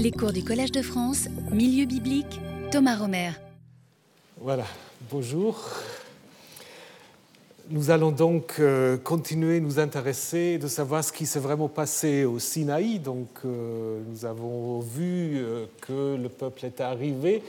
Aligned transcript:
Les 0.00 0.12
cours 0.12 0.32
du 0.32 0.44
Collège 0.44 0.70
de 0.70 0.80
France, 0.80 1.26
Milieu 1.50 1.84
biblique, 1.84 2.40
Thomas 2.70 2.94
Romer. 2.94 3.30
Voilà, 4.40 4.64
bonjour. 5.10 5.58
Nous 7.68 7.90
allons 7.90 8.12
donc 8.12 8.60
euh, 8.60 8.96
continuer 8.96 9.58
nous 9.58 9.80
intéresser 9.80 10.58
de 10.58 10.68
savoir 10.68 11.02
ce 11.02 11.12
qui 11.12 11.26
s'est 11.26 11.40
vraiment 11.40 11.66
passé 11.66 12.24
au 12.24 12.38
Sinaï. 12.38 13.00
Donc, 13.00 13.26
euh, 13.44 14.00
nous 14.08 14.24
avons 14.24 14.78
vu 14.78 15.38
euh, 15.38 15.66
que 15.80 16.14
le 16.14 16.28
peuple 16.28 16.66
était 16.66 16.84
arrivé, 16.84 17.42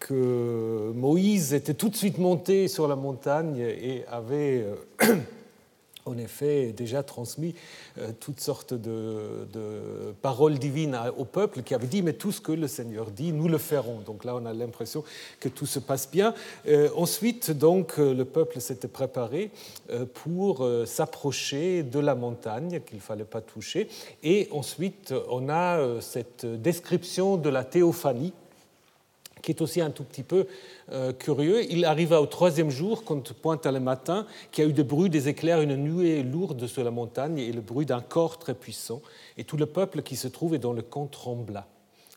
que 0.00 0.90
Moïse 0.96 1.54
était 1.54 1.74
tout 1.74 1.90
de 1.90 1.96
suite 1.96 2.18
monté 2.18 2.66
sur 2.66 2.88
la 2.88 2.96
montagne 2.96 3.58
et 3.58 4.04
avait 4.10 4.66
en 6.06 6.18
effet 6.18 6.72
déjà 6.72 7.02
transmis 7.02 7.54
euh, 7.98 8.10
toutes 8.18 8.40
sortes 8.40 8.74
de, 8.74 9.46
paroles 10.22 10.58
divines 10.58 10.98
au 11.16 11.24
peuple 11.24 11.62
qui 11.62 11.74
avait 11.74 11.86
dit 11.86 12.02
mais 12.02 12.12
tout 12.12 12.32
ce 12.32 12.40
que 12.40 12.52
le 12.52 12.68
Seigneur 12.68 13.10
dit, 13.10 13.32
nous 13.32 13.48
le 13.48 13.58
ferons. 13.58 14.00
Donc 14.00 14.24
là, 14.24 14.34
on 14.34 14.44
a 14.46 14.52
l'impression 14.52 15.04
que 15.40 15.48
tout 15.48 15.66
se 15.66 15.78
passe 15.78 16.10
bien. 16.10 16.34
Euh, 16.66 16.88
ensuite, 16.96 17.50
donc, 17.50 17.98
euh, 17.98 18.14
le 18.14 18.24
peuple 18.24 18.60
s'était 18.60 18.88
préparé 18.88 19.50
pour 20.14 20.68
s'approcher 20.86 21.82
de 21.82 21.98
la 21.98 22.14
montagne 22.14 22.80
qu'il 22.86 22.96
ne 22.96 23.02
fallait 23.02 23.24
pas 23.24 23.40
toucher. 23.40 23.88
Et 24.22 24.48
ensuite, 24.50 25.14
on 25.30 25.48
a 25.48 26.00
cette 26.00 26.46
description 26.46 27.36
de 27.36 27.48
la 27.48 27.64
théophanie 27.64 28.32
qui 29.44 29.52
est 29.52 29.60
aussi 29.60 29.80
un 29.80 29.90
tout 29.90 30.04
petit 30.04 30.22
peu 30.22 30.46
euh, 30.90 31.12
curieux. 31.12 31.70
Il 31.70 31.84
arriva 31.84 32.20
au 32.22 32.26
troisième 32.26 32.70
jour, 32.70 33.04
quand 33.04 33.32
pointe 33.34 33.66
le 33.66 33.78
matin, 33.78 34.26
qu'il 34.50 34.64
y 34.64 34.66
a 34.66 34.70
eu 34.70 34.72
des 34.72 34.82
bruits, 34.82 35.10
des 35.10 35.28
éclairs, 35.28 35.60
une 35.60 35.76
nuée 35.76 36.22
lourde 36.22 36.66
sur 36.66 36.82
la 36.82 36.90
montagne 36.90 37.38
et 37.38 37.52
le 37.52 37.60
bruit 37.60 37.86
d'un 37.86 38.00
corps 38.00 38.38
très 38.38 38.54
puissant. 38.54 39.02
Et 39.36 39.44
tout 39.44 39.58
le 39.58 39.66
peuple 39.66 40.02
qui 40.02 40.16
se 40.16 40.28
trouvait 40.28 40.58
dans 40.58 40.72
le 40.72 40.82
camp 40.82 41.06
trembla. 41.06 41.66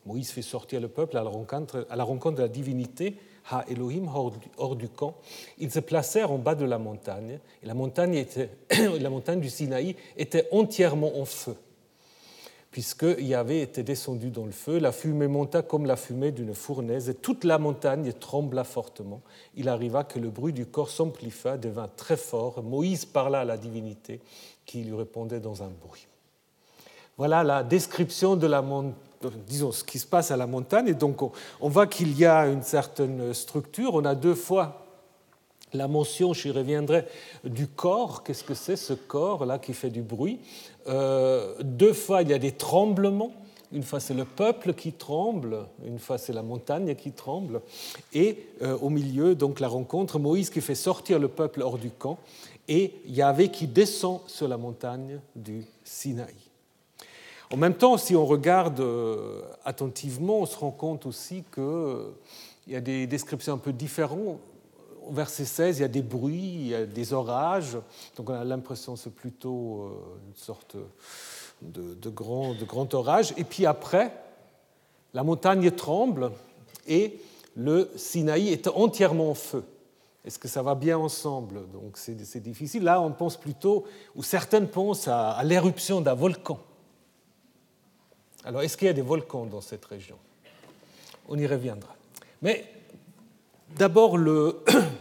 Moïse 0.06 0.30
fait 0.30 0.42
sortir 0.42 0.80
le 0.80 0.88
peuple 0.88 1.18
à 1.18 1.22
la 1.22 1.28
rencontre, 1.28 1.86
à 1.90 1.96
la 1.96 2.04
rencontre 2.04 2.36
de 2.36 2.42
la 2.42 2.48
divinité, 2.48 3.16
Ha 3.50 3.64
Elohim, 3.68 4.08
hors 4.58 4.76
du, 4.76 4.88
camp. 4.88 5.14
Ils 5.58 5.70
se 5.70 5.80
placèrent 5.80 6.32
en 6.32 6.38
bas 6.38 6.54
de 6.54 6.66
la 6.66 6.78
montagne, 6.78 7.38
et 7.62 7.66
la 7.66 7.74
montagne, 7.74 8.14
était, 8.14 8.50
la 9.00 9.10
montagne 9.10 9.40
du 9.40 9.48
Sinaï 9.48 9.96
était 10.16 10.46
entièrement 10.50 11.18
en 11.18 11.24
feu 11.24 11.56
puisqu'il 12.78 13.26
y 13.26 13.34
avait 13.34 13.58
été 13.58 13.82
descendu 13.82 14.30
dans 14.30 14.46
le 14.46 14.52
feu. 14.52 14.78
La 14.78 14.92
fumée 14.92 15.26
monta 15.26 15.62
comme 15.62 15.84
la 15.84 15.96
fumée 15.96 16.30
d'une 16.30 16.54
fournaise, 16.54 17.08
et 17.08 17.14
toute 17.14 17.42
la 17.42 17.58
montagne 17.58 18.12
trembla 18.12 18.62
fortement. 18.62 19.20
Il 19.56 19.68
arriva 19.68 20.04
que 20.04 20.20
le 20.20 20.30
bruit 20.30 20.52
du 20.52 20.64
corps 20.64 20.88
s'amplifia, 20.88 21.56
devint 21.56 21.90
très 21.96 22.16
fort. 22.16 22.62
Moïse 22.62 23.04
parla 23.04 23.40
à 23.40 23.44
la 23.44 23.56
divinité, 23.56 24.20
qui 24.64 24.84
lui 24.84 24.94
répondait 24.94 25.40
dans 25.40 25.64
un 25.64 25.72
bruit. 25.84 26.06
Voilà 27.16 27.42
la 27.42 27.64
description 27.64 28.36
de 28.36 28.46
la 28.46 28.64
disons 29.48 29.72
ce 29.72 29.82
qui 29.82 29.98
se 29.98 30.06
passe 30.06 30.30
à 30.30 30.36
la 30.36 30.46
montagne. 30.46 30.86
Et 30.86 30.94
donc 30.94 31.20
on 31.60 31.68
voit 31.68 31.88
qu'il 31.88 32.16
y 32.16 32.26
a 32.26 32.46
une 32.46 32.62
certaine 32.62 33.34
structure. 33.34 33.94
On 33.94 34.04
a 34.04 34.14
deux 34.14 34.36
fois 34.36 34.84
la 35.74 35.88
mention, 35.88 36.32
j'y 36.32 36.50
reviendrai, 36.50 37.06
du 37.44 37.66
corps. 37.66 38.22
Qu'est-ce 38.22 38.44
que 38.44 38.54
c'est 38.54 38.76
ce 38.76 38.92
corps-là 38.92 39.58
qui 39.58 39.74
fait 39.74 39.90
du 39.90 40.02
bruit? 40.02 40.40
Euh, 40.88 41.54
Deux 41.62 41.92
fois, 41.92 42.22
il 42.22 42.28
y 42.28 42.34
a 42.34 42.38
des 42.38 42.52
tremblements. 42.52 43.32
Une 43.72 43.82
fois, 43.82 44.00
c'est 44.00 44.14
le 44.14 44.24
peuple 44.24 44.72
qui 44.72 44.92
tremble. 44.92 45.66
Une 45.84 45.98
fois, 45.98 46.16
c'est 46.16 46.32
la 46.32 46.42
montagne 46.42 46.94
qui 46.94 47.12
tremble. 47.12 47.60
Et 48.14 48.46
euh, 48.62 48.76
au 48.78 48.88
milieu, 48.88 49.34
donc, 49.34 49.60
la 49.60 49.68
rencontre, 49.68 50.18
Moïse 50.18 50.50
qui 50.50 50.60
fait 50.60 50.74
sortir 50.74 51.18
le 51.18 51.28
peuple 51.28 51.62
hors 51.62 51.78
du 51.78 51.90
camp 51.90 52.18
et 52.66 52.94
Yahvé 53.06 53.48
qui 53.48 53.66
descend 53.66 54.20
sur 54.26 54.48
la 54.48 54.56
montagne 54.56 55.20
du 55.34 55.64
Sinaï. 55.84 56.34
En 57.50 57.56
même 57.56 57.74
temps, 57.74 57.96
si 57.96 58.14
on 58.14 58.26
regarde 58.26 58.80
euh, 58.80 59.40
attentivement, 59.64 60.40
on 60.40 60.46
se 60.46 60.56
rend 60.56 60.70
compte 60.70 61.06
aussi 61.06 61.44
qu'il 61.54 62.72
y 62.72 62.76
a 62.76 62.80
des 62.80 63.06
descriptions 63.06 63.54
un 63.54 63.58
peu 63.58 63.72
différentes 63.72 64.38
au 65.08 65.12
verset 65.12 65.44
16, 65.44 65.78
il 65.78 65.82
y 65.82 65.84
a 65.84 65.88
des 65.88 66.02
bruits, 66.02 66.36
il 66.36 66.68
y 66.68 66.74
a 66.74 66.84
des 66.84 67.12
orages. 67.12 67.78
Donc 68.16 68.28
on 68.28 68.34
a 68.34 68.44
l'impression 68.44 68.94
que 68.94 69.00
c'est 69.00 69.14
plutôt 69.14 69.82
euh, 69.82 70.28
une 70.28 70.36
sorte 70.36 70.76
de, 71.62 72.10
grand, 72.10 72.94
orage. 72.94 73.32
Et 73.36 73.44
puis 73.44 73.64
après, 73.64 74.12
la 75.14 75.24
montagne 75.24 75.70
tremble 75.70 76.30
et 76.86 77.18
le 77.56 77.90
Sinaï 77.96 78.50
est 78.52 78.68
entièrement 78.68 79.30
en 79.30 79.34
feu. 79.34 79.64
Est-ce 80.24 80.38
que 80.38 80.48
ça 80.48 80.62
va 80.62 80.74
bien 80.74 80.98
ensemble? 80.98 81.68
Donc 81.72 81.96
c'est 81.96 82.42
difficile. 82.42 82.84
Là, 82.84 83.00
on 83.00 83.12
pense 83.12 83.38
plutôt, 83.38 83.84
ou 84.14 84.22
certaines 84.22 84.68
pensent 84.68 85.08
à, 85.08 85.30
à 85.30 85.42
l'éruption 85.42 86.02
d'un 86.02 86.14
volcan. 86.14 86.58
Alors, 88.44 88.62
est-ce 88.62 88.76
qu'il 88.76 88.86
y 88.86 88.90
a 88.90 88.94
des 88.94 89.02
volcans 89.02 89.46
dans 89.46 89.60
cette 89.60 89.84
région? 89.86 90.16
On 91.28 91.38
y 91.38 91.46
reviendra. 91.46 91.94
Mais 92.40 92.66
D'abord, 93.76 94.16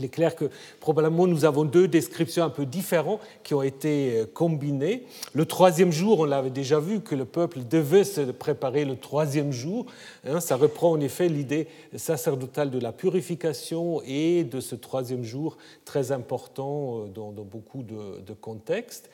il 0.00 0.06
est 0.06 0.08
clair 0.08 0.34
que 0.34 0.46
probablement 0.80 1.26
nous 1.26 1.44
avons 1.44 1.64
deux 1.64 1.86
descriptions 1.86 2.42
un 2.42 2.50
peu 2.50 2.64
différentes 2.64 3.20
qui 3.42 3.54
ont 3.54 3.62
été 3.62 4.20
euh, 4.20 4.26
combinées. 4.26 5.04
Le 5.34 5.44
troisième 5.44 5.92
jour, 5.92 6.20
on 6.20 6.24
l'avait 6.24 6.50
déjà 6.50 6.80
vu, 6.80 7.00
que 7.00 7.14
le 7.14 7.26
peuple 7.26 7.60
devait 7.68 8.04
se 8.04 8.22
préparer 8.22 8.84
le 8.84 8.96
troisième 8.96 9.52
jour. 9.52 9.86
Hein. 10.26 10.40
ça 10.40 10.56
reprend 10.56 10.92
en 10.92 11.00
effet 11.00 11.28
l'idée 11.28 11.68
sacerdotale 11.96 12.70
de 12.70 12.78
la 12.78 12.92
purification 12.92 14.00
et 14.06 14.44
de 14.44 14.60
ce 14.60 14.74
troisième 14.74 15.22
jour 15.22 15.58
très 15.84 16.12
important 16.12 17.00
euh, 17.00 17.06
dans, 17.08 17.30
beaucoup 17.32 17.82
de, 17.82 18.32
contextes. 18.40 19.10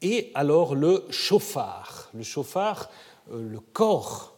Et 0.00 0.30
alors 0.34 0.74
le 0.74 1.04
chauffard. 1.10 2.10
Le 2.14 2.22
chauffard, 2.22 2.90
euh, 3.30 3.46
le 3.46 3.60
corps 3.60 4.33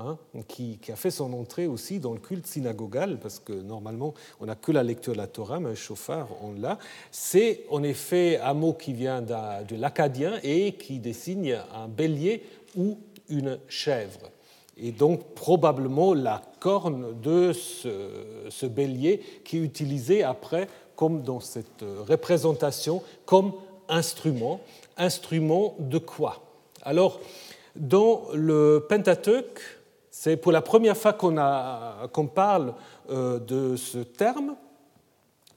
Hein, 0.00 0.16
qui, 0.46 0.78
a 0.92 0.96
fait 0.96 1.10
son 1.10 1.32
entrée 1.32 1.66
aussi 1.66 1.98
dans 1.98 2.12
le 2.12 2.20
culte 2.20 2.46
synagogal, 2.46 3.18
parce 3.18 3.40
que 3.40 3.52
normalement 3.52 4.14
on 4.38 4.46
n'a 4.46 4.54
que 4.54 4.70
la 4.70 4.84
lecture 4.84 5.12
de 5.12 5.18
la 5.18 5.26
Torah, 5.26 5.58
mais 5.58 5.70
un 5.70 5.74
chauffard 5.74 6.28
on 6.40 6.52
l'a. 6.52 6.78
C'est 7.10 7.64
en 7.68 7.82
effet 7.82 8.38
un 8.38 8.54
mot 8.54 8.74
qui 8.74 8.92
vient 8.92 9.22
de 9.22 9.74
l'acadien 9.74 10.38
et 10.44 10.72
qui 10.72 11.00
désigne 11.00 11.58
un 11.74 11.88
bélier 11.88 12.44
ou 12.76 12.98
une 13.28 13.58
chèvre. 13.66 14.30
Et 14.76 14.92
donc 14.92 15.34
probablement 15.34 16.14
la 16.14 16.42
corne 16.60 17.20
de 17.20 17.52
ce, 17.52 18.66
bélier 18.66 19.20
qui 19.44 19.56
est 19.56 19.62
utilisé 19.62 20.22
après, 20.22 20.68
comme 20.94 21.22
dans 21.22 21.40
cette 21.40 21.84
représentation, 22.06 23.02
comme 23.26 23.52
instrument. 23.88 24.60
Instrument 24.96 25.74
de 25.80 25.98
quoi? 25.98 26.44
Alors, 26.82 27.18
dans 27.74 28.22
le 28.32 28.84
Pentateuque, 28.88 29.60
c'est 30.20 30.36
pour 30.36 30.50
la 30.50 30.62
première 30.62 30.96
fois 30.96 31.12
qu'on 31.12 32.26
parle 32.26 32.74
euh, 33.08 33.38
de 33.38 33.76
ce 33.76 33.98
terme. 33.98 34.56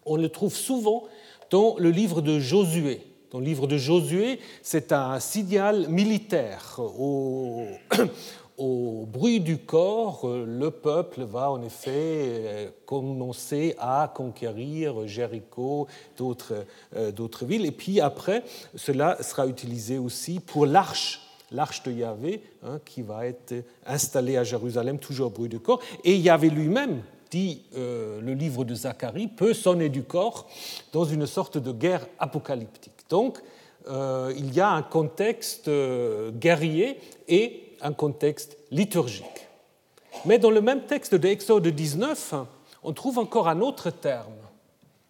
On 0.05 0.17
le 0.17 0.29
trouve 0.29 0.53
souvent 0.53 1.05
dans 1.49 1.77
le 1.79 1.89
livre 1.89 2.21
de 2.21 2.37
Josué. 2.37 3.01
Dans 3.31 3.39
le 3.39 3.45
livre 3.45 3.65
de 3.65 3.77
Josué, 3.77 4.39
c'est 4.61 4.91
un 4.91 5.19
signal 5.19 5.87
militaire. 5.89 6.77
Au, 6.77 7.65
bruit 9.07 9.39
du 9.39 9.57
corps, 9.57 10.27
le 10.27 10.69
peuple 10.69 11.23
va 11.23 11.49
en 11.49 11.63
effet 11.63 11.89
euh, 11.95 12.69
commencer 12.85 13.75
à 13.79 14.13
conquérir 14.13 15.07
Jéricho, 15.07 15.87
euh, 16.19 17.11
d'autres 17.11 17.45
villes. 17.45 17.65
Et 17.65 17.71
puis 17.71 17.99
après, 17.99 18.43
cela 18.75 19.23
sera 19.23 19.47
utilisé 19.47 19.97
aussi 19.97 20.39
pour 20.39 20.67
l'arche 20.67 21.30
l'arche 21.51 21.83
de 21.83 21.91
Yahvé, 21.91 22.41
hein, 22.63 22.79
qui 22.85 23.01
va 23.01 23.25
être 23.25 23.53
installée 23.85 24.37
à 24.37 24.43
Jérusalem, 24.43 24.99
toujours 24.99 25.27
au 25.27 25.29
bruit 25.29 25.49
du 25.49 25.59
corps. 25.59 25.81
Et 26.03 26.15
Yahvé 26.17 26.49
lui-même, 26.49 27.01
dit 27.29 27.63
euh, 27.75 28.21
le 28.21 28.33
livre 28.33 28.63
de 28.65 28.75
Zacharie, 28.75 29.27
peut 29.27 29.53
sonner 29.53 29.89
du 29.89 30.03
corps 30.03 30.47
dans 30.91 31.05
une 31.05 31.25
sorte 31.25 31.57
de 31.57 31.71
guerre 31.71 32.05
apocalyptique. 32.19 32.93
Donc, 33.09 33.39
euh, 33.87 34.33
il 34.37 34.53
y 34.53 34.59
a 34.59 34.69
un 34.69 34.83
contexte 34.83 35.67
euh, 35.67 36.31
guerrier 36.31 36.99
et 37.27 37.63
un 37.81 37.93
contexte 37.93 38.57
liturgique. 38.69 39.47
Mais 40.25 40.37
dans 40.37 40.51
le 40.51 40.61
même 40.61 40.81
texte 40.81 41.15
de 41.15 41.27
Exode 41.27 41.67
19, 41.67 42.35
on 42.83 42.93
trouve 42.93 43.17
encore 43.17 43.47
un 43.47 43.61
autre 43.61 43.89
terme, 43.89 44.33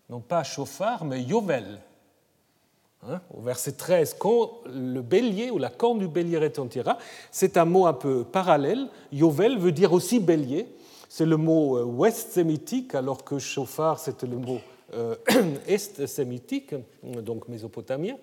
non 0.10 0.20
pas 0.20 0.44
chauffard, 0.44 1.04
mais 1.04 1.22
yovel, 1.22 1.80
Hein, 3.10 3.20
au 3.36 3.42
verset 3.42 3.72
13, 3.72 4.16
quand 4.20 4.60
le 4.72 5.02
bélier 5.02 5.50
ou 5.50 5.58
la 5.58 5.70
corne 5.70 5.98
du 5.98 6.08
bélier 6.08 6.38
retentira, 6.38 7.00
c'est 7.32 7.58
un 7.58 7.66
mot 7.66 7.88
un 7.88 7.94
peu 7.94 8.24
parallèle. 8.24 8.90
Yovel 9.12 9.58
veut 9.58 9.72
dire 9.72 9.92
aussi 9.92 10.20
bélier. 10.20 10.68
C'est 11.10 11.26
le 11.26 11.36
mot 11.36 11.78
euh, 11.78 11.84
ouest 11.84 12.32
sémitique, 12.32 12.94
alors 12.94 13.24
que 13.24 13.40
chauffard, 13.40 14.00
c'était 14.00 14.28
le 14.28 14.38
mot 14.38 14.60
euh, 14.94 15.16
est 15.68 16.06
sémitique, 16.06 16.76
donc 17.04 17.48
mésopotamien. 17.48 18.18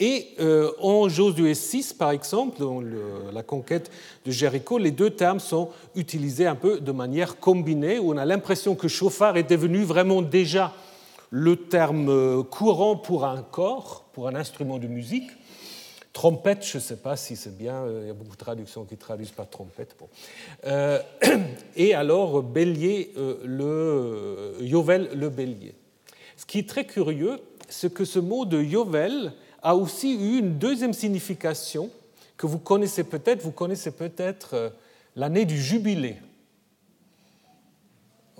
Et 0.00 0.28
euh, 0.40 0.72
en 0.80 1.08
Josué 1.08 1.54
6, 1.54 1.92
par 1.92 2.10
exemple, 2.10 2.58
dans 2.58 2.80
la 3.32 3.42
conquête 3.44 3.90
de 4.24 4.32
Jéricho, 4.32 4.78
les 4.78 4.90
deux 4.90 5.10
termes 5.10 5.40
sont 5.40 5.70
utilisés 5.94 6.46
un 6.46 6.54
peu 6.56 6.80
de 6.80 6.92
manière 6.92 7.38
combinée, 7.38 8.00
où 8.00 8.12
on 8.12 8.16
a 8.16 8.24
l'impression 8.24 8.74
que 8.74 8.88
chauffard 8.88 9.36
est 9.36 9.48
devenu 9.48 9.84
vraiment 9.84 10.22
déjà 10.22 10.72
le 11.30 11.56
terme 11.56 12.44
courant 12.44 12.96
pour 12.96 13.24
un 13.24 13.42
corps, 13.42 14.08
pour 14.12 14.28
un 14.28 14.34
instrument 14.34 14.78
de 14.78 14.86
musique, 14.86 15.30
Trompette, 16.18 16.66
je 16.66 16.78
ne 16.78 16.82
sais 16.82 16.96
pas 16.96 17.16
si 17.16 17.36
c'est 17.36 17.56
bien, 17.56 17.84
il 18.00 18.08
y 18.08 18.10
a 18.10 18.12
beaucoup 18.12 18.32
de 18.32 18.40
traductions 18.40 18.84
qui 18.84 18.96
traduisent 18.96 19.30
par 19.30 19.48
trompette. 19.48 19.94
et 21.76 21.94
alors 21.94 22.42
bélier, 22.42 23.12
le 23.44 24.56
Yovel, 24.60 25.10
le 25.14 25.28
bélier. 25.28 25.76
Ce 26.36 26.44
qui 26.44 26.58
est 26.58 26.68
très 26.68 26.86
curieux, 26.86 27.38
c'est 27.68 27.94
que 27.94 28.04
ce 28.04 28.18
mot 28.18 28.44
de 28.46 28.60
Yovel 28.60 29.32
a 29.62 29.76
aussi 29.76 30.14
eu 30.14 30.38
une 30.38 30.58
deuxième 30.58 30.92
signification 30.92 31.90
que 32.36 32.46
vous 32.46 32.58
connaissez 32.58 33.04
peut-être. 33.04 33.42
Vous 33.42 33.52
connaissez 33.52 33.92
peut-être 33.92 34.72
l'année 35.14 35.44
du 35.44 35.60
jubilé. 35.60 36.16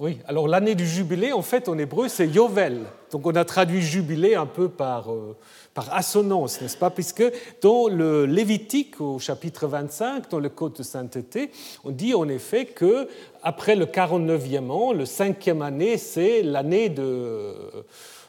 Oui, 0.00 0.18
alors 0.28 0.46
l'année 0.46 0.76
du 0.76 0.86
jubilé, 0.86 1.32
en 1.32 1.42
fait, 1.42 1.68
en 1.68 1.76
hébreu, 1.76 2.06
c'est 2.06 2.28
Yovel. 2.28 2.82
Donc 3.10 3.26
on 3.26 3.34
a 3.34 3.44
traduit 3.44 3.82
jubilé 3.82 4.36
un 4.36 4.46
peu 4.46 4.68
par, 4.68 5.10
euh, 5.10 5.34
par 5.74 5.92
assonance, 5.92 6.60
n'est-ce 6.60 6.76
pas? 6.76 6.90
Puisque 6.90 7.24
dans 7.60 7.88
le 7.88 8.24
Lévitique, 8.24 9.00
au 9.00 9.18
chapitre 9.18 9.66
25, 9.66 10.30
dans 10.30 10.38
le 10.38 10.50
Code 10.50 10.74
de 10.74 10.84
sainteté, 10.84 11.50
on 11.84 11.90
dit 11.90 12.14
en 12.14 12.28
effet 12.28 12.66
que 12.66 13.08
après 13.42 13.74
le 13.74 13.86
49e 13.86 14.70
an, 14.70 14.92
le 14.92 15.04
cinquième 15.04 15.62
année, 15.62 15.98
c'est 15.98 16.42
l'année 16.42 16.90
de, 16.90 17.54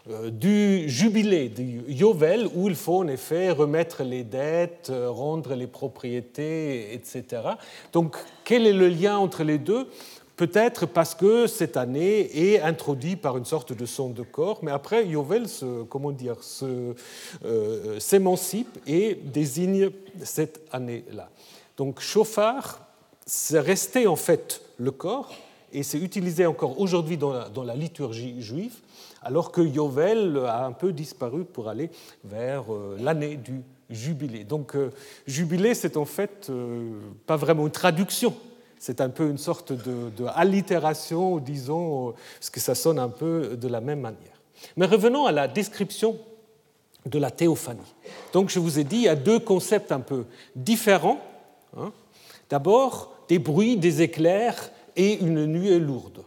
euh, 0.09 0.31
du 0.31 0.89
jubilé, 0.89 1.49
du 1.49 1.83
Yovel, 1.87 2.47
où 2.55 2.67
il 2.67 2.75
faut 2.75 2.97
en 2.97 3.07
effet 3.07 3.51
remettre 3.51 4.03
les 4.03 4.23
dettes, 4.23 4.87
euh, 4.89 5.09
rendre 5.09 5.53
les 5.53 5.67
propriétés, 5.67 6.93
etc. 6.93 7.43
Donc 7.93 8.17
quel 8.43 8.65
est 8.65 8.73
le 8.73 8.87
lien 8.87 9.17
entre 9.17 9.43
les 9.43 9.59
deux? 9.59 9.87
Peut-être 10.39 10.85
parce 10.85 11.15
que 11.15 11.47
cette 11.47 11.75
année 11.75 12.53
est 12.53 12.61
introduite 12.61 13.19
par 13.19 13.35
une 13.35 13.43
sorte 13.43 13.73
de 13.73 13.85
son 13.85 14.09
de 14.09 14.23
corps, 14.23 14.59
mais 14.61 14.71
après, 14.71 15.05
Yovel 15.05 15.49
se, 15.49 15.83
comment 15.83 16.13
dire, 16.13 16.37
euh, 16.63 17.99
s'émancipe 17.99 18.79
et 18.87 19.15
désigne 19.15 19.89
cette 20.23 20.61
année-là. 20.71 21.29
Donc, 21.75 21.99
chauffard, 21.99 22.79
c'est 23.25 23.59
resté 23.59 24.07
en 24.07 24.15
fait 24.15 24.61
le 24.77 24.91
corps, 24.91 25.29
et 25.73 25.83
c'est 25.83 25.99
utilisé 25.99 26.45
encore 26.45 26.79
aujourd'hui 26.79 27.17
dans, 27.17 27.33
la, 27.33 27.75
liturgie 27.75 28.41
juive, 28.41 28.77
alors 29.21 29.51
que 29.51 29.59
Yovel 29.59 30.41
a 30.47 30.65
un 30.65 30.71
peu 30.71 30.93
disparu 30.93 31.43
pour 31.43 31.67
aller 31.67 31.89
vers 32.23 32.73
euh, 32.73 32.95
l'année 32.97 33.35
du 33.35 33.61
jubilé. 33.89 34.45
Donc, 34.45 34.77
euh, 34.77 34.91
jubilé, 35.27 35.73
c'est 35.73 35.97
en 35.97 36.05
fait 36.05 36.49
pas 37.25 37.35
vraiment 37.35 37.65
une 37.65 37.73
traduction 37.73 38.33
c'est 38.79 39.01
un 39.01 39.09
peu 39.09 39.29
une 39.29 39.37
sorte 39.37 39.73
de, 39.73 40.25
allitération, 40.33 41.37
disons, 41.37 42.13
parce 42.39 42.49
que 42.49 42.59
ça 42.59 42.75
sonne 42.75 42.97
un 42.97 43.09
peu 43.09 43.57
de 43.57 43.67
la 43.67 43.81
même 43.81 43.99
manière. 43.99 44.41
Mais 44.77 44.85
revenons 44.85 45.25
à 45.25 45.31
la 45.31 45.47
description 45.47 46.17
de 47.05 47.19
la 47.19 47.29
théophanie. 47.29 47.93
Donc 48.33 48.49
je 48.49 48.59
vous 48.59 48.79
ai 48.79 48.83
dit, 48.83 48.97
il 48.97 49.03
y 49.03 49.07
a 49.09 49.15
deux 49.15 49.39
concepts 49.39 49.91
un 49.91 49.99
peu 49.99 50.25
différents. 50.55 51.19
Hein. 51.77 51.91
D'abord, 52.49 53.13
des 53.27 53.39
bruits, 53.39 53.77
des 53.77 54.01
éclairs 54.01 54.71
et 54.95 55.19
une 55.19 55.45
nuée 55.45 55.79
lourde. 55.79 56.23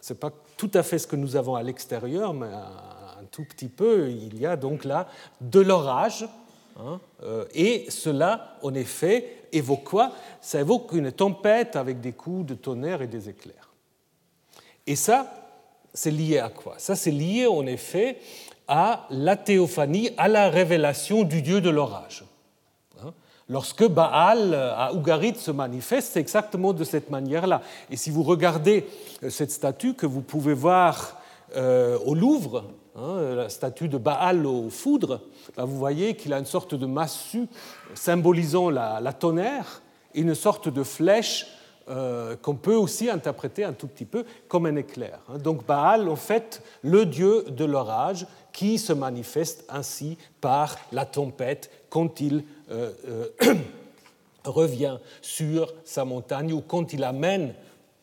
Ce 0.00 0.12
n'est 0.12 0.18
pas 0.18 0.30
tout 0.56 0.70
à 0.74 0.82
fait 0.82 0.98
ce 0.98 1.06
que 1.06 1.16
nous 1.16 1.36
avons 1.36 1.54
à 1.54 1.62
l'extérieur, 1.62 2.34
mais 2.34 2.46
un 2.46 3.24
tout 3.30 3.44
petit 3.44 3.68
peu. 3.68 4.10
Il 4.10 4.38
y 4.38 4.46
a 4.46 4.56
donc 4.56 4.84
là 4.84 5.08
de 5.40 5.60
l'orage, 5.60 6.24
euh, 6.24 6.28
et 7.54 7.86
cela, 7.88 8.56
en 8.62 8.74
effet, 8.74 9.44
évoque 9.52 9.84
quoi 9.84 10.12
Ça 10.40 10.60
évoque 10.60 10.92
une 10.92 11.12
tempête 11.12 11.76
avec 11.76 12.00
des 12.00 12.12
coups 12.12 12.46
de 12.46 12.54
tonnerre 12.54 13.02
et 13.02 13.06
des 13.06 13.28
éclairs. 13.28 13.70
Et 14.86 14.96
ça, 14.96 15.32
c'est 15.92 16.10
lié 16.10 16.38
à 16.38 16.48
quoi? 16.48 16.74
Ça, 16.78 16.96
c'est 16.96 17.10
lié 17.10 17.46
en 17.46 17.66
effet 17.66 18.18
à 18.66 19.06
la 19.10 19.36
théophanie, 19.36 20.10
à 20.16 20.28
la 20.28 20.48
révélation 20.48 21.22
du 21.22 21.42
dieu 21.42 21.60
de 21.60 21.70
l'orage. 21.70 22.24
Hein, 23.02 23.12
lorsque 23.48 23.86
Baal 23.86 24.54
à 24.54 24.92
Ougarit 24.94 25.36
se 25.36 25.50
manifeste, 25.50 26.12
c'est 26.12 26.20
exactement 26.20 26.72
de 26.72 26.84
cette 26.84 27.10
manière-là. 27.10 27.62
Et 27.90 27.96
si 27.96 28.10
vous 28.10 28.22
regardez 28.22 28.86
euh, 29.22 29.30
cette 29.30 29.50
statue 29.50 29.94
que 29.94 30.06
vous 30.06 30.22
pouvez 30.22 30.54
voir 30.54 31.20
euh, 31.56 31.98
au 32.04 32.14
Louvre, 32.14 32.64
hein, 32.96 33.34
la 33.34 33.48
statue 33.48 33.88
de 33.88 33.98
Baal 33.98 34.46
aux 34.46 34.70
foudres, 34.70 35.20
ben, 35.56 35.64
vous 35.64 35.78
voyez 35.78 36.16
qu'il 36.16 36.32
a 36.32 36.38
une 36.38 36.46
sorte 36.46 36.74
de 36.74 36.86
massue 36.86 37.46
symbolisant 37.94 38.70
la, 38.70 39.12
tonnerre 39.12 39.82
et 40.14 40.20
une 40.20 40.34
sorte 40.34 40.68
de 40.68 40.82
flèche 40.82 41.46
euh, 41.88 42.34
qu'on 42.36 42.54
peut 42.54 42.74
aussi 42.74 43.10
interpréter 43.10 43.62
un 43.62 43.74
tout 43.74 43.88
petit 43.88 44.06
peu 44.06 44.24
comme 44.48 44.66
un 44.66 44.76
éclair. 44.76 45.18
Hein. 45.28 45.38
Donc 45.38 45.66
Baal, 45.66 46.08
en 46.08 46.16
fait, 46.16 46.62
le 46.82 47.04
dieu 47.04 47.44
de 47.48 47.64
l'orage 47.64 48.26
qui 48.52 48.78
se 48.78 48.92
manifeste 48.92 49.64
ainsi 49.68 50.16
par 50.40 50.78
la 50.92 51.04
tempête 51.04 51.70
quand 51.90 52.20
il 52.20 52.44
euh, 52.70 52.90
revient 54.44 54.98
sur 55.20 55.74
sa 55.84 56.04
montagne 56.04 56.52
ou 56.52 56.60
quand 56.60 56.92
il 56.92 57.04
amène 57.04 57.54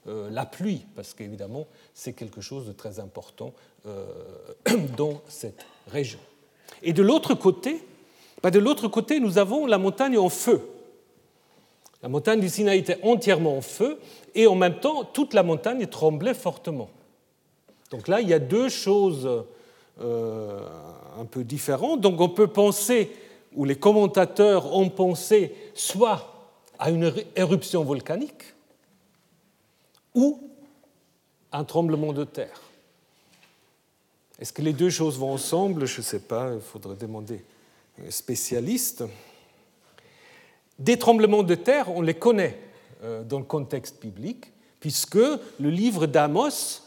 la 0.05 0.45
pluie, 0.45 0.85
parce 0.95 1.13
qu'évidemment, 1.13 1.67
c'est 1.93 2.13
quelque 2.13 2.41
chose 2.41 2.65
de 2.65 2.71
très 2.71 2.99
important 2.99 3.53
euh, 3.85 4.05
dans 4.97 5.21
cette 5.27 5.65
région. 5.87 6.19
Et 6.83 6.93
de 6.93 7.01
l'autre 7.01 7.33
côté, 7.33 7.83
bah, 8.41 8.51
de 8.51 8.59
l'autre 8.59 8.87
côté, 8.87 9.19
nous 9.19 9.37
avons 9.37 9.65
la 9.65 9.77
montagne 9.77 10.17
en 10.17 10.29
feu. 10.29 10.61
La 12.03 12.09
montagne 12.09 12.39
du 12.39 12.49
Sinaï 12.49 12.79
était 12.79 12.99
entièrement 13.03 13.57
en 13.57 13.61
feu 13.61 13.99
et 14.33 14.47
en 14.47 14.55
même 14.55 14.79
temps, 14.79 15.03
toute 15.03 15.33
la 15.33 15.43
montagne 15.43 15.85
tremblait 15.85 16.33
fortement. 16.33 16.89
Donc 17.91 18.07
là, 18.07 18.21
il 18.21 18.29
y 18.29 18.33
a 18.33 18.39
deux 18.39 18.69
choses 18.69 19.29
euh, 20.01 20.67
un 21.19 21.25
peu 21.25 21.43
différentes. 21.43 22.01
Donc 22.01 22.19
on 22.21 22.29
peut 22.29 22.47
penser, 22.47 23.11
ou 23.55 23.65
les 23.65 23.75
commentateurs 23.75 24.75
ont 24.75 24.89
pensé, 24.89 25.53
soit 25.73 26.49
à 26.79 26.89
une 26.89 27.13
éruption 27.35 27.83
volcanique, 27.83 28.50
ou 30.13 30.49
un 31.51 31.63
tremblement 31.63 32.13
de 32.13 32.23
terre. 32.23 32.61
Est-ce 34.39 34.53
que 34.53 34.61
les 34.61 34.73
deux 34.73 34.89
choses 34.89 35.19
vont 35.19 35.33
ensemble? 35.33 35.85
Je 35.85 35.97
ne 35.97 36.03
sais 36.03 36.19
pas, 36.19 36.53
il 36.53 36.61
faudrait 36.61 36.95
demander 36.95 37.43
un 38.03 38.09
spécialiste. 38.09 39.03
Des 40.79 40.97
tremblements 40.97 41.43
de 41.43 41.55
terre, 41.55 41.91
on 41.91 42.01
les 42.01 42.15
connaît 42.15 42.59
euh, 43.03 43.23
dans 43.23 43.37
le 43.37 43.45
contexte 43.45 44.01
biblique, 44.01 44.51
puisque 44.79 45.15
le 45.15 45.69
livre 45.69 46.07
d'Amos 46.07 46.81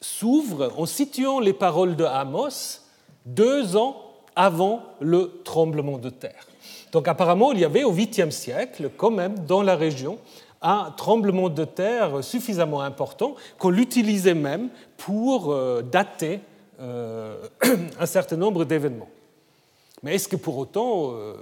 s'ouvre 0.00 0.72
en 0.76 0.86
situant 0.86 1.40
les 1.40 1.52
paroles 1.52 1.96
de 1.96 2.04
Amos 2.04 2.80
deux 3.26 3.76
ans 3.76 3.96
avant 4.36 4.82
le 5.00 5.40
tremblement 5.44 5.98
de 5.98 6.10
terre. 6.10 6.46
Donc 6.92 7.08
apparemment, 7.08 7.52
il 7.52 7.60
y 7.60 7.64
avait 7.64 7.84
au 7.84 7.92
8e 7.92 8.30
siècle, 8.30 8.90
quand 8.96 9.10
même, 9.10 9.40
dans 9.46 9.62
la 9.62 9.76
région, 9.76 10.18
un 10.62 10.92
tremblement 10.92 11.48
de 11.48 11.64
terre 11.64 12.22
suffisamment 12.22 12.80
important 12.80 13.34
qu'on 13.58 13.70
l'utilisait 13.70 14.34
même 14.34 14.70
pour 14.96 15.52
euh, 15.52 15.82
dater 15.82 16.40
euh, 16.80 17.48
un 17.98 18.06
certain 18.06 18.36
nombre 18.36 18.64
d'événements. 18.64 19.10
Mais 20.02 20.14
est-ce 20.14 20.28
que 20.28 20.36
pour 20.36 20.56
autant 20.58 21.12
euh, 21.12 21.34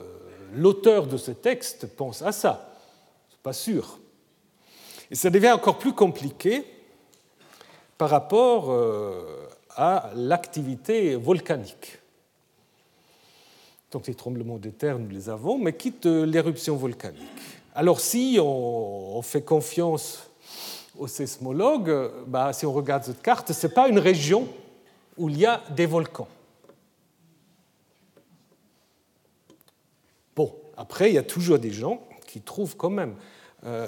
l'auteur 0.55 1.07
de 1.07 1.17
ce 1.17 1.31
texte 1.31 1.87
pense 1.87 2.23
à 2.23 2.33
ça? 2.33 2.75
Je 3.29 3.35
suis 3.35 3.43
pas 3.43 3.53
sûr. 3.53 3.99
Et 5.11 5.15
ça 5.15 5.31
devient 5.31 5.53
encore 5.53 5.79
plus 5.79 5.93
compliqué 5.93 6.65
par 7.99 8.11
rapport 8.11 8.73
à 9.77 10.11
l'activité 10.15 11.17
volcanique. 11.17 11.99
Donc 13.91 14.07
les 14.07 14.15
tremblements 14.15 14.59
de 14.59 14.71
terre, 14.71 14.99
nous 14.99 15.11
les 15.11 15.29
avons, 15.29 15.59
mais 15.59 15.75
quitte 15.75 16.07
l'éruption 16.07 16.77
volcanique. 16.77 17.60
Alors 17.75 18.01
si 18.01 18.39
on, 18.43 19.23
fait 19.23 19.43
confiance 19.43 20.29
aux 20.99 21.07
sismologues, 21.07 22.11
bah, 22.27 22.53
si 22.53 22.67
on 22.67 22.73
regarde 22.73 23.05
cette 23.05 23.23
carte, 23.23 23.53
ce 23.53 23.67
n'est 23.67 23.73
pas 23.73 23.89
une 23.89 23.99
région 23.99 24.49
où 25.17 25.29
il 25.29 25.39
y 25.39 25.47
a 25.47 25.63
des 25.71 25.87
volcans. 25.87 26.29
Bon, 30.35 30.53
après, 30.77 31.11
il 31.11 31.15
y 31.15 31.19
a 31.19 31.23
toujours 31.23 31.59
des 31.59 31.71
gens 31.71 32.03
qui 32.27 32.41
trouvent 32.41 32.77
quand 32.77 32.91
même. 32.91 33.15
Euh, 33.65 33.87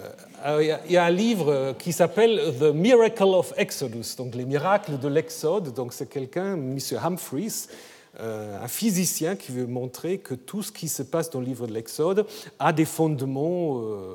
il 0.61 0.93
y 0.93 0.97
a 0.97 1.05
un 1.05 1.11
livre 1.11 1.75
qui 1.79 1.93
s'appelle 1.93 2.41
The 2.61 2.75
Miracle 2.75 3.35
of 3.35 3.55
Exodus, 3.57 4.17
donc 4.19 4.35
les 4.35 4.45
miracles 4.45 4.99
de 4.99 5.09
l'Exode. 5.09 5.73
Donc 5.73 5.93
c'est 5.93 6.09
quelqu'un, 6.09 6.55
M. 6.55 6.79
Humphreys, 7.03 7.47
euh, 7.47 7.92
un 8.19 8.69
physicien 8.69 9.37
qui 9.37 9.53
veut 9.53 9.67
montrer 9.67 10.19
que 10.19 10.35
tout 10.35 10.63
ce 10.63 10.71
qui 10.71 10.89
se 10.89 11.03
passe 11.03 11.31
dans 11.31 11.41
le 11.41 11.47
livre 11.47 11.67
de 11.67 11.73
l'Exode 11.73 12.27
a 12.59 12.73
des 12.73 12.85
fondements 12.85 13.81
euh, 13.81 14.15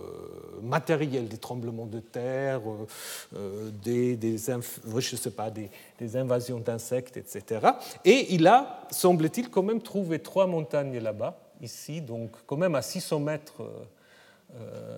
matériels, 0.61 1.27
des 1.27 1.37
tremblements 1.37 1.87
de 1.87 1.99
terre, 1.99 2.61
euh, 3.35 3.71
des, 3.83 4.37
sais 4.37 5.31
pas, 5.31 5.49
des, 5.49 6.15
invasions 6.15 6.59
d'insectes, 6.59 7.17
etc. 7.17 7.71
Et 8.05 8.35
il 8.35 8.45
a, 8.45 8.87
semble-t-il, 8.91 9.49
quand 9.49 9.63
même 9.63 9.81
trouvé 9.81 10.19
trois 10.19 10.45
montagnes 10.45 10.99
là-bas, 10.99 11.39
ici, 11.61 12.01
donc 12.01 12.31
quand 12.45 12.57
même 12.57 12.75
à 12.75 12.83
600 12.83 13.19
mètres 13.19 13.63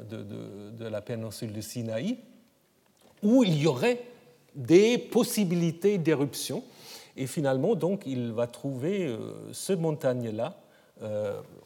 de, 0.09 0.25
de, 0.71 0.87
la 0.87 1.01
péninsule 1.01 1.53
de 1.53 1.61
Sinaï, 1.61 2.17
où 3.23 3.43
il 3.43 3.57
y 3.61 3.65
aurait 3.65 4.03
des 4.55 4.97
possibilités 4.97 5.97
d'éruption 5.97 6.63
et 7.17 7.27
finalement, 7.27 7.75
donc, 7.75 8.03
il 8.05 8.31
va 8.31 8.47
trouver 8.47 9.07
euh, 9.07 9.17
ce 9.51 9.73
montagne-là 9.73 10.57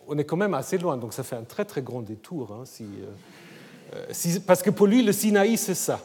on 0.06 0.16
est 0.20 0.26
quand 0.26 0.38
même 0.38 0.54
assez 0.54 0.78
loin, 0.78 0.96
donc 0.96 1.12
ça 1.12 1.24
fait 1.24 1.36
un 1.36 1.44
très 1.44 1.66
très 1.66 1.82
grand 1.82 2.04
détour. 2.04 2.52
Hein, 2.52 2.66
si, 2.66 4.40
parce 4.42 4.62
que 4.62 4.70
pour 4.70 4.86
lui, 4.86 5.02
le 5.02 5.12
Sinaï, 5.12 5.58
c'est 5.58 5.74
ça. 5.74 6.00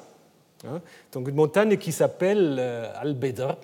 Hein. 0.67 0.81
Donc 1.13 1.29
une 1.29 1.35
montagne 1.35 1.77
qui 1.77 1.93
s'appelle 1.93 2.59
Al-Bedr, 2.95 3.57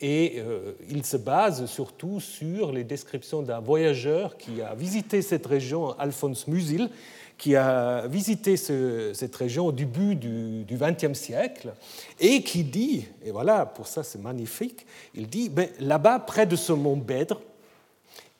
et 0.00 0.40
il 0.88 1.04
se 1.04 1.16
base 1.16 1.66
surtout 1.66 2.20
sur 2.20 2.70
les 2.70 2.84
descriptions 2.84 3.42
d'un 3.42 3.58
voyageur 3.58 4.36
qui 4.36 4.62
a 4.62 4.76
visité 4.76 5.20
cette 5.20 5.46
région, 5.46 5.98
Alphonse 5.98 6.46
Musil, 6.46 6.90
qui 7.40 7.56
a 7.56 8.06
visité 8.06 8.58
cette 8.58 9.34
région 9.34 9.68
au 9.68 9.72
début 9.72 10.14
du 10.14 10.66
XXe 10.70 11.18
siècle 11.18 11.72
et 12.20 12.42
qui 12.42 12.64
dit, 12.64 13.06
et 13.24 13.30
voilà, 13.30 13.64
pour 13.64 13.86
ça 13.86 14.02
c'est 14.02 14.20
magnifique, 14.20 14.84
il 15.14 15.26
dit, 15.26 15.48
ben, 15.48 15.70
là-bas, 15.78 16.18
près 16.18 16.44
de 16.44 16.54
ce 16.54 16.74
mont 16.74 16.98
Bèdre, 16.98 17.40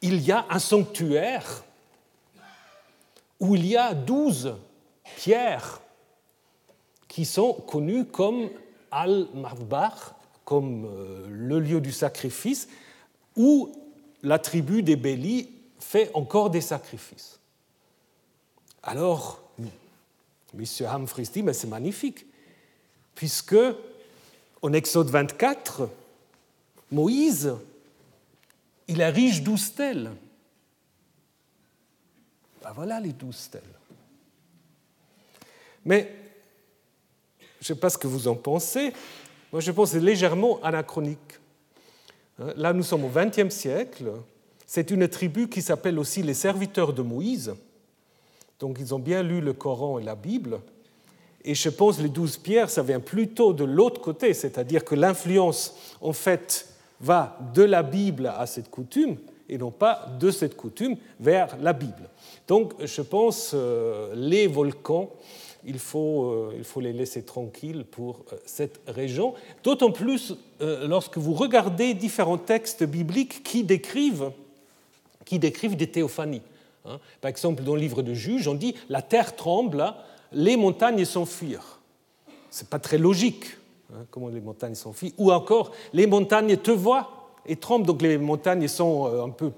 il 0.02 0.20
y 0.20 0.30
a 0.30 0.44
un 0.50 0.58
sanctuaire 0.58 1.64
où 3.40 3.56
il 3.56 3.66
y 3.66 3.74
a 3.74 3.94
douze 3.94 4.54
pierres 5.16 5.80
qui 7.08 7.24
sont 7.24 7.54
connues 7.54 8.04
comme 8.04 8.50
Al-Marbach, 8.90 10.12
comme 10.44 10.84
euh, 10.84 11.26
le 11.30 11.58
lieu 11.58 11.80
du 11.80 11.90
sacrifice, 11.90 12.68
où 13.34 13.72
la 14.22 14.38
tribu 14.38 14.82
des 14.82 14.96
Bélis 14.96 15.48
fait 15.78 16.10
encore 16.12 16.50
des 16.50 16.60
sacrifices. 16.60 17.39
Alors, 18.82 19.42
M. 20.54 20.64
Humphreys 20.86 21.28
dit, 21.32 21.42
mais 21.42 21.52
c'est 21.52 21.66
magnifique, 21.66 22.26
puisque 23.14 23.56
en 24.62 24.72
Exode 24.72 25.10
24, 25.10 25.88
Moïse, 26.90 27.54
il 28.88 29.00
est 29.00 29.10
riche 29.10 29.42
douze 29.42 29.64
stèles. 29.64 30.10
Ben 32.62 32.72
voilà 32.72 33.00
les 33.00 33.12
douze 33.12 33.36
stèles. 33.36 33.62
Mais 35.84 36.14
je 37.38 37.64
ne 37.64 37.66
sais 37.66 37.80
pas 37.80 37.90
ce 37.90 37.98
que 37.98 38.06
vous 38.06 38.28
en 38.28 38.34
pensez. 38.34 38.92
Moi, 39.52 39.60
je 39.60 39.70
pense 39.70 39.90
que 39.90 39.98
c'est 39.98 40.04
légèrement 40.04 40.62
anachronique. 40.62 41.38
Hein, 42.38 42.52
là, 42.56 42.72
nous 42.72 42.82
sommes 42.82 43.04
au 43.04 43.10
XXe 43.10 43.54
siècle. 43.54 44.12
C'est 44.66 44.90
une 44.90 45.08
tribu 45.08 45.48
qui 45.48 45.62
s'appelle 45.62 45.98
aussi 45.98 46.22
les 46.22 46.34
serviteurs 46.34 46.92
de 46.92 47.02
Moïse. 47.02 47.54
Donc 48.60 48.76
ils 48.78 48.94
ont 48.94 48.98
bien 48.98 49.22
lu 49.22 49.40
le 49.40 49.52
Coran 49.52 49.98
et 49.98 50.04
la 50.04 50.14
Bible. 50.14 50.60
Et 51.44 51.54
je 51.54 51.70
pense 51.70 51.96
que 51.96 52.02
les 52.02 52.10
douze 52.10 52.36
pierres, 52.36 52.68
ça 52.68 52.82
vient 52.82 53.00
plutôt 53.00 53.54
de 53.54 53.64
l'autre 53.64 54.00
côté, 54.00 54.34
c'est-à-dire 54.34 54.84
que 54.84 54.94
l'influence, 54.94 55.74
en 56.02 56.12
fait, 56.12 56.68
va 57.00 57.38
de 57.54 57.62
la 57.62 57.82
Bible 57.82 58.32
à 58.36 58.46
cette 58.46 58.70
coutume 58.70 59.16
et 59.48 59.58
non 59.58 59.70
pas 59.70 60.06
de 60.20 60.30
cette 60.30 60.56
coutume 60.56 60.96
vers 61.18 61.56
la 61.60 61.72
Bible. 61.72 62.08
Donc 62.46 62.74
je 62.84 63.02
pense 63.02 63.52
euh, 63.54 64.12
les 64.14 64.46
volcans, 64.46 65.10
il 65.64 65.78
faut, 65.78 66.30
euh, 66.30 66.54
il 66.56 66.64
faut 66.64 66.80
les 66.80 66.92
laisser 66.92 67.22
tranquilles 67.22 67.84
pour 67.90 68.20
euh, 68.32 68.36
cette 68.44 68.80
région, 68.86 69.34
d'autant 69.64 69.90
plus 69.90 70.34
lorsque 70.60 71.16
vous 71.16 71.32
regardez 71.32 71.94
différents 71.94 72.36
textes 72.36 72.84
bibliques 72.84 73.42
qui 73.42 73.64
décrivent, 73.64 74.30
qui 75.24 75.38
décrivent 75.38 75.76
des 75.76 75.90
théophanies. 75.90 76.42
Hein. 76.84 76.98
Par 77.20 77.28
exemple, 77.28 77.62
dans 77.62 77.74
le 77.74 77.80
livre 77.80 78.02
de 78.02 78.14
Juges, 78.14 78.48
on 78.48 78.54
dit 78.54 78.74
la 78.88 79.02
terre 79.02 79.36
tremble, 79.36 79.94
les 80.32 80.56
montagnes 80.56 81.04
s'enfuirent. 81.04 81.80
Ce 82.50 82.62
n'est 82.62 82.68
pas 82.68 82.78
très 82.78 82.98
logique. 82.98 83.44
Hein, 83.92 84.06
comment 84.10 84.28
les 84.28 84.40
montagnes 84.40 84.74
s'enfuient 84.74 85.14
Ou 85.18 85.32
encore, 85.32 85.72
les 85.92 86.06
montagnes 86.06 86.56
te 86.56 86.70
voient 86.70 87.32
et 87.46 87.56
tremblent. 87.56 87.86
Donc 87.86 88.02
les 88.02 88.18
montagnes 88.18 88.68
sont 88.68 89.06
euh, 89.06 89.24
un 89.24 89.30
peu 89.30 89.50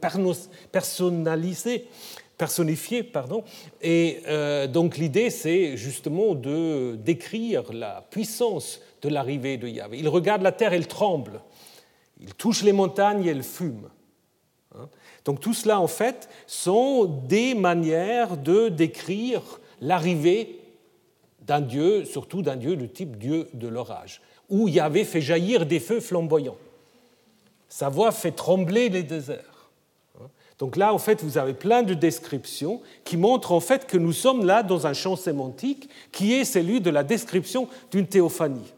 personnalisées, 0.73 1.87
personnifiées. 2.37 3.03
Pardon. 3.03 3.45
Et 3.81 4.21
euh, 4.27 4.67
donc 4.67 4.97
l'idée, 4.97 5.31
c'est 5.31 5.77
justement 5.77 6.35
de 6.35 6.97
décrire 6.97 7.73
la 7.73 8.05
puissance 8.11 8.81
de 9.03 9.09
l'arrivée 9.09 9.57
de 9.57 9.69
Yahvé. 9.69 9.99
Il 9.99 10.09
regarde 10.09 10.43
la 10.43 10.53
terre, 10.53 10.73
elle 10.73 10.87
tremble. 10.87 11.41
Il 12.21 12.35
touche 12.35 12.63
les 12.63 12.73
montagnes, 12.73 13.27
elle 13.27 13.43
fume. 13.43 13.89
Hein. 14.77 14.89
Donc 15.25 15.41
tout 15.41 15.55
cela, 15.55 15.81
en 15.81 15.87
fait, 15.87 16.29
sont 16.47 17.05
des 17.05 17.55
manières 17.55 18.37
de 18.37 18.69
décrire 18.69 19.43
l'arrivée 19.81 20.61
d'un 21.47 21.61
dieu, 21.61 22.05
surtout 22.05 22.43
d'un 22.43 22.57
dieu 22.57 22.77
de 22.77 22.87
type 22.87 23.19
dieu 23.19 23.49
de 23.55 23.69
l'orage, 23.69 24.21
où 24.49 24.69
Yahvé 24.69 25.05
fait 25.05 25.21
jaillir 25.21 25.67
des 25.67 25.81
feux 25.81 26.01
flamboyants. 26.01 26.57
Sa 27.69 27.89
voix 27.89 28.13
fait 28.13 28.33
trembler 28.33 28.89
les 28.89 29.03
déserts. 29.03 29.71
Donc 30.59 30.77
là, 30.77 30.95
en 30.95 30.99
fait, 30.99 31.25
vous 31.25 31.39
avez 31.39 31.55
plein 31.55 31.83
de 31.83 31.95
descriptions 31.95 32.83
qui 33.03 33.17
montrent 33.17 33.51
en 33.51 33.59
fait 33.59 33.87
que 33.87 33.97
nous 33.97 34.13
sommes 34.13 34.45
là 34.45 34.63
dans 34.63 34.87
un 34.87 34.93
champ 34.93 35.17
sémantique 35.17 35.89
qui 36.13 36.35
est 36.35 36.45
celui 36.45 36.81
de 36.81 36.91
la 36.91 37.03
description 37.03 37.69
d'une 37.91 38.07
théophanie, 38.07 38.73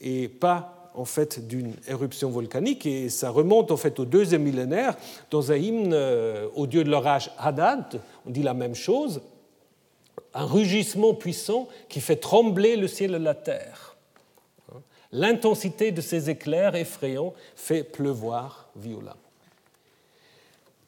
et 0.00 0.28
pas 0.28 0.81
en 0.94 1.04
fait 1.04 1.46
d'une 1.46 1.74
éruption 1.88 2.30
volcanique 2.30 2.86
et 2.86 3.08
ça 3.08 3.30
remonte 3.30 3.70
en 3.70 3.76
fait 3.76 3.98
au 3.98 4.04
deuxième 4.04 4.42
millénaire 4.42 4.96
dans 5.30 5.52
un 5.52 5.56
hymne 5.56 5.92
euh, 5.92 6.48
au 6.54 6.66
dieu 6.66 6.84
de 6.84 6.90
l'orage 6.90 7.30
Hadad, 7.38 8.00
on 8.26 8.30
dit 8.30 8.42
la 8.42 8.54
même 8.54 8.74
chose, 8.74 9.22
un 10.34 10.44
rugissement 10.44 11.14
puissant 11.14 11.68
qui 11.88 12.00
fait 12.00 12.16
trembler 12.16 12.76
le 12.76 12.88
ciel 12.88 13.14
et 13.14 13.18
la 13.18 13.34
terre. 13.34 13.96
L'intensité 15.12 15.92
de 15.92 16.00
ces 16.00 16.30
éclairs 16.30 16.74
effrayants 16.74 17.34
fait 17.54 17.84
pleuvoir 17.84 18.68
violemment. 18.76 19.16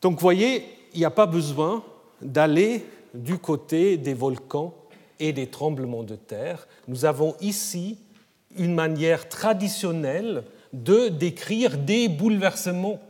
Donc 0.01 0.15
vous 0.15 0.21
voyez, 0.21 0.65
il 0.95 0.99
n'y 0.99 1.05
a 1.05 1.11
pas 1.11 1.27
besoin 1.27 1.85
d'aller 2.23 2.85
du 3.13 3.39
côté 3.39 3.97
des 3.97 4.15
volcans 4.15 4.75
et 5.21 5.33
des 5.33 5.47
tremblements 5.47 6.03
de 6.03 6.17
terre. 6.17 6.67
Nous 6.89 7.05
avons 7.05 7.37
ici 7.41 7.99
une 8.57 8.75
manière 8.75 9.29
traditionnelle 9.29 10.45
de 10.73 11.09
décrire 11.09 11.79
des 11.79 12.09
bouleversements 12.09 13.01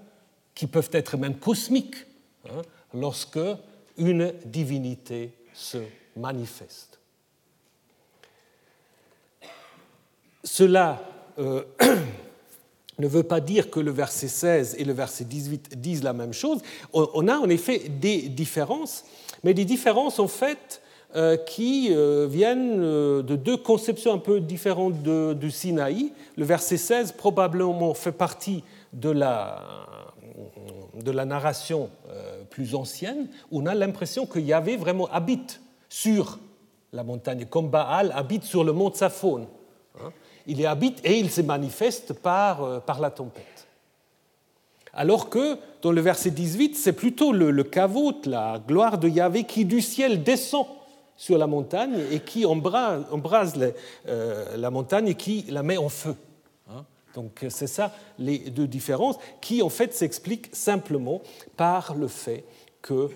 qui 0.54 0.66
peuvent 0.66 0.90
être 0.92 1.16
même 1.16 1.36
cosmiques 1.36 2.06
hein, 2.48 2.62
lorsque 2.92 3.38
une 3.96 4.32
divinité 4.44 5.32
se 5.52 5.78
manifeste. 6.16 6.98
Cela 10.42 11.02
euh, 11.38 11.64
ne 12.98 13.08
veut 13.08 13.22
pas 13.22 13.40
dire 13.40 13.70
que 13.70 13.80
le 13.80 13.90
verset 13.90 14.28
16 14.28 14.76
et 14.78 14.84
le 14.84 14.92
verset 14.92 15.24
18 15.24 15.80
disent 15.80 16.02
la 16.02 16.12
même 16.12 16.32
chose. 16.32 16.60
On 16.92 17.28
a 17.28 17.36
en 17.38 17.48
effet 17.48 17.88
des 17.88 18.28
différences, 18.28 19.04
mais 19.42 19.54
des 19.54 19.64
différences 19.64 20.18
en 20.18 20.28
fait 20.28 20.82
qui 21.36 21.90
euh, 21.92 22.26
viennent 22.28 22.82
euh, 22.82 23.22
de 23.22 23.36
deux 23.36 23.56
conceptions 23.56 24.12
un 24.12 24.18
peu 24.18 24.40
différentes 24.40 25.00
du 25.02 25.50
Sinaï. 25.50 26.12
Le 26.36 26.44
verset 26.44 26.76
16 26.76 27.12
probablement 27.12 27.94
fait 27.94 28.10
partie 28.10 28.64
de 28.92 29.10
la, 29.10 29.62
de 31.00 31.10
la 31.12 31.24
narration 31.24 31.88
plus 32.50 32.74
ancienne, 32.74 33.28
on 33.50 33.66
a 33.66 33.74
l'impression 33.74 34.26
que 34.26 34.38
Yahvé 34.38 34.76
vraiment 34.76 35.08
habite 35.08 35.60
sur 35.88 36.38
la 36.92 37.02
montagne, 37.02 37.46
comme 37.46 37.68
Baal 37.68 38.12
habite 38.14 38.44
sur 38.44 38.62
le 38.62 38.72
mont 38.72 38.92
Saphon. 38.92 39.48
Hein. 40.00 40.10
Il 40.46 40.60
y 40.60 40.66
habite 40.66 41.00
et 41.04 41.18
il 41.18 41.30
se 41.30 41.40
manifeste 41.40 42.12
par, 42.12 42.82
par 42.82 43.00
la 43.00 43.10
tempête. 43.10 43.66
Alors 44.92 45.28
que 45.28 45.56
dans 45.82 45.90
le 45.90 46.00
verset 46.00 46.30
18, 46.30 46.76
c'est 46.76 46.92
plutôt 46.92 47.32
le, 47.32 47.50
le 47.50 47.68
la 48.26 48.60
gloire 48.64 48.98
de 48.98 49.08
Yahvé, 49.08 49.44
qui 49.44 49.64
du 49.64 49.80
ciel 49.80 50.22
descend 50.22 50.66
sur 51.16 51.38
la 51.38 51.46
montagne 51.46 51.98
et 52.10 52.20
qui 52.20 52.44
embrase, 52.46 53.74
euh, 54.06 54.56
la 54.56 54.70
montagne 54.70 55.08
et 55.08 55.14
qui 55.14 55.44
la 55.48 55.62
met 55.62 55.76
en 55.76 55.88
feu. 55.88 56.16
Hein. 56.70 56.84
Donc 57.14 57.44
c'est 57.48 57.66
ça 57.66 57.92
les 58.18 58.38
deux 58.38 58.66
différences 58.66 59.16
qui 59.40 59.62
en 59.62 59.68
fait 59.68 59.94
s'expliquent 59.94 60.54
simplement 60.54 61.22
par 61.56 61.94
le 61.94 62.08
fait 62.08 62.44
qu'on 62.82 63.10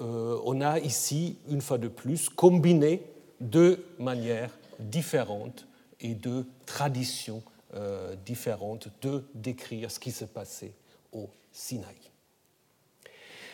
euh, 0.00 0.60
a 0.60 0.78
ici, 0.78 1.38
une 1.48 1.60
fois 1.60 1.78
de 1.78 1.88
plus, 1.88 2.28
combiné 2.28 3.02
deux 3.40 3.84
manières 3.98 4.50
différentes 4.78 5.66
et 6.00 6.14
deux 6.14 6.46
traditions 6.66 7.42
euh, 7.74 8.14
différentes 8.24 8.88
de 9.02 9.24
décrire 9.34 9.90
ce 9.90 9.98
qui 9.98 10.10
s'est 10.10 10.26
passé 10.26 10.72
au 11.12 11.28
Sinaï. 11.52 11.96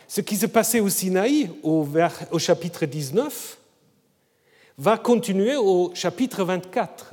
Ce 0.06 0.20
qui 0.20 0.36
s'est 0.36 0.48
passé 0.48 0.80
au 0.80 0.88
Sinaï, 0.88 1.50
au, 1.62 1.86
au 2.30 2.38
chapitre 2.38 2.84
19, 2.84 3.58
va 4.78 4.98
continuer 4.98 5.56
au 5.56 5.92
chapitre 5.94 6.44
24. 6.44 7.12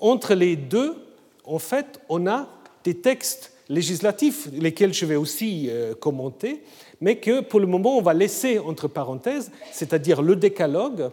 Entre 0.00 0.34
les 0.34 0.56
deux, 0.56 0.96
en 1.44 1.58
fait, 1.58 2.00
on 2.08 2.26
a 2.26 2.48
des 2.84 2.96
textes 2.96 3.52
législatifs, 3.68 4.48
lesquels 4.52 4.94
je 4.94 5.06
vais 5.06 5.16
aussi 5.16 5.68
euh, 5.68 5.94
commenter, 5.94 6.62
mais 7.00 7.16
que 7.16 7.40
pour 7.40 7.60
le 7.60 7.66
moment, 7.66 7.98
on 7.98 8.02
va 8.02 8.14
laisser 8.14 8.58
entre 8.58 8.88
parenthèses, 8.88 9.50
c'est-à-dire 9.72 10.22
le 10.22 10.36
décalogue 10.36 11.10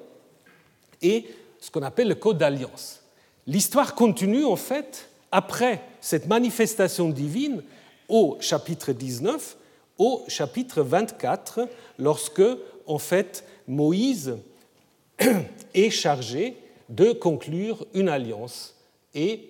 et 1.01 1.25
ce 1.59 1.69
qu'on 1.71 1.83
appelle 1.83 2.07
le 2.07 2.15
code 2.15 2.37
d'alliance. 2.37 3.01
L'histoire 3.45 3.95
continue, 3.95 4.45
en 4.45 4.55
fait, 4.55 5.09
après 5.31 5.81
cette 6.01 6.27
manifestation 6.27 7.09
divine, 7.09 7.63
au 8.07 8.37
chapitre 8.39 8.91
19, 8.93 9.57
au 9.97 10.23
chapitre 10.27 10.81
24, 10.81 11.67
lorsque, 11.97 12.41
en 12.87 12.97
fait, 12.97 13.43
Moïse 13.67 14.37
est 15.73 15.89
chargé 15.89 16.57
de 16.89 17.11
conclure 17.11 17.85
une 17.93 18.09
alliance 18.09 18.75
et 19.13 19.49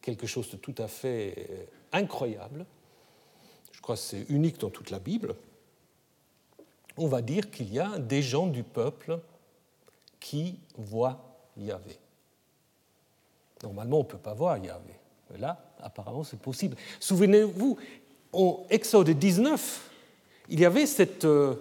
quelque 0.00 0.26
chose 0.26 0.50
de 0.50 0.56
tout 0.56 0.74
à 0.78 0.88
fait 0.88 1.34
euh, 1.50 1.64
incroyable, 1.92 2.66
je 3.72 3.80
crois 3.80 3.94
que 3.94 4.00
c'est 4.00 4.26
unique 4.28 4.58
dans 4.58 4.70
toute 4.70 4.90
la 4.90 4.98
Bible, 4.98 5.34
on 6.96 7.06
va 7.06 7.22
dire 7.22 7.50
qu'il 7.50 7.72
y 7.72 7.78
a 7.78 7.98
des 7.98 8.22
gens 8.22 8.46
du 8.46 8.62
peuple 8.62 9.18
qui 10.20 10.58
voient 10.76 11.20
Yahvé. 11.56 11.98
Normalement, 13.62 13.98
on 13.98 14.02
ne 14.02 14.08
peut 14.08 14.18
pas 14.18 14.34
voir 14.34 14.58
Yahvé. 14.58 14.94
Mais 15.30 15.38
là, 15.38 15.64
apparemment, 15.80 16.24
c'est 16.24 16.38
possible. 16.38 16.76
Souvenez-vous, 17.00 17.78
en 18.32 18.66
Exode 18.70 19.10
19, 19.10 19.90
il 20.48 20.60
y 20.60 20.64
avait 20.64 20.86
cette, 20.86 21.24
euh, 21.24 21.54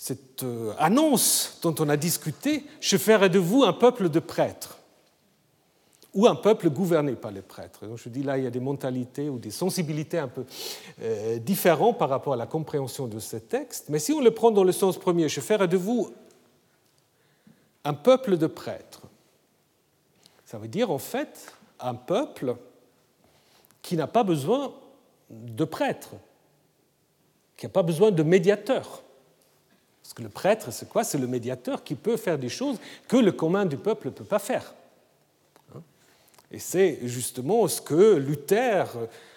cette 0.00 0.44
euh, 0.44 0.72
annonce 0.78 1.58
dont 1.60 1.74
on 1.78 1.90
a 1.90 1.96
discuté, 1.98 2.64
je 2.80 2.96
ferai 2.96 3.28
de 3.28 3.38
vous 3.38 3.64
un 3.64 3.74
peuple 3.74 4.08
de 4.08 4.18
prêtres 4.18 4.78
ou 6.14 6.26
un 6.26 6.34
peuple 6.34 6.70
gouverné 6.70 7.12
par 7.12 7.30
les 7.30 7.42
prêtres. 7.42 7.86
Donc 7.86 7.98
je 7.98 8.08
dis 8.08 8.22
là, 8.22 8.38
il 8.38 8.44
y 8.44 8.46
a 8.46 8.50
des 8.50 8.60
mentalités 8.60 9.28
ou 9.28 9.38
des 9.38 9.50
sensibilités 9.50 10.18
un 10.18 10.28
peu 10.28 10.46
euh, 11.02 11.38
différentes 11.38 11.98
par 11.98 12.08
rapport 12.08 12.32
à 12.32 12.36
la 12.36 12.46
compréhension 12.46 13.08
de 13.08 13.18
ce 13.18 13.36
texte. 13.36 13.90
Mais 13.90 13.98
si 13.98 14.14
on 14.14 14.22
le 14.22 14.30
prend 14.30 14.50
dans 14.50 14.64
le 14.64 14.72
sens 14.72 14.96
premier, 14.96 15.28
je 15.28 15.42
ferai 15.42 15.68
de 15.68 15.76
vous 15.76 16.10
un 17.84 17.92
peuple 17.92 18.38
de 18.38 18.46
prêtres. 18.46 19.02
Ça 20.46 20.56
veut 20.56 20.68
dire 20.68 20.90
en 20.90 20.98
fait 20.98 21.52
un 21.78 21.94
peuple 21.94 22.56
qui 23.82 23.98
n'a 23.98 24.06
pas 24.06 24.24
besoin 24.24 24.72
de 25.28 25.64
prêtres, 25.66 26.14
qui 27.58 27.66
n'a 27.66 27.70
pas 27.70 27.82
besoin 27.82 28.10
de 28.10 28.22
médiateurs. 28.22 29.02
Parce 30.10 30.16
que 30.16 30.22
le 30.24 30.28
prêtre, 30.28 30.72
c'est 30.72 30.88
quoi? 30.88 31.04
C'est 31.04 31.18
le 31.18 31.28
médiateur 31.28 31.84
qui 31.84 31.94
peut 31.94 32.16
faire 32.16 32.36
des 32.36 32.48
choses 32.48 32.78
que 33.06 33.16
le 33.16 33.30
commun 33.30 33.64
du 33.64 33.76
peuple 33.76 34.08
ne 34.08 34.12
peut 34.12 34.24
pas 34.24 34.40
faire. 34.40 34.74
Et 36.50 36.58
c'est 36.58 36.98
justement 37.04 37.68
ce 37.68 37.80
que 37.80 38.16
Luther 38.16 38.86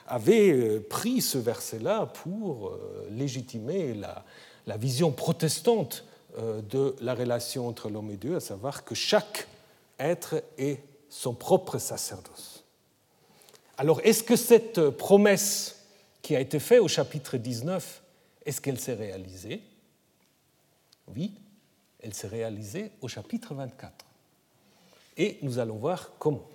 avait 0.08 0.52
euh, 0.52 0.80
pris 0.80 1.22
ce 1.22 1.38
verset-là 1.38 2.08
pour 2.08 2.70
euh, 2.70 3.08
légitimer 3.12 3.94
la, 3.94 4.26
la, 4.66 4.78
vision 4.78 5.12
protestante 5.12 6.06
euh, 6.40 6.60
de 6.64 6.96
la 7.02 7.14
relation 7.14 7.68
entre 7.68 7.88
l'homme 7.88 8.10
et 8.10 8.18
Dieu, 8.18 8.36
à 8.36 8.40
savoir 8.40 8.84
que 8.84 8.96
chaque 8.96 9.48
être 10.00 10.42
est 10.58 10.80
son 11.08 11.36
propre 11.36 11.78
sacerdoce. 11.78 12.64
Alors, 13.78 14.02
est-ce 14.04 14.24
que 14.24 14.36
cette 14.36 14.90
promesse 14.90 15.84
qui 16.24 16.36
a 16.36 16.40
été 16.40 16.58
faite 16.58 16.80
au 16.80 16.88
chapitre 16.88 17.38
19, 17.38 18.02
est-ce 18.48 18.60
qu'elle 18.60 18.80
s'est 18.80 18.96
réalisée? 18.96 19.62
Oui, 21.16 21.34
elle 22.02 22.14
s'est 22.14 22.28
réalisée 22.28 22.92
au 23.02 23.08
chapitre 23.08 23.54
24. 23.54 23.94
Et 25.18 25.38
nous 25.42 25.60
allons 25.60 25.76
voir 25.76 26.12
comment. 26.20 26.48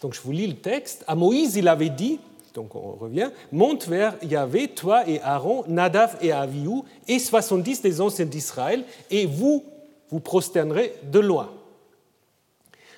Donc 0.00 0.14
je 0.14 0.20
vous 0.20 0.32
lis 0.32 0.46
le 0.46 0.56
texte. 0.56 1.04
À 1.06 1.14
Moïse, 1.14 1.56
il 1.56 1.68
avait 1.68 1.90
dit, 1.90 2.18
donc 2.54 2.74
on 2.74 2.92
revient, 2.92 3.30
monte 3.52 3.86
vers 3.86 4.16
Yahvé, 4.24 4.68
toi 4.68 5.08
et 5.08 5.20
Aaron, 5.20 5.64
Nadav 5.68 6.16
et 6.20 6.32
Aviou, 6.32 6.84
et 7.06 7.18
70 7.18 7.82
des 7.82 8.00
anciens 8.00 8.24
d'Israël, 8.24 8.84
et 9.10 9.26
vous 9.26 9.64
vous 10.10 10.20
prosternerez 10.20 10.94
de 11.04 11.20
loin. 11.20 11.50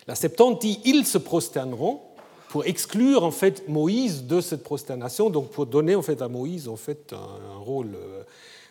La 0.07 0.15
Septante 0.15 0.61
dit 0.61 0.81
ils 0.85 1.07
se 1.07 1.19
prosterneront 1.19 2.01
pour 2.49 2.67
exclure 2.67 3.25
en 3.25 3.31
fait 3.31 3.69
Moïse 3.69 4.25
de 4.25 4.41
cette 4.41 4.63
prosternation, 4.63 5.31
donc 5.31 5.51
pour 5.51 5.67
donner 5.67 5.95
en 5.95 6.03
fait 6.03 6.21
à 6.23 6.29
Moïse 6.29 6.69
en 6.69 6.77
fait 6.77 7.13
un, 7.13 7.59
rôle 7.59 7.95
euh, 7.95 8.23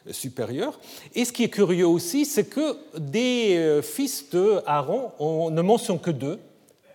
supérieur. 0.10 0.80
Et 1.14 1.26
ce 1.26 1.32
qui 1.32 1.44
est 1.44 1.50
curieux 1.50 1.88
aussi, 1.88 2.26
c'est 2.26 2.46
que 2.46 2.78
des 2.98 3.56
euh, 3.58 3.82
fils 3.82 4.30
de 4.32 4.62
Aaron, 4.66 5.12
on 5.20 5.52
ne 5.52 5.62
mentionne 5.62 6.00
que 6.00 6.12
deux, 6.12 6.40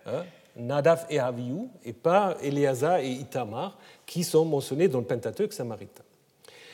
hein, 0.05 0.23
Nadav 0.57 1.05
et 1.09 1.19
Aviou, 1.19 1.69
et 1.85 1.93
pas 1.93 2.35
Éléazar 2.41 2.99
et 2.99 3.11
Itamar, 3.11 3.77
qui 4.05 4.23
sont 4.23 4.45
mentionnés 4.45 4.87
dans 4.87 4.99
le 4.99 5.05
Pentateuque 5.05 5.53
samaritain. 5.53 6.03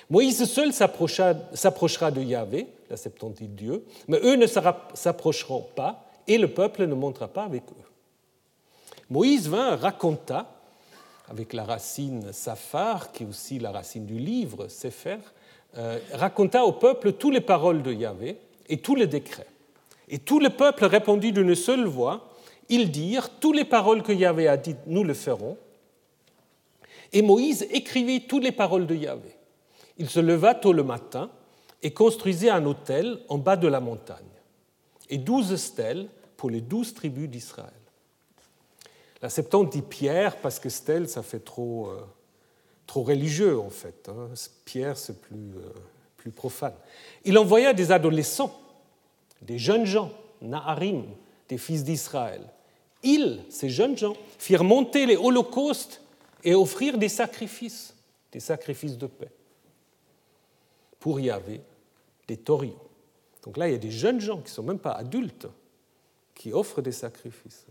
Moïse 0.10 0.44
seul 0.46 0.74
s'approchera 0.74 2.12
de 2.12 2.22
Yahvé, 2.22 2.68
la 2.90 2.98
septantine 2.98 3.56
Dieu, 3.56 3.84
mais 4.08 4.20
eux 4.24 4.36
ne 4.36 4.46
s'approcheront 4.48 5.68
pas, 5.76 6.06
et 6.28 6.38
le 6.38 6.54
peuple 6.54 6.86
ne 6.86 6.94
montera 6.94 7.28
pas 7.28 7.44
avec 7.44 7.64
eux. 7.64 7.84
Moïse 9.10 9.50
vint, 9.50 9.76
raconta, 9.76 10.50
avec 11.30 11.54
la 11.54 11.64
racine 11.64 12.32
Safar, 12.34 13.12
qui 13.12 13.24
est 13.24 13.28
aussi 13.28 13.60
la 13.60 13.72
racine 13.72 14.06
du 14.06 14.18
livre, 14.18 14.68
Sefer, 14.68 15.18
raconta 16.14 16.66
au 16.66 16.74
peuple 16.74 17.14
toutes 17.14 17.34
les 17.34 17.42
paroles 17.42 17.82
de 17.82 17.92
Yahvé 17.92 18.38
et 18.70 18.78
tous 18.78 18.96
les 18.96 19.08
décrets. 19.08 19.48
Et 20.10 20.20
tout 20.20 20.40
le 20.40 20.50
peuple 20.50 20.86
répondit 20.86 21.32
d'une 21.32 21.56
seule 21.56 21.86
voix 21.86 22.34
ils 22.70 22.92
dirent 22.92 23.30
Toutes 23.40 23.56
les 23.56 23.66
paroles 23.66 24.04
que 24.04 24.12
Yahvé 24.12 24.48
a 24.48 24.58
dites, 24.58 24.86
nous 24.88 25.04
le 25.04 25.14
ferons. 25.14 25.58
Et 27.12 27.22
Moïse 27.22 27.68
écrivit 27.70 28.26
toutes 28.28 28.44
les 28.44 28.52
paroles 28.52 28.88
de 28.88 28.96
Yahvé. 28.96 29.36
Il 29.98 30.10
se 30.10 30.20
leva 30.20 30.56
tôt 30.56 30.74
le 30.74 30.84
matin 30.84 31.30
et 31.84 31.92
construisit 31.92 32.50
un 32.50 32.66
autel 32.66 33.20
en 33.30 33.38
bas 33.38 33.58
de 33.58 33.68
la 33.68 33.80
montagne, 33.80 34.24
et 35.10 35.18
douze 35.18 35.56
stèles 35.58 36.08
pour 36.38 36.50
les 36.50 36.62
douze 36.62 36.94
tribus 36.94 37.30
d'Israël. 37.30 37.70
La 39.22 39.30
Septante 39.30 39.72
dit 39.72 39.82
pierre 39.82 40.38
parce 40.38 40.60
que 40.60 40.70
stèle, 40.70 41.08
ça 41.08 41.22
fait 41.22 41.44
trop, 41.44 41.90
euh, 41.90 42.02
trop 42.88 43.04
religieux 43.04 43.60
en 43.60 43.70
fait. 43.70 44.10
Hein. 44.10 44.30
Pierre, 44.66 44.98
c'est 44.98 45.22
plus, 45.22 45.52
euh, 45.58 45.74
plus 46.18 46.32
profane. 46.32 46.74
Il 47.26 47.38
envoya 47.38 47.74
des 47.74 47.92
adolescents, 47.92 48.60
des 49.42 49.58
jeunes 49.58 49.86
gens, 49.86 50.12
Naharim, 50.42 51.06
des 51.50 51.58
fils 51.58 51.84
d'Israël. 51.84 52.42
Ils, 53.04 53.44
ces 53.50 53.70
jeunes 53.70 53.98
gens, 53.98 54.16
firent 54.38 54.64
monter 54.64 55.06
les 55.06 55.18
holocaustes 55.18 56.02
et 56.44 56.56
offrir 56.56 56.98
des 56.98 57.10
sacrifices, 57.10 57.94
des 58.32 58.40
sacrifices 58.40 58.98
de 58.98 59.08
paix. 59.08 59.32
Pour 61.00 61.20
Yahvé, 61.20 61.62
des 62.28 62.38
torions. 62.38 62.80
Donc 63.44 63.58
là, 63.58 63.68
il 63.68 63.74
y 63.74 63.76
a 63.76 63.80
des 63.80 63.92
jeunes 63.92 64.22
gens 64.22 64.38
qui 64.38 64.44
ne 64.44 64.56
sont 64.56 64.64
même 64.64 64.80
pas 64.80 64.94
adultes 64.94 65.48
qui 66.34 66.52
offrent 66.52 66.82
des 66.82 66.92
sacrifices. 66.92 67.66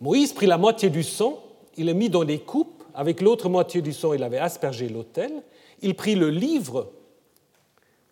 Moïse 0.00 0.32
prit 0.32 0.46
la 0.46 0.58
moitié 0.58 0.90
du 0.90 1.02
sang, 1.02 1.42
il 1.76 1.86
le 1.86 1.92
mit 1.92 2.10
dans 2.10 2.24
des 2.24 2.38
coupes, 2.38 2.84
avec 2.94 3.20
l'autre 3.20 3.48
moitié 3.48 3.82
du 3.82 3.92
sang, 3.92 4.14
il 4.14 4.22
avait 4.22 4.38
aspergé 4.38 4.88
l'autel. 4.88 5.42
Il 5.82 5.94
prit 5.94 6.14
le 6.14 6.30
livre 6.30 6.90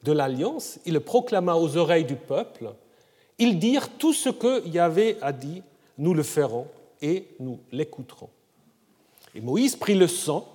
de 0.02 0.12
l'alliance, 0.12 0.78
il 0.84 0.92
le 0.92 1.00
proclama 1.00 1.54
aux 1.56 1.76
oreilles 1.76 2.04
du 2.04 2.16
peuple, 2.16 2.74
ils 3.38 3.58
dirent 3.58 3.88
tout 3.88 4.12
ce 4.12 4.28
que 4.28 4.66
Yahvé 4.68 5.16
a 5.22 5.32
dit, 5.32 5.62
nous 5.98 6.14
le 6.14 6.22
ferons 6.22 6.66
et 7.00 7.28
nous 7.40 7.58
l'écouterons. 7.72 8.28
Et 9.34 9.40
Moïse 9.40 9.76
prit 9.76 9.94
le 9.94 10.06
sang, 10.06 10.46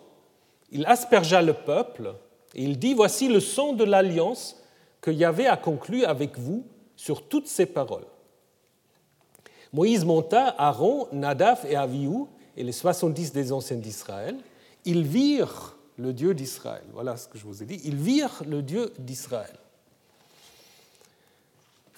il 0.71 0.85
aspergea 0.85 1.41
le 1.41 1.53
peuple 1.53 2.13
et 2.53 2.63
il 2.63 2.77
dit, 2.77 2.93
voici 2.93 3.27
le 3.27 3.39
sang 3.39 3.73
de 3.73 3.83
l'alliance 3.83 4.55
que 5.01 5.11
Yahvé 5.11 5.47
a 5.47 5.57
conclu 5.57 6.05
avec 6.05 6.37
vous 6.37 6.63
sur 6.95 7.23
toutes 7.23 7.47
ces 7.47 7.65
paroles. 7.65 8.05
Moïse 9.73 10.05
monta 10.05 10.47
Aaron, 10.57 11.07
Nadaf 11.11 11.65
et 11.65 11.75
Avihu 11.75 12.25
et 12.59 12.63
les 12.63 12.71
70 12.71 13.33
des 13.33 13.51
anciens 13.51 13.77
d'Israël. 13.77 14.37
Ils 14.85 15.03
virent 15.03 15.75
le 15.97 16.13
Dieu 16.13 16.35
d'Israël. 16.35 16.83
Voilà 16.93 17.17
ce 17.17 17.27
que 17.27 17.39
je 17.39 17.45
vous 17.45 17.63
ai 17.63 17.65
dit. 17.65 17.81
Ils 17.83 17.95
virent 17.95 18.43
le 18.45 18.61
Dieu 18.61 18.93
d'Israël 18.99 19.57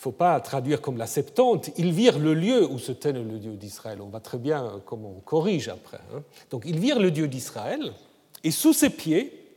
ne 0.02 0.04
faut 0.04 0.12
pas 0.12 0.40
traduire 0.40 0.82
comme 0.82 0.98
la 0.98 1.06
Septante, 1.06 1.70
ils 1.78 1.92
virent 1.92 2.18
le 2.18 2.34
lieu 2.34 2.66
où 2.66 2.80
se 2.80 2.92
tenait 2.92 3.22
le 3.22 3.38
Dieu 3.38 3.52
d'Israël. 3.52 4.02
On 4.02 4.10
va 4.10 4.20
très 4.20 4.40
bien 4.40 4.82
comment 4.84 5.14
on 5.16 5.20
corrige 5.20 5.70
après. 5.70 6.00
Hein. 6.16 6.24
Donc 6.50 6.64
ils 6.66 6.80
virent 6.80 6.98
le 7.00 7.12
Dieu 7.12 7.28
d'Israël, 7.28 7.94
et 8.44 8.50
sous 8.50 8.74
ses 8.74 8.90
pieds, 8.90 9.48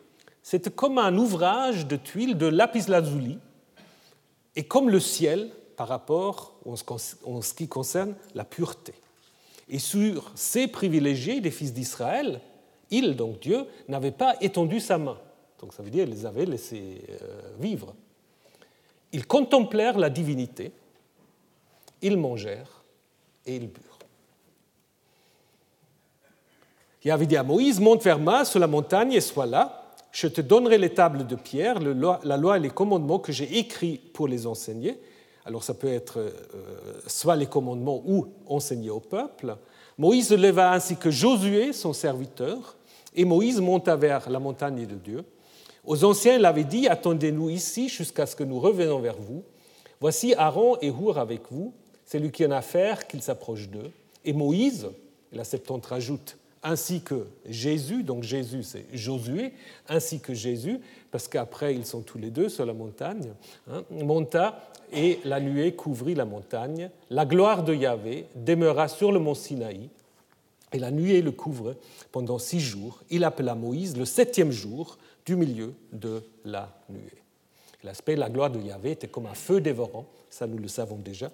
c'était 0.42 0.70
comme 0.70 0.98
un 0.98 1.16
ouvrage 1.16 1.86
de 1.86 1.96
tuiles 1.96 2.36
de 2.36 2.44
lapis 2.44 2.84
lazuli, 2.88 3.38
et 4.54 4.64
comme 4.64 4.90
le 4.90 5.00
ciel 5.00 5.48
par 5.78 5.88
rapport 5.88 6.60
en 6.66 7.40
ce 7.40 7.54
qui 7.54 7.66
concerne 7.66 8.14
la 8.34 8.44
pureté. 8.44 8.92
Et 9.68 9.79
sur 9.79 10.33
ces 10.35 10.68
privilégiés 10.68 11.40
des 11.40 11.50
fils 11.50 11.72
d'Israël, 11.72 12.40
il, 12.90 13.16
donc 13.16 13.40
Dieu, 13.40 13.66
n'avait 13.88 14.11
pas 14.11 14.37
étendu 14.40 14.81
sa 14.81 14.98
main. 14.98 15.18
Donc 15.61 15.72
ça 15.72 15.83
veut 15.83 15.90
dire 15.90 16.05
qu'il 16.05 16.14
les 16.14 16.27
avait 16.27 16.44
laissés 16.44 17.03
euh, 17.22 17.40
vivre. 17.59 17.94
Ils 19.12 19.27
contemplèrent 19.27 19.98
la 19.98 20.11
divinité, 20.11 20.72
ils 22.03 22.16
mangèrent 22.16 22.85
et 23.46 23.57
ils 23.57 23.68
burent. 23.68 23.98
Il 27.05 27.11
avait 27.11 27.27
dit 27.27 27.37
à 27.37 27.42
Moïse, 27.42 27.81
monte 27.81 28.03
vers 28.03 28.18
moi 28.18 28.44
sur 28.44 28.59
la 28.59 28.66
montagne 28.66 29.12
et 29.12 29.20
sois 29.20 29.46
là, 29.46 29.92
je 30.11 30.27
te 30.27 30.40
donnerai 30.40 30.79
les 30.79 30.90
tables 30.90 31.27
de 31.27 31.37
pierre, 31.37 31.79
la 31.81 32.37
loi 32.37 32.57
et 32.57 32.61
les 32.61 32.70
commandements 32.70 33.18
que 33.18 33.33
j'ai 33.33 33.59
écrits 33.59 33.98
pour 33.98 34.29
les 34.29 34.46
enseigner. 34.46 34.98
Alors 35.44 35.62
ça 35.62 35.74
peut 35.74 35.92
être 35.92 36.18
euh, 36.18 36.30
soit 37.07 37.37
les 37.37 37.46
commandements 37.46 38.02
ou 38.07 38.28
enseigner 38.46 38.90
au 38.90 39.00
peuple. 39.00 39.57
Moïse 39.98 40.30
leva 40.30 40.72
ainsi 40.72 40.96
que 40.96 41.11
Josué, 41.11 41.72
son 41.72 41.92
serviteur, 41.92 42.76
Et 43.14 43.24
Moïse 43.24 43.61
monta 43.61 43.94
vers 43.94 44.28
la 44.28 44.40
montagne 44.40 44.87
de 44.87 44.96
Dieu. 44.96 45.24
Aux 45.85 46.02
anciens, 46.04 46.37
il 46.37 46.44
avait 46.44 46.64
dit 46.64 46.88
Attendez-nous 46.88 47.50
ici 47.50 47.88
jusqu'à 47.88 48.26
ce 48.26 48.35
que 48.35 48.44
nous 48.44 48.59
revenions 48.59 49.00
vers 49.00 49.16
vous. 49.16 49.44
Voici 50.00 50.35
Aaron 50.35 50.76
et 50.80 50.90
Hour 50.90 51.18
avec 51.18 51.42
vous. 51.50 51.72
C'est 52.04 52.18
lui 52.18 52.30
qui 52.30 52.44
en 52.44 52.50
a 52.50 52.59
affaire 52.59 53.07
qu'il 53.07 53.22
s'approche 53.22 53.68
d'eux. 53.68 53.90
Et 54.24 54.33
Moïse, 54.33 54.88
la 55.33 55.44
Septante 55.44 55.87
rajoute, 55.87 56.37
ainsi 56.62 57.02
que 57.02 57.26
Jésus, 57.46 58.02
donc 58.02 58.22
Jésus 58.22 58.62
c'est 58.62 58.87
Josué, 58.92 59.52
ainsi 59.88 60.20
que 60.20 60.35
Jésus, 60.35 60.80
parce 61.11 61.28
qu'après 61.28 61.74
ils 61.74 61.87
sont 61.87 62.00
tous 62.00 62.18
les 62.18 62.30
deux 62.30 62.48
sur 62.48 62.64
la 62.64 62.72
montagne, 62.72 63.33
hein, 63.70 63.85
monta 63.90 64.70
et 64.94 65.20
la 65.24 65.40
nuée 65.40 65.74
couvrit 65.74 66.14
la 66.14 66.24
montagne. 66.24 66.90
La 67.11 67.26
gloire 67.26 67.64
de 67.64 67.74
Yahvé 67.74 68.26
demeura 68.35 68.88
sur 68.88 69.12
le 69.12 69.18
mont 69.18 69.35
Sinaï, 69.35 69.88
et 70.72 70.78
la 70.78 70.90
nuée 70.90 71.22
le 71.22 71.33
couvre 71.33 71.76
pendant 72.12 72.38
six 72.38 72.61
jours. 72.61 73.00
Il 73.11 73.24
appela 73.24 73.54
Moïse 73.54 73.96
le 73.96 74.04
septième 74.04 74.50
jour 74.50 74.98
du 75.24 75.37
milieu 75.37 75.74
de 75.92 76.22
la 76.44 76.68
nuée. 76.88 77.22
L'aspect 77.83 78.14
de 78.14 78.20
la 78.20 78.30
gloire 78.30 78.50
de 78.50 78.61
Yahvé 78.61 78.92
était 78.92 79.09
comme 79.09 79.26
un 79.26 79.35
feu 79.35 79.61
dévorant, 79.61 80.07
ça 80.30 80.46
nous 80.46 80.59
le 80.59 80.68
savons 80.68 80.96
déjà, 80.96 81.30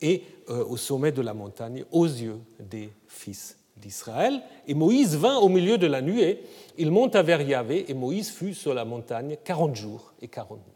et 0.00 0.22
euh, 0.50 0.64
au 0.64 0.76
sommet 0.76 1.12
de 1.12 1.22
la 1.22 1.34
montagne, 1.34 1.84
aux 1.92 2.06
yeux 2.06 2.38
des 2.58 2.90
fils 3.06 3.56
d'Israël. 3.76 4.42
Et 4.66 4.74
Moïse 4.74 5.16
vint 5.16 5.36
au 5.36 5.48
milieu 5.48 5.78
de 5.78 5.86
la 5.86 6.02
nuée, 6.02 6.42
il 6.76 6.90
monta 6.90 7.22
vers 7.22 7.40
Yahvé, 7.40 7.88
et 7.88 7.94
Moïse 7.94 8.30
fut 8.30 8.54
sur 8.54 8.74
la 8.74 8.84
montagne 8.84 9.36
40 9.44 9.76
jours 9.76 10.12
et 10.20 10.28
40 10.28 10.58
nuits. 10.58 10.73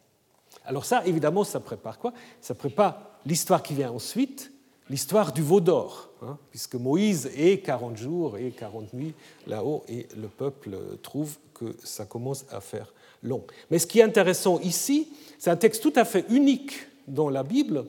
Alors 0.69 0.85
ça, 0.85 1.03
évidemment, 1.07 1.45
ça 1.45 1.61
prépare 1.61 1.99
quoi? 1.99 2.13
Ça 2.43 2.55
prépare 2.55 3.01
l'histoire 3.25 3.63
qui 3.63 3.73
vient 3.73 3.91
ensuite, 3.91 4.53
l'histoire 4.91 5.33
du 5.33 5.41
veau 5.41 5.61
d'or, 5.61 6.11
hein, 6.21 6.37
puisque 6.51 6.75
Moïse 6.75 7.31
est 7.35 7.65
40 7.65 7.97
jours 7.97 8.37
et 8.37 8.51
40 8.51 8.93
nuits 8.93 9.15
là-haut, 9.47 9.83
et 9.89 10.07
le 10.15 10.29
peuple 10.29 10.77
trouve 11.03 11.39
que 11.55 11.75
ça 11.83 12.05
commence 12.05 12.45
à 12.51 12.61
faire 12.61 12.93
long. 13.23 13.45
Mais 13.71 13.79
ce 13.79 13.87
qui 13.87 14.01
est 14.01 14.03
intéressant 14.03 14.61
ici, 14.61 15.09
c'est 15.39 15.51
un 15.51 15.57
texte 15.57 15.83
tout 15.83 15.93
à 15.97 16.05
fait 16.05 16.27
unique 16.29 16.87
dans 17.07 17.31
la 17.31 17.43
Bible, 17.43 17.87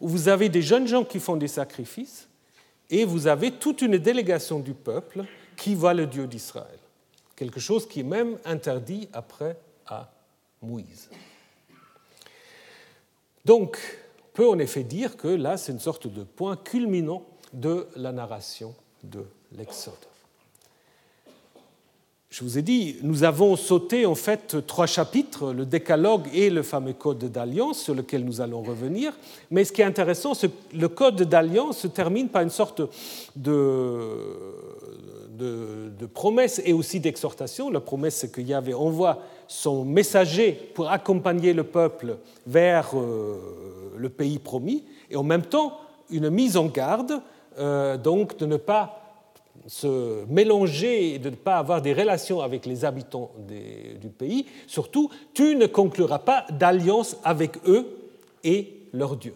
où 0.00 0.08
vous 0.08 0.26
avez 0.26 0.48
des 0.48 0.62
jeunes 0.62 0.88
gens 0.88 1.04
qui 1.04 1.20
font 1.20 1.36
des 1.36 1.46
sacrifices, 1.46 2.26
et 2.90 3.04
vous 3.04 3.28
avez 3.28 3.52
toute 3.52 3.80
une 3.80 3.96
délégation 3.96 4.58
du 4.58 4.74
peuple 4.74 5.24
qui 5.56 5.76
voit 5.76 5.94
le 5.94 6.06
Dieu 6.06 6.26
d'Israël. 6.26 6.80
Quelque 7.36 7.60
chose 7.60 7.86
qui 7.86 8.00
est 8.00 8.04
même 8.04 8.38
interdit 8.44 9.08
après 9.12 9.56
à 9.86 10.12
Moïse. 10.60 11.08
Donc, 13.44 13.78
on 14.18 14.36
peut 14.36 14.48
en 14.48 14.58
effet 14.58 14.84
dire 14.84 15.16
que 15.16 15.28
là, 15.28 15.56
c'est 15.56 15.72
une 15.72 15.80
sorte 15.80 16.06
de 16.06 16.22
point 16.22 16.56
culminant 16.56 17.24
de 17.52 17.86
la 17.96 18.12
narration 18.12 18.74
de 19.02 19.24
l'Exode. 19.52 19.94
Je 22.32 22.44
vous 22.44 22.56
ai 22.56 22.62
dit, 22.62 22.96
nous 23.02 23.24
avons 23.24 23.56
sauté 23.56 24.06
en 24.06 24.14
fait 24.14 24.66
trois 24.66 24.86
chapitres, 24.86 25.52
le 25.52 25.66
décalogue 25.66 26.28
et 26.32 26.48
le 26.48 26.62
fameux 26.62 26.94
code 26.94 27.30
d'alliance 27.30 27.78
sur 27.78 27.94
lequel 27.94 28.24
nous 28.24 28.40
allons 28.40 28.62
revenir. 28.62 29.12
Mais 29.50 29.66
ce 29.66 29.72
qui 29.72 29.82
est 29.82 29.84
intéressant, 29.84 30.32
c'est 30.32 30.48
que 30.48 30.74
le 30.74 30.88
code 30.88 31.24
d'alliance 31.24 31.80
se 31.80 31.88
termine 31.88 32.30
par 32.30 32.40
une 32.40 32.48
sorte 32.48 32.80
de, 33.36 34.16
de, 35.38 36.06
promesse 36.06 36.62
et 36.64 36.72
aussi 36.72 37.00
d'exhortation. 37.00 37.68
La 37.68 37.80
promesse, 37.80 38.16
c'est 38.16 38.32
que 38.32 38.40
Yahvé 38.40 38.72
envoie 38.72 39.18
son 39.46 39.84
messager 39.84 40.52
pour 40.74 40.90
accompagner 40.90 41.52
le 41.52 41.64
peuple 41.64 42.16
vers 42.46 42.92
euh, 42.94 43.92
le 43.98 44.08
pays 44.08 44.38
promis, 44.38 44.84
et 45.10 45.16
en 45.16 45.22
même 45.22 45.42
temps 45.44 45.78
une 46.08 46.30
mise 46.30 46.56
en 46.56 46.64
garde, 46.64 47.20
euh, 47.58 47.98
donc 47.98 48.38
de 48.38 48.46
ne 48.46 48.56
pas 48.56 49.01
se 49.66 50.24
mélanger 50.26 51.14
et 51.14 51.18
de 51.18 51.30
ne 51.30 51.36
pas 51.36 51.56
avoir 51.56 51.82
des 51.82 51.92
relations 51.92 52.40
avec 52.40 52.66
les 52.66 52.84
habitants 52.84 53.30
du 53.46 54.08
pays. 54.08 54.46
Surtout, 54.66 55.10
tu 55.34 55.56
ne 55.56 55.66
concluras 55.66 56.18
pas 56.18 56.46
d'alliance 56.50 57.16
avec 57.24 57.56
eux 57.66 57.86
et 58.44 58.74
leur 58.92 59.16
Dieu. 59.16 59.34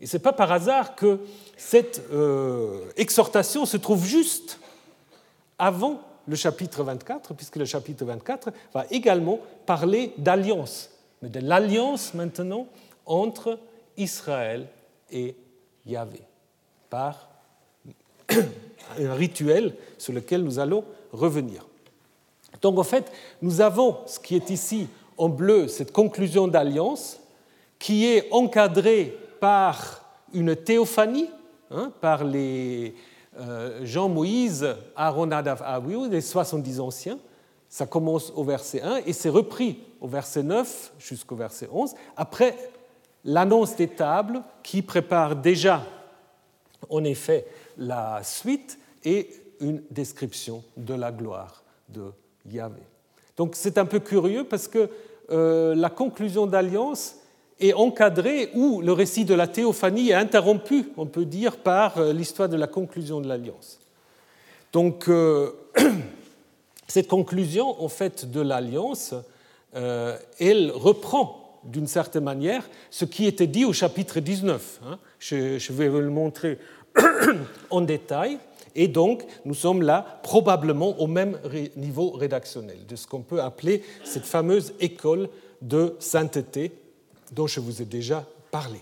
Et 0.00 0.06
ce 0.06 0.16
n'est 0.16 0.22
pas 0.22 0.32
par 0.32 0.50
hasard 0.50 0.96
que 0.96 1.20
cette 1.56 2.02
euh, 2.12 2.80
exhortation 2.96 3.66
se 3.66 3.76
trouve 3.76 4.04
juste 4.06 4.58
avant 5.58 6.00
le 6.26 6.36
chapitre 6.36 6.82
24, 6.82 7.34
puisque 7.34 7.56
le 7.56 7.66
chapitre 7.66 8.04
24 8.04 8.50
va 8.72 8.86
également 8.90 9.40
parler 9.66 10.12
d'alliance, 10.16 10.90
mais 11.20 11.28
de 11.28 11.40
l'alliance 11.40 12.14
maintenant 12.14 12.66
entre 13.04 13.58
Israël 13.96 14.66
et 15.10 15.36
Yahvé, 15.84 16.22
par 16.88 17.28
un 18.98 19.14
rituel 19.14 19.74
sur 19.98 20.12
lequel 20.12 20.42
nous 20.42 20.58
allons 20.58 20.84
revenir. 21.12 21.66
Donc 22.62 22.78
en 22.78 22.82
fait, 22.82 23.10
nous 23.42 23.60
avons 23.60 23.98
ce 24.06 24.18
qui 24.18 24.36
est 24.36 24.50
ici 24.50 24.88
en 25.16 25.28
bleu, 25.28 25.68
cette 25.68 25.92
conclusion 25.92 26.48
d'alliance, 26.48 27.18
qui 27.78 28.06
est 28.06 28.28
encadrée 28.30 29.16
par 29.40 30.04
une 30.32 30.54
théophanie, 30.54 31.30
hein, 31.70 31.92
par 32.00 32.24
les 32.24 32.94
euh, 33.38 33.80
Jean-Moïse, 33.84 34.66
Aaron, 34.96 35.26
Nadav, 35.26 35.62
Abihu, 35.64 36.08
les 36.08 36.20
70 36.20 36.80
anciens. 36.80 37.18
Ça 37.68 37.86
commence 37.86 38.32
au 38.34 38.44
verset 38.44 38.82
1 38.82 39.02
et 39.06 39.12
c'est 39.12 39.28
repris 39.28 39.78
au 40.00 40.08
verset 40.08 40.42
9 40.42 40.92
jusqu'au 40.98 41.36
verset 41.36 41.68
11, 41.72 41.94
après 42.16 42.56
l'annonce 43.24 43.76
des 43.76 43.88
tables 43.88 44.42
qui 44.62 44.82
prépare 44.82 45.36
déjà 45.36 45.84
en 46.88 47.04
effet 47.04 47.46
la 47.80 48.20
suite 48.22 48.78
et 49.04 49.30
une 49.60 49.82
description 49.90 50.62
de 50.76 50.94
la 50.94 51.10
gloire 51.10 51.64
de 51.88 52.12
Yahvé. 52.48 52.82
Donc 53.36 53.54
c'est 53.54 53.78
un 53.78 53.86
peu 53.86 53.98
curieux 54.00 54.44
parce 54.44 54.68
que 54.68 54.88
euh, 55.30 55.74
la 55.74 55.90
conclusion 55.90 56.46
d'alliance 56.46 57.16
est 57.58 57.72
encadrée 57.72 58.50
ou 58.54 58.80
le 58.80 58.92
récit 58.92 59.24
de 59.24 59.34
la 59.34 59.46
théophanie 59.46 60.10
est 60.10 60.14
interrompu, 60.14 60.86
on 60.96 61.06
peut 61.06 61.24
dire, 61.24 61.58
par 61.58 61.98
euh, 61.98 62.12
l'histoire 62.12 62.48
de 62.48 62.56
la 62.56 62.66
conclusion 62.66 63.20
de 63.20 63.28
l'alliance. 63.28 63.80
Donc 64.72 65.08
euh, 65.08 65.50
cette 66.86 67.08
conclusion 67.08 67.82
en 67.82 67.88
fait 67.88 68.30
de 68.30 68.40
l'alliance, 68.40 69.14
elle 69.72 70.72
reprend 70.72 71.60
d'une 71.62 71.86
certaine 71.86 72.24
manière 72.24 72.68
ce 72.90 73.04
qui 73.04 73.26
était 73.26 73.46
dit 73.46 73.64
au 73.64 73.72
chapitre 73.72 74.18
19. 74.18 74.80
Hein. 74.84 74.98
Je 75.18 75.72
vais 75.72 75.88
vous 75.88 76.00
le 76.00 76.10
montrer 76.10 76.58
en 77.70 77.80
détail. 77.80 78.38
Et 78.74 78.88
donc, 78.88 79.24
nous 79.44 79.54
sommes 79.54 79.82
là 79.82 80.20
probablement 80.22 80.98
au 81.00 81.06
même 81.06 81.38
niveau 81.76 82.10
rédactionnel 82.10 82.86
de 82.86 82.96
ce 82.96 83.06
qu'on 83.06 83.22
peut 83.22 83.42
appeler 83.42 83.82
cette 84.04 84.24
fameuse 84.24 84.74
école 84.80 85.28
de 85.60 85.96
sainteté 85.98 86.72
dont 87.32 87.46
je 87.46 87.60
vous 87.60 87.82
ai 87.82 87.84
déjà 87.84 88.26
parlé. 88.50 88.80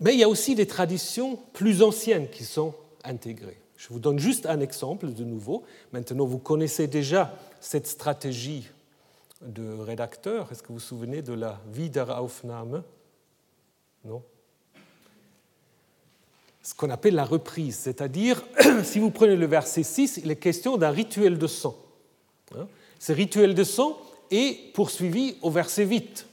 Mais 0.00 0.14
il 0.14 0.20
y 0.20 0.24
a 0.24 0.28
aussi 0.28 0.54
des 0.54 0.66
traditions 0.66 1.38
plus 1.52 1.82
anciennes 1.82 2.28
qui 2.28 2.44
sont 2.44 2.74
intégrées. 3.04 3.58
Je 3.76 3.88
vous 3.88 3.98
donne 3.98 4.18
juste 4.18 4.46
un 4.46 4.60
exemple 4.60 5.12
de 5.12 5.24
nouveau. 5.24 5.64
Maintenant, 5.92 6.24
vous 6.24 6.38
connaissez 6.38 6.86
déjà 6.86 7.36
cette 7.60 7.86
stratégie 7.86 8.68
de 9.42 9.78
rédacteur. 9.78 10.50
Est-ce 10.50 10.62
que 10.62 10.68
vous 10.68 10.74
vous 10.74 10.80
souvenez 10.80 11.22
de 11.22 11.34
la 11.34 11.60
Wiederaufnahme? 11.72 12.82
Non? 14.04 14.22
Ce 16.64 16.74
qu'on 16.74 16.88
appelle 16.88 17.14
la 17.14 17.26
reprise, 17.26 17.76
c'est-à-dire, 17.76 18.42
si 18.84 18.98
vous 18.98 19.10
prenez 19.10 19.36
le 19.36 19.46
verset 19.46 19.82
6, 19.82 20.22
il 20.24 20.30
est 20.30 20.36
question 20.36 20.78
d'un 20.78 20.90
rituel 20.90 21.38
de 21.38 21.46
sang. 21.46 21.76
Hein? 22.56 22.66
Ce 22.98 23.12
rituel 23.12 23.54
de 23.54 23.62
sang 23.62 23.98
est 24.30 24.72
poursuivi 24.72 25.36
au 25.42 25.50
verset 25.50 25.84
8. 25.84 26.26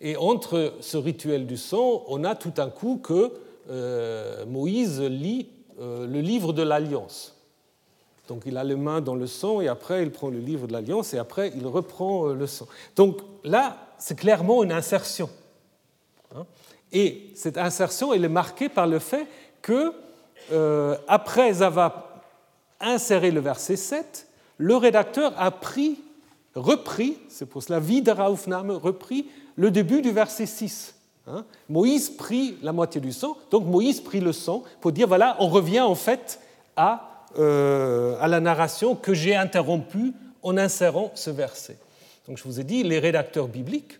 Et 0.00 0.16
entre 0.16 0.72
ce 0.80 0.96
rituel 0.96 1.46
du 1.46 1.58
sang, 1.58 2.04
on 2.08 2.24
a 2.24 2.34
tout 2.34 2.54
un 2.56 2.70
coup 2.70 2.98
que 3.02 3.32
euh, 3.70 4.46
Moïse 4.46 5.00
lit 5.00 5.48
euh, 5.78 6.06
le 6.06 6.20
livre 6.20 6.54
de 6.54 6.62
l'Alliance. 6.62 7.36
Donc 8.28 8.44
il 8.46 8.56
a 8.56 8.64
les 8.64 8.76
mains 8.76 9.02
dans 9.02 9.14
le 9.14 9.26
sang 9.26 9.60
et 9.60 9.68
après 9.68 10.02
il 10.02 10.10
prend 10.10 10.30
le 10.30 10.38
livre 10.38 10.66
de 10.66 10.72
l'Alliance 10.72 11.12
et 11.12 11.18
après 11.18 11.52
il 11.54 11.66
reprend 11.66 12.28
euh, 12.28 12.34
le 12.34 12.46
sang. 12.46 12.66
Donc 12.96 13.18
là, 13.44 13.76
c'est 13.98 14.18
clairement 14.18 14.62
une 14.62 14.72
insertion. 14.72 15.28
Hein? 16.34 16.46
Et 16.94 17.32
cette 17.34 17.58
insertion, 17.58 18.14
elle 18.14 18.24
est 18.24 18.28
marquée 18.28 18.68
par 18.68 18.86
le 18.86 19.00
fait 19.00 19.26
que, 19.60 19.92
euh, 20.52 20.96
après 21.08 21.62
avoir 21.62 22.22
inséré 22.80 23.32
le 23.32 23.40
verset 23.40 23.76
7, 23.76 24.28
le 24.58 24.76
rédacteur 24.76 25.34
a 25.36 25.50
pris, 25.50 25.98
repris, 26.54 27.18
c'est 27.28 27.46
pour 27.46 27.64
cela, 27.64 27.80
Wiederaufnahme, 27.80 28.70
repris 28.70 29.26
le 29.56 29.72
début 29.72 30.02
du 30.02 30.12
verset 30.12 30.46
6. 30.46 30.94
Hein. 31.26 31.44
Moïse 31.68 32.10
prit 32.10 32.56
la 32.62 32.72
moitié 32.72 33.00
du 33.00 33.10
sang, 33.10 33.36
donc 33.50 33.66
Moïse 33.66 34.00
prit 34.00 34.20
le 34.20 34.32
sang 34.32 34.62
pour 34.80 34.92
dire, 34.92 35.08
voilà, 35.08 35.36
on 35.40 35.48
revient 35.48 35.80
en 35.80 35.96
fait 35.96 36.38
à, 36.76 37.26
euh, 37.38 38.16
à 38.20 38.28
la 38.28 38.38
narration 38.38 38.94
que 38.94 39.14
j'ai 39.14 39.34
interrompue 39.34 40.12
en 40.42 40.56
insérant 40.56 41.10
ce 41.16 41.30
verset. 41.30 41.76
Donc 42.28 42.38
je 42.38 42.44
vous 42.44 42.60
ai 42.60 42.64
dit, 42.64 42.84
les 42.84 43.00
rédacteurs 43.00 43.48
bibliques 43.48 43.98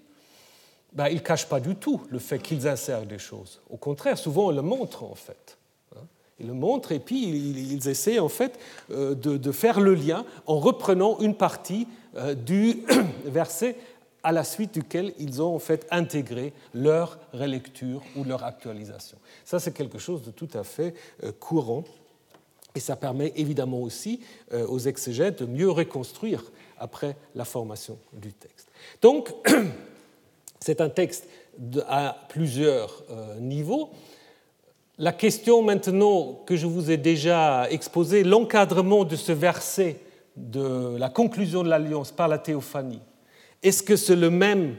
ben, 0.95 1.09
ils 1.09 1.17
ne 1.17 1.21
cachent 1.21 1.49
pas 1.49 1.61
du 1.61 1.75
tout 1.75 2.01
le 2.09 2.19
fait 2.19 2.39
qu'ils 2.39 2.69
insèrent 2.69 3.07
des 3.07 3.19
choses. 3.19 3.61
Au 3.69 3.77
contraire, 3.77 4.17
souvent 4.17 4.47
on 4.47 4.51
le 4.53 4.63
montre 4.63 5.03
en 5.03 5.15
fait. 5.15 5.59
Hein. 5.97 6.03
Ils 6.39 6.47
le 6.47 6.55
montrent 6.55 6.93
et 6.93 7.01
puis 7.01 7.29
ils 7.29 7.89
essaient 7.89 8.21
en 8.21 8.29
fait 8.29 8.59
euh, 8.91 9.15
de, 9.15 9.53
faire 9.53 9.81
le 9.81 9.95
lien 9.95 10.25
en 10.47 10.59
reprenant 10.59 11.19
une 11.19 11.35
partie 11.35 11.89
euh, 12.17 12.35
du 12.35 12.85
verset 13.25 13.77
à 14.23 14.33
la 14.33 14.45
suite 14.45 14.73
duquel 14.73 15.13
ils 15.19 15.43
ont 15.43 15.55
en 15.55 15.59
fait 15.59 15.87
intégré 15.91 16.53
leur 16.73 17.19
relecture 17.33 18.03
ou 18.17 18.25
leur 18.25 18.45
actualisation. 18.45 19.19
Ça, 19.45 19.59
c'est 19.59 19.73
quelque 19.73 19.99
chose 19.99 20.23
de 20.23 20.31
tout 20.31 20.49
à 20.55 20.63
fait 20.63 20.95
euh, 21.25 21.33
courant 21.33 21.85
et 22.77 22.81
ça 22.81 22.97
permet 22.97 23.33
évidemment 23.37 23.81
aussi 23.81 24.19
aux 24.53 24.81
exégètes 24.81 25.45
de 25.45 25.47
mieux 25.47 25.71
reconstruire 25.71 26.43
après 26.77 27.17
la 27.37 27.45
formation 27.45 27.97
du 28.13 28.33
texte. 28.33 28.67
Donc, 29.01 29.33
c'est 30.65 30.81
un 30.81 30.89
texte 30.89 31.29
à 31.89 32.17
plusieurs 32.31 33.05
niveaux. 33.39 33.91
La 34.97 35.13
question 35.13 35.61
maintenant 35.61 36.41
que 36.47 36.57
je 36.57 36.67
vous 36.67 36.91
ai 36.91 36.97
déjà 36.97 37.69
exposée, 37.71 38.25
l'encadrement 38.25 39.05
de 39.05 39.15
ce 39.15 39.33
verset 39.33 40.01
de 40.37 40.97
la 40.97 41.11
conclusion 41.11 41.63
de 41.65 41.69
l'alliance 41.69 42.13
par 42.13 42.29
la 42.29 42.39
théophanie, 42.39 43.03
est-ce 43.63 43.83
que 43.83 43.95
c'est 43.95 44.17
le 44.17 44.31
même 44.31 44.77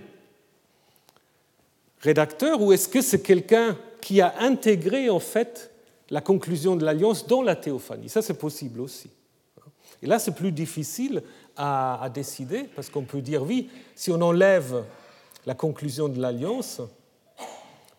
rédacteur 2.00 2.62
ou 2.62 2.74
est-ce 2.74 2.90
que 2.90 3.02
c'est 3.02 3.22
quelqu'un 3.22 3.78
qui 4.02 4.22
a 4.22 4.34
intégré 4.40 5.12
en 5.12 5.20
fait 5.20 5.72
la 6.10 6.22
conclusion 6.22 6.76
de 6.76 6.84
l'alliance 6.84 7.28
dans 7.28 7.44
la 7.44 7.56
théophanie? 7.56 8.10
Ça, 8.10 8.24
c'est 8.24 8.40
possible 8.40 8.82
aussi. 8.82 9.12
Et 10.02 10.08
là, 10.08 10.18
c'est 10.18 10.36
plus 10.36 10.52
difficile 10.52 11.22
à, 11.56 12.10
décider 12.12 12.64
parce 12.76 12.90
qu'on 12.90 13.04
peut 13.04 13.22
dire 13.22 13.44
oui, 13.44 13.70
si 13.94 14.12
on 14.12 14.22
enlève 14.22 14.84
la 15.46 15.54
conclusion 15.54 16.10
de 16.10 16.20
l'alliance, 16.20 16.82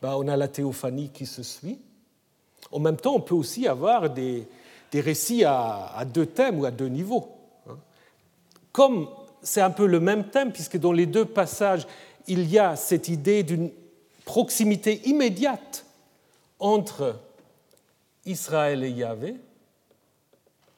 ben, 0.02 0.14
on 0.16 0.28
a 0.28 0.36
la 0.36 0.48
théophanie 0.48 1.10
qui 1.10 1.26
se 1.26 1.42
suit. 1.42 1.78
En 2.72 2.80
même 2.80 2.96
temps, 2.96 3.14
on 3.14 3.20
peut 3.20 3.34
aussi 3.34 3.68
avoir 3.68 4.10
des, 4.10 4.46
récits 4.92 5.44
à, 5.44 6.04
deux 6.06 6.26
thèmes 6.26 6.60
ou 6.60 6.64
à 6.64 6.70
deux 6.70 6.88
niveaux. 6.88 7.28
Hein. 7.68 7.76
Comme 8.72 9.08
c'est 9.42 9.60
un 9.60 9.70
peu 9.70 9.86
le 9.86 10.00
même 10.00 10.28
thème, 10.30 10.52
puisque 10.52 10.78
dans 10.78 10.92
les 10.92 11.06
deux 11.06 11.24
passages, 11.24 11.86
il 12.26 12.50
y 12.50 12.58
a 12.58 12.76
cette 12.76 13.08
idée 13.08 13.42
d'une 13.42 13.70
proximité 14.24 15.06
immédiate 15.06 15.84
entre 16.58 17.20
Israël 18.24 18.82
et 18.82 18.90
Yahvé, 18.90 19.36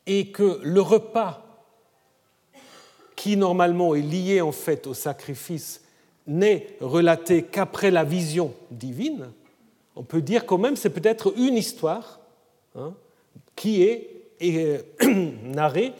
et 0.06 0.30
que 0.30 0.60
le 0.62 0.80
repas 0.80 1.44
qui 3.16 3.36
normalement 3.36 3.94
est 3.94 4.02
lié 4.02 4.40
en 4.40 4.52
fait 4.52 4.86
au 4.86 4.94
sacrifice 4.94 5.80
n'est 6.28 6.66
relaté 6.80 7.42
qu'après 7.42 7.90
la 7.90 8.04
vision 8.04 8.54
divine, 8.70 9.30
on 9.96 10.04
peut 10.04 10.22
dire 10.22 10.46
quand 10.46 10.58
même 10.58 10.76
c'est 10.76 10.90
peut-être 10.90 11.34
une 11.36 11.56
histoire 11.56 12.20
hein, 12.76 12.94
qui 13.56 13.82
est, 13.82 14.14
narrée 15.42 15.92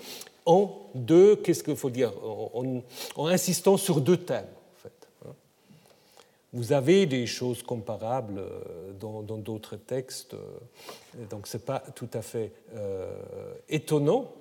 en 0.46 0.70
deux, 0.94 1.36
qu'est-ce 1.36 1.64
qu'il 1.64 1.76
faut 1.76 1.90
dire, 1.90 2.12
en, 2.22 2.82
insistant 3.26 3.76
sur 3.76 4.00
deux 4.00 4.16
thèmes. 4.16 4.46
En 4.46 4.82
fait, 4.82 5.08
hein. 5.26 5.34
Vous 6.52 6.72
avez 6.72 7.06
des 7.06 7.26
choses 7.26 7.62
comparables 7.62 8.38
euh, 8.38 8.92
dans 9.00 9.22
d'autres 9.22 9.76
textes, 9.76 10.34
euh, 10.34 11.24
donc 11.30 11.46
ce 11.46 11.56
n'est 11.56 11.62
pas 11.62 11.80
tout 11.94 12.08
à 12.14 12.22
fait 12.22 12.52
euh, 12.74 13.10
étonnant. 13.68 14.32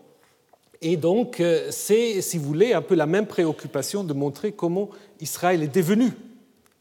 Et 0.82 0.98
donc, 0.98 1.42
c'est, 1.72 2.22
si 2.22 2.38
vous 2.38 2.46
voulez, 2.46 2.74
un 2.74 2.82
peu 2.82 2.96
la 2.96 3.08
même 3.08 3.26
préoccupation 3.26 4.04
de 4.04 4.14
montrer 4.14 4.52
comment 4.52 4.90
Israël 5.20 5.64
est 5.64 5.74
devenu 5.74 6.12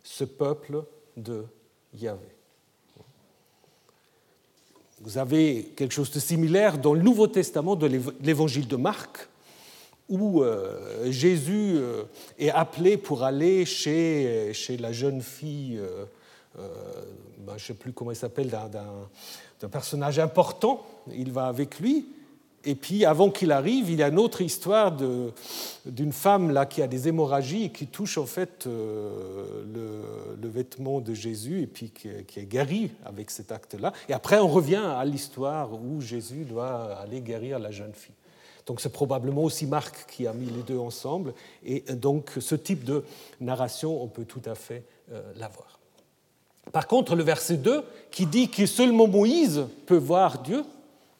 ce 0.03 0.25
peuple 0.25 0.85
de 1.17 1.45
Yahvé. 1.95 2.37
Vous 5.01 5.19
avez 5.19 5.73
quelque 5.77 5.93
chose 5.93 6.11
de 6.11 6.21
similaire 6.21 6.79
dans 6.79 6.95
le 6.95 7.03
Nouveau 7.03 7.27
Testament 7.27 7.77
de 7.77 7.87
l'évangile 8.23 8.67
de 8.67 8.77
Marc, 8.77 9.29
où 10.09 10.43
euh, 10.43 11.11
Jésus 11.11 11.75
euh, 11.77 12.05
est 12.39 12.51
appelé 12.51 12.97
pour 12.97 13.23
aller 13.23 13.67
chez, 13.67 14.53
chez 14.55 14.77
la 14.79 14.93
jeune 14.93 15.21
fille, 15.21 15.79
euh, 15.79 16.63
ben, 17.39 17.53
je 17.59 17.65
ne 17.65 17.67
sais 17.67 17.75
plus 17.75 17.93
comment 17.93 18.11
elle 18.11 18.17
s'appelle, 18.17 18.49
d'un 18.49 19.69
personnage 19.69 20.19
important. 20.19 20.87
Il 21.13 21.31
va 21.31 21.47
avec 21.47 21.79
lui. 21.79 22.07
Et 22.69 22.75
puis, 22.75 23.05
avant 23.05 23.31
qu'il 23.31 23.53
arrive, 23.53 23.91
il 23.91 24.01
y 24.01 24.03
a 24.03 24.09
une 24.09 24.19
autre 24.19 24.41
histoire 24.41 24.93
d'une 25.87 26.13
femme 26.13 26.51
là 26.51 26.67
qui 26.67 26.83
a 26.83 26.89
des 26.89 27.07
hémorragies 27.07 27.65
et 27.65 27.71
qui 27.71 27.87
touche 27.87 28.19
en 28.19 28.27
fait 28.27 28.67
euh, 28.67 30.35
le, 30.37 30.49
vêtement 30.49 31.01
de 31.01 31.15
Jésus 31.15 31.63
et 31.63 31.67
puis 31.69 31.91
qui, 31.91 32.09
est 32.09 32.45
guérie 32.45 32.91
avec 33.05 33.31
cet 33.31 33.53
acte-là. 33.53 33.93
Et 34.09 34.13
après, 34.13 34.41
on 34.41 34.49
revient 34.49 34.83
à 34.85 35.05
l'histoire 35.05 35.73
où 35.75 36.01
Jésus 36.01 36.45
doit 36.45 36.97
aller 36.97 37.21
guérir 37.21 37.61
la 37.61 37.71
jeune 37.71 37.95
fille. 37.95 38.15
Donc, 38.67 38.81
c'est 38.81 38.93
probablement 38.93 39.45
aussi 39.45 39.65
Marc 39.65 40.11
qui 40.11 40.27
a 40.27 40.33
mis 40.33 40.47
les 40.47 40.63
deux 40.63 40.79
ensemble. 40.79 41.35
Et 41.65 41.83
donc, 41.93 42.33
ce 42.41 42.57
type 42.57 42.83
de 42.83 43.05
narration, 43.41 44.03
on 44.03 44.09
peut 44.09 44.25
tout 44.25 44.43
à 44.45 44.57
fait 44.57 44.83
euh, 45.13 45.23
l'avoir. 45.37 45.79
Par 46.73 46.89
contre, 46.89 47.15
le 47.15 47.23
verset 47.23 47.59
2, 47.59 47.85
qui 48.11 48.27
dit 48.27 48.49
que 48.49 48.67
seulement 48.67 49.07
Moïse 49.07 49.67
peut 49.87 49.97
voir 49.97 50.43
Dieu, 50.43 50.65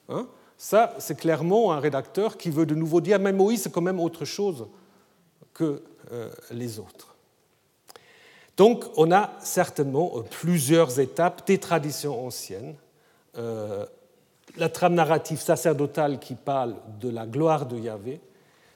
hein, 0.09 0.27
ça, 0.57 0.95
c'est 0.97 1.17
clairement 1.17 1.71
un 1.71 1.79
rédacteur 1.79 2.35
qui 2.35 2.49
veut 2.49 2.65
de 2.65 2.73
nouveau 2.73 2.99
dire, 2.99 3.19
mais 3.19 3.31
Moïse, 3.31 3.61
c'est 3.63 3.71
quand 3.71 3.81
même 3.81 3.99
autre 3.99 4.25
chose 4.25 4.67
que 5.53 5.83
euh, 6.11 6.29
les 6.51 6.79
autres. 6.79 7.15
Donc, 8.57 8.85
on 8.97 9.11
a 9.11 9.33
certainement 9.39 10.13
euh, 10.15 10.21
plusieurs 10.21 10.99
étapes 10.99 11.45
des 11.45 11.59
traditions 11.59 12.25
anciennes. 12.25 12.75
Euh, 13.37 13.85
la 14.57 14.69
trame 14.69 14.95
narrative 14.95 15.39
sacerdotale 15.39 16.19
qui 16.19 16.33
parle 16.33 16.75
de 16.99 17.09
la 17.09 17.27
gloire 17.27 17.67
de 17.67 17.77
Yahvé, 17.77 18.19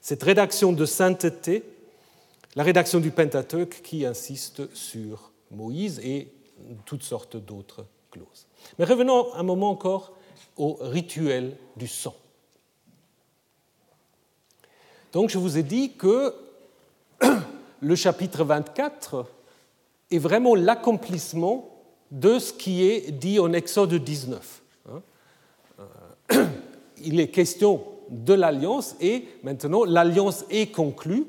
cette 0.00 0.22
rédaction 0.22 0.72
de 0.72 0.86
sainteté, 0.86 1.64
la 2.54 2.62
rédaction 2.62 3.00
du 3.00 3.10
Pentateuque 3.10 3.80
qui 3.82 4.06
insiste 4.06 4.72
sur 4.74 5.32
Moïse 5.50 5.98
et 6.04 6.32
toutes 6.84 7.02
sortes 7.02 7.36
d'autres 7.36 7.86
clauses. 8.12 8.46
Mais 8.78 8.84
revenons 8.84 9.34
un 9.34 9.42
moment 9.42 9.70
encore 9.70 10.12
rituel 10.80 11.56
du 11.76 11.88
sang. 11.88 12.14
Donc 15.12 15.30
je 15.30 15.38
vous 15.38 15.58
ai 15.58 15.62
dit 15.62 15.92
que 15.92 16.34
le 17.80 17.96
chapitre 17.96 18.44
24 18.44 19.26
est 20.10 20.18
vraiment 20.18 20.54
l'accomplissement 20.54 21.68
de 22.10 22.38
ce 22.38 22.52
qui 22.52 22.84
est 22.84 23.10
dit 23.10 23.38
en 23.38 23.52
Exode 23.52 23.94
19. 23.94 24.62
Hein. 24.88 25.02
Euh, 25.80 26.46
il 27.04 27.20
est 27.20 27.28
question 27.28 27.84
de 28.10 28.34
l'alliance 28.34 28.96
et 29.00 29.26
maintenant 29.42 29.84
l'alliance 29.84 30.44
est 30.50 30.70
conclue 30.70 31.26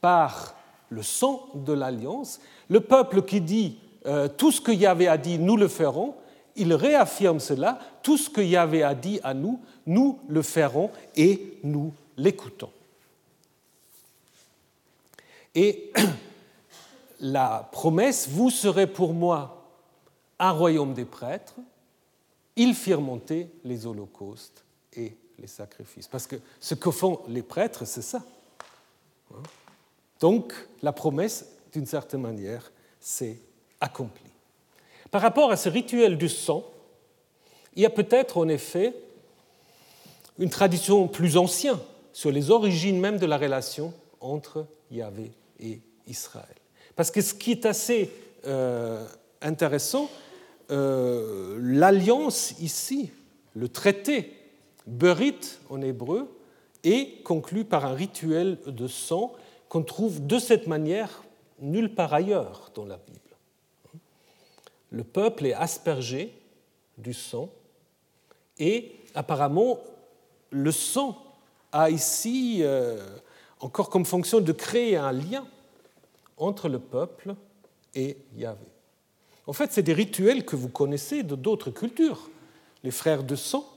par 0.00 0.54
le 0.88 1.02
sang 1.02 1.48
de 1.54 1.72
l'alliance. 1.72 2.40
Le 2.68 2.80
peuple 2.80 3.22
qui 3.22 3.40
dit 3.40 3.78
euh, 4.06 4.28
tout 4.28 4.52
ce 4.52 4.60
que 4.60 4.72
Yahvé 4.72 5.08
a 5.08 5.16
dit, 5.16 5.38
nous 5.38 5.56
le 5.56 5.68
ferons, 5.68 6.14
il 6.56 6.72
réaffirme 6.74 7.40
cela, 7.40 7.78
tout 8.02 8.16
ce 8.16 8.30
que 8.30 8.40
Yahvé 8.40 8.82
a 8.82 8.94
dit 8.94 9.20
à 9.22 9.34
nous, 9.34 9.60
nous 9.86 10.18
le 10.28 10.42
ferons 10.42 10.90
et 11.16 11.58
nous 11.62 11.92
l'écoutons. 12.16 12.70
Et 15.54 15.92
la 17.20 17.68
promesse, 17.72 18.28
vous 18.28 18.50
serez 18.50 18.86
pour 18.86 19.14
moi 19.14 19.64
un 20.38 20.50
royaume 20.50 20.94
des 20.94 21.04
prêtres, 21.04 21.54
ils 22.56 22.74
firent 22.74 23.00
monter 23.00 23.50
les 23.64 23.86
holocaustes 23.86 24.64
et 24.92 25.16
les 25.38 25.46
sacrifices. 25.46 26.08
Parce 26.08 26.26
que 26.26 26.36
ce 26.60 26.74
que 26.74 26.90
font 26.90 27.20
les 27.28 27.42
prêtres, 27.42 27.84
c'est 27.84 28.02
ça. 28.02 28.22
Donc 30.20 30.54
la 30.82 30.92
promesse, 30.92 31.46
d'une 31.72 31.86
certaine 31.86 32.20
manière, 32.20 32.70
s'est 33.00 33.38
accomplie. 33.80 34.33
Par 35.14 35.22
rapport 35.22 35.52
à 35.52 35.56
ce 35.56 35.68
rituel 35.68 36.18
du 36.18 36.28
sang, 36.28 36.64
il 37.76 37.82
y 37.84 37.86
a 37.86 37.90
peut-être 37.90 38.36
en 38.36 38.48
effet 38.48 38.92
une 40.40 40.50
tradition 40.50 41.06
plus 41.06 41.36
ancienne 41.36 41.78
sur 42.12 42.32
les 42.32 42.50
origines 42.50 42.98
même 42.98 43.18
de 43.18 43.26
la 43.26 43.38
relation 43.38 43.94
entre 44.20 44.66
Yahvé 44.90 45.30
et 45.60 45.78
Israël. 46.08 46.56
Parce 46.96 47.12
que 47.12 47.20
ce 47.20 47.32
qui 47.32 47.52
est 47.52 47.64
assez 47.64 48.10
euh, 48.48 49.06
intéressant, 49.40 50.10
euh, 50.72 51.60
l'alliance 51.60 52.54
ici, 52.58 53.12
le 53.54 53.68
traité, 53.68 54.32
Berit 54.88 55.60
en 55.70 55.80
hébreu, 55.80 56.28
est 56.82 57.22
conclu 57.22 57.64
par 57.64 57.84
un 57.86 57.94
rituel 57.94 58.58
de 58.66 58.88
sang 58.88 59.32
qu'on 59.68 59.84
trouve 59.84 60.26
de 60.26 60.40
cette 60.40 60.66
manière 60.66 61.22
nulle 61.60 61.94
part 61.94 62.14
ailleurs 62.14 62.72
dans 62.74 62.84
la 62.84 62.96
Bible 62.96 63.23
le 64.94 65.02
peuple 65.02 65.46
est 65.46 65.54
aspergé 65.54 66.32
du 66.98 67.12
sang 67.12 67.50
et 68.58 68.92
apparemment 69.16 69.80
le 70.50 70.70
sang 70.70 71.20
a 71.72 71.90
ici 71.90 72.60
euh, 72.62 73.04
encore 73.58 73.90
comme 73.90 74.04
fonction 74.04 74.40
de 74.40 74.52
créer 74.52 74.96
un 74.96 75.10
lien 75.10 75.44
entre 76.36 76.68
le 76.68 76.78
peuple 76.78 77.34
et 77.96 78.16
Yahvé. 78.36 78.66
En 79.48 79.52
fait, 79.52 79.72
c'est 79.72 79.82
des 79.82 79.92
rituels 79.92 80.44
que 80.44 80.54
vous 80.54 80.68
connaissez 80.68 81.24
de 81.24 81.34
d'autres 81.34 81.70
cultures. 81.70 82.30
les 82.84 82.92
frères 82.92 83.24
de 83.24 83.34
sang. 83.34 83.68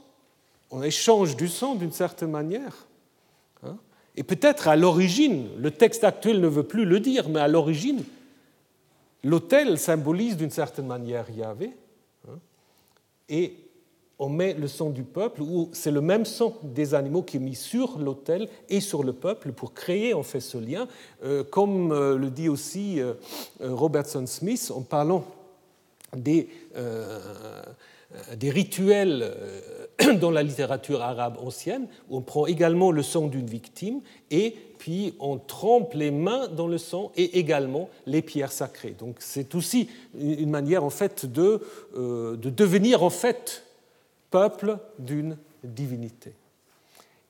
On 0.69 0.83
échange 0.83 1.35
du 1.35 1.47
sang 1.47 1.75
d'une 1.75 1.91
certaine 1.91 2.31
manière. 2.31 2.87
Hein. 3.63 3.77
Et 4.15 4.23
peut-être 4.23 4.67
à 4.67 4.75
l'origine, 4.75 5.47
le 5.57 5.71
texte 5.71 6.03
actuel 6.03 6.41
ne 6.41 6.47
veut 6.47 6.63
plus 6.63 6.85
le 6.85 6.99
dire, 6.99 7.29
mais 7.29 7.39
à 7.39 7.47
l'origine, 7.47 8.03
l'autel 9.23 9.77
symbolise 9.77 10.37
d'une 10.37 10.51
certaine 10.51 10.87
manière 10.87 11.29
Yahvé. 11.29 11.71
Hein. 12.27 12.39
Et 13.29 13.55
on 14.19 14.29
met 14.29 14.53
le 14.53 14.67
sang 14.67 14.89
du 14.89 15.03
peuple, 15.03 15.41
ou 15.41 15.69
c'est 15.73 15.91
le 15.91 16.01
même 16.01 16.25
sang 16.25 16.57
des 16.63 16.95
animaux 16.95 17.21
qui 17.21 17.37
est 17.37 17.41
mis 17.41 17.55
sur 17.55 17.99
l'autel 17.99 18.49
et 18.69 18.79
sur 18.79 19.03
le 19.03 19.13
peuple 19.13 19.51
pour 19.51 19.73
créer 19.73 20.13
en 20.13 20.23
fait 20.23 20.39
ce 20.39 20.57
lien, 20.57 20.87
euh, 21.23 21.43
comme 21.43 21.91
euh, 21.91 22.17
le 22.17 22.31
dit 22.31 22.49
aussi 22.49 22.99
euh, 22.99 23.13
Robertson 23.61 24.25
Smith 24.25 24.71
en 24.73 24.81
parlant 24.81 25.23
des, 26.15 26.47
des 28.35 28.49
rituels 28.49 29.33
dans 30.19 30.31
la 30.31 30.43
littérature 30.43 31.01
arabe 31.01 31.37
ancienne, 31.39 31.87
où 32.09 32.17
on 32.17 32.21
prend 32.21 32.45
également 32.45 32.91
le 32.91 33.03
sang 33.03 33.27
d'une 33.27 33.47
victime 33.47 34.01
et 34.31 34.55
puis 34.77 35.15
on 35.19 35.37
trempe 35.37 35.93
les 35.93 36.11
mains 36.11 36.47
dans 36.47 36.67
le 36.67 36.77
sang 36.77 37.11
et 37.15 37.39
également 37.39 37.89
les 38.05 38.21
pierres 38.21 38.51
sacrées. 38.51 38.95
Donc 38.97 39.17
c'est 39.19 39.55
aussi 39.55 39.89
une 40.19 40.49
manière 40.49 40.83
en 40.83 40.89
fait 40.89 41.25
de, 41.25 41.61
de 41.95 42.49
devenir 42.49 43.03
en 43.03 43.09
fait 43.09 43.63
peuple 44.29 44.77
d'une 44.99 45.37
divinité. 45.63 46.33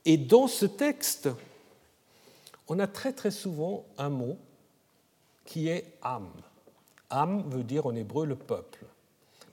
Et 0.06 0.18
dans 0.18 0.48
ce 0.48 0.66
texte, 0.66 1.30
on 2.68 2.80
a 2.80 2.88
très 2.88 3.14
très 3.14 3.32
souvent 3.32 3.86
un 3.98 4.10
mot 4.10 4.38
qui 5.46 5.70
est 5.70 5.86
âme. 6.02 6.32
Âme 7.10 7.44
veut 7.48 7.64
dire 7.64 7.86
en 7.86 7.96
hébreu 7.96 8.26
le 8.26 8.36
peuple. 8.36 8.86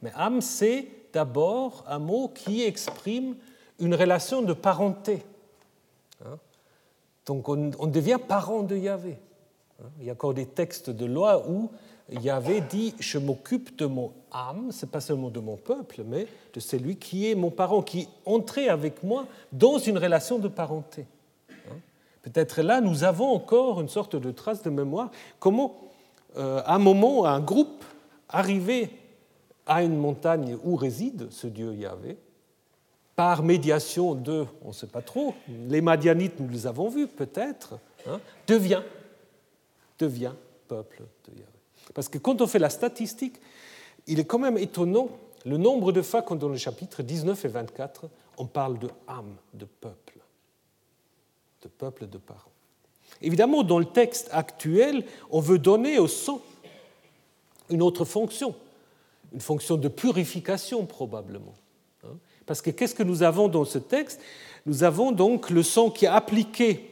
Mais 0.03 0.13
âme, 0.15 0.41
c'est 0.41 0.89
d'abord 1.15 1.85
un 1.89 1.99
mot 1.99 2.29
qui 2.29 2.63
exprime 2.63 3.37
une 3.79 3.95
relation 3.95 4.43
de 4.43 4.53
parenté. 4.53 5.23
Hein? 6.25 6.39
Donc 7.27 7.49
on, 7.49 7.87
devient 7.87 8.19
parent 8.27 8.63
de 8.63 8.77
Yahvé. 8.77 9.17
Hein? 9.81 9.87
Il 10.01 10.07
y 10.07 10.11
a 10.11 10.13
encore 10.13 10.35
des 10.35 10.47
textes 10.47 10.91
de 10.91 11.07
loi 11.07 11.49
où 11.49 11.71
Yahvé 12.11 12.61
dit 12.61 12.95
Je 12.99 13.19
m'occupe 13.19 13.79
de 13.79 13.87
mon 13.87 14.13
âme, 14.31 14.69
c'est 14.71 14.91
pas 14.91 15.01
seulement 15.01 15.31
de 15.31 15.41
mon 15.41 15.57
peuple, 15.57 16.03
mais 16.07 16.27
de 16.53 16.61
celui 16.61 16.97
qui 16.97 17.31
est 17.31 17.35
mon 17.35 17.51
parent, 17.51 17.81
qui 17.81 18.01
est 18.01 18.09
entré 18.27 18.69
avec 18.69 19.03
moi 19.03 19.27
dans 19.53 19.79
une 19.79 19.97
relation 19.97 20.39
de 20.39 20.49
parenté. 20.49 21.07
Hein? 21.51 21.77
Peut-être 22.23 22.61
là, 22.61 22.81
nous 22.81 23.05
avons 23.05 23.33
encore 23.33 23.81
une 23.81 23.89
sorte 23.89 24.17
de 24.17 24.31
trace 24.33 24.63
de 24.63 24.71
mémoire. 24.71 25.11
Comment, 25.39 25.77
euh, 26.37 26.61
à 26.67 26.75
un 26.75 26.79
moment, 26.79 27.25
un 27.25 27.41
groupe 27.41 27.85
arrivé 28.29 28.91
à 29.67 29.83
une 29.83 29.97
montagne 29.97 30.59
où 30.63 30.77
réside 30.77 31.29
ce 31.31 31.47
Dieu 31.47 31.75
Yahvé, 31.75 32.19
par 33.17 33.43
médiation 33.43 34.15
de, 34.15 34.45
on 34.63 34.69
ne 34.69 34.73
sait 34.73 34.89
pas 34.89 35.03
trop, 35.03 35.35
les 35.69 35.81
Madianites, 35.81 36.41
nous 36.41 36.49
les 36.49 36.67
avons 36.67 36.89
vus 36.89 37.07
peut-être, 37.07 37.79
hein, 38.09 38.21
devient, 38.47 38.83
devient 39.99 40.33
peuple 40.69 41.03
de 41.29 41.39
Yahvé. 41.39 41.53
Parce 41.95 42.09
que 42.09 42.19
quand 42.19 42.41
on 42.41 42.47
fait 42.47 42.59
la 42.59 42.71
statistique, 42.71 43.37
il 44.07 44.19
est 44.19 44.25
quand 44.25 44.39
même 44.39 44.59
étonnant 44.59 45.09
le 45.45 45.57
nombre 45.57 45.93
de 45.93 46.03
fois 46.03 46.23
quand 46.23 46.37
dans 46.37 46.49
le 46.49 46.57
chapitre 46.57 47.03
19 47.03 47.45
et 47.45 47.49
24, 47.49 48.07
on 48.39 48.47
parle 48.47 48.79
de 48.79 48.89
âme, 49.07 49.37
de 49.53 49.67
peuple, 49.67 50.19
de 51.63 51.69
peuple 51.69 52.07
de 52.07 52.19
parents. 52.19 52.51
Évidemment, 53.21 53.63
dans 53.63 53.79
le 53.79 53.85
texte 53.85 54.29
actuel, 54.33 55.05
on 55.31 55.41
veut 55.41 55.59
donner 55.59 55.99
au 55.99 56.09
sang 56.09 56.41
une 57.71 57.83
autre 57.83 58.05
fonction, 58.05 58.55
une 59.35 59.41
fonction 59.41 59.77
de 59.77 59.89
purification 59.89 60.87
probablement. 60.87 61.55
Hein. 62.05 62.17
Parce 62.47 62.63
que 62.63 62.71
qu'est-ce 62.71 62.95
que 62.95 63.03
nous 63.03 63.23
avons 63.23 63.49
dans 63.49 63.65
ce 63.65 63.79
texte? 63.79 64.21
Nous 64.65 64.85
avons 64.85 65.13
donc 65.13 65.51
le 65.51 65.63
sang 65.63 65.91
qui 65.91 66.05
est 66.05 66.09
appliqué 66.09 66.91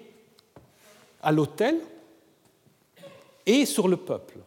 à 1.22 1.30
l'autel 1.30 1.78
et 3.46 3.64
sur 3.64 3.88
le 3.88 3.96
peuple. 3.96 4.38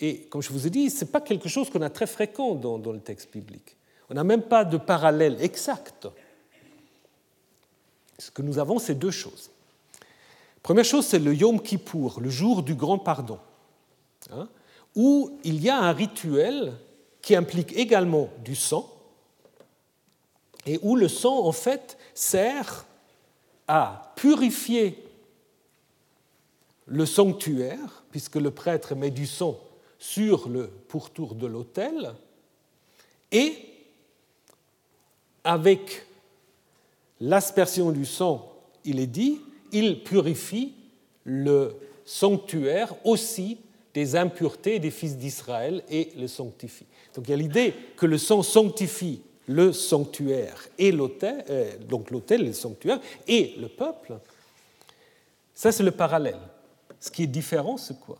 Et 0.00 0.22
comme 0.22 0.42
je 0.42 0.50
vous 0.50 0.66
ai 0.66 0.70
dit, 0.70 0.90
ce 0.90 1.04
n'est 1.04 1.10
pas 1.10 1.20
quelque 1.20 1.48
chose 1.48 1.70
qu'on 1.70 1.82
a 1.82 1.90
très 1.90 2.06
fréquent 2.06 2.54
dans, 2.54 2.92
le 2.92 3.00
texte 3.00 3.32
biblique. 3.32 3.76
On 4.10 4.14
n'a 4.14 4.24
même 4.24 4.42
pas 4.42 4.64
de 4.64 4.76
parallèle 4.76 5.36
exact. 5.40 6.08
Ce 8.18 8.30
que 8.30 8.42
nous 8.42 8.58
avons, 8.58 8.78
c'est 8.78 8.94
deux 8.94 9.10
choses. 9.10 9.50
Première 10.62 10.84
chose, 10.84 11.06
c'est 11.06 11.18
le 11.18 11.34
Yom 11.34 11.60
Kippour, 11.60 12.20
le 12.20 12.30
jour 12.30 12.62
du 12.62 12.74
grand 12.74 12.98
pardon, 12.98 13.38
hein, 14.30 14.48
où 14.94 15.38
il 15.44 15.62
y 15.62 15.70
a 15.70 15.78
un 15.78 15.92
rituel 15.92 16.74
qui 17.20 17.34
implique 17.34 17.72
également 17.76 18.28
du 18.44 18.54
sang, 18.54 18.90
et 20.66 20.78
où 20.82 20.96
le 20.96 21.08
sang, 21.08 21.44
en 21.44 21.52
fait, 21.52 21.98
sert 22.14 22.86
à 23.66 24.12
purifier 24.16 25.02
le 26.86 27.06
sanctuaire, 27.06 28.04
puisque 28.10 28.36
le 28.36 28.50
prêtre 28.50 28.94
met 28.94 29.10
du 29.10 29.26
sang 29.26 29.58
sur 29.98 30.48
le 30.48 30.68
pourtour 30.68 31.34
de 31.34 31.46
l'autel 31.46 32.14
et 33.32 33.56
avec 35.42 36.06
l'aspersion 37.20 37.90
du 37.90 38.04
sang, 38.04 38.52
il 38.84 39.00
est 39.00 39.06
dit, 39.06 39.40
il 39.72 40.02
purifie 40.02 40.74
le 41.24 41.74
sanctuaire 42.04 42.94
aussi 43.04 43.58
des 43.94 44.16
impuretés 44.16 44.78
des 44.78 44.90
fils 44.90 45.16
d'Israël 45.16 45.82
et 45.88 46.10
le 46.16 46.26
sanctifie. 46.26 46.86
Donc 47.14 47.26
il 47.28 47.30
y 47.30 47.34
a 47.34 47.36
l'idée 47.36 47.74
que 47.96 48.06
le 48.06 48.18
sang 48.18 48.42
sanctifie 48.42 49.22
le 49.46 49.72
sanctuaire 49.72 50.68
et 50.78 50.90
l'autel, 50.90 51.44
euh, 51.50 51.76
donc 51.88 52.10
l'autel, 52.10 52.44
le 52.44 52.52
sanctuaire 52.52 52.98
et 53.28 53.54
le 53.58 53.68
peuple. 53.68 54.18
Ça 55.54 55.70
c'est 55.70 55.82
le 55.82 55.90
parallèle. 55.90 56.40
Ce 56.98 57.10
qui 57.10 57.22
est 57.22 57.28
différent, 57.28 57.76
c'est 57.76 58.00
quoi? 58.00 58.18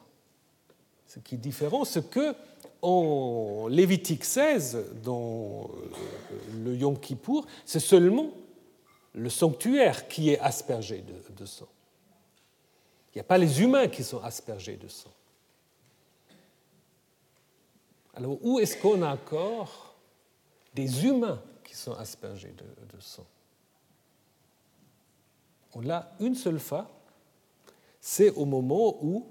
Ce 1.06 1.18
qui 1.18 1.36
est 1.36 1.38
différent, 1.38 1.84
c'est 1.84 2.10
que 2.10 2.34
en 2.82 3.66
Lévitique 3.68 4.24
16, 4.24 4.84
dans 5.02 5.70
euh, 5.70 6.36
le 6.62 6.76
Yom 6.76 6.98
Kippour, 6.98 7.46
c'est 7.64 7.80
seulement 7.80 8.30
le 9.14 9.30
sanctuaire 9.30 10.06
qui 10.06 10.30
est 10.30 10.38
aspergé 10.40 11.02
de, 11.34 11.46
sang. 11.46 11.68
Il 13.14 13.18
n'y 13.18 13.20
a 13.20 13.24
pas 13.24 13.38
les 13.38 13.62
humains 13.62 13.88
qui 13.88 14.04
sont 14.04 14.20
aspergés 14.22 14.76
de 14.76 14.88
sang. 14.88 15.13
Alors 18.16 18.38
où 18.42 18.58
est-ce 18.58 18.76
qu'on 18.76 19.02
a 19.02 19.12
encore 19.12 19.94
des 20.74 21.06
humains 21.06 21.40
qui 21.64 21.74
sont 21.74 21.94
aspergés 21.94 22.54
de, 22.56 23.00
sang? 23.00 23.26
On 25.74 25.80
l'a 25.80 26.12
une 26.20 26.36
seule 26.36 26.60
fois, 26.60 26.88
c'est 28.00 28.30
au 28.30 28.44
moment 28.44 28.98
où 29.02 29.26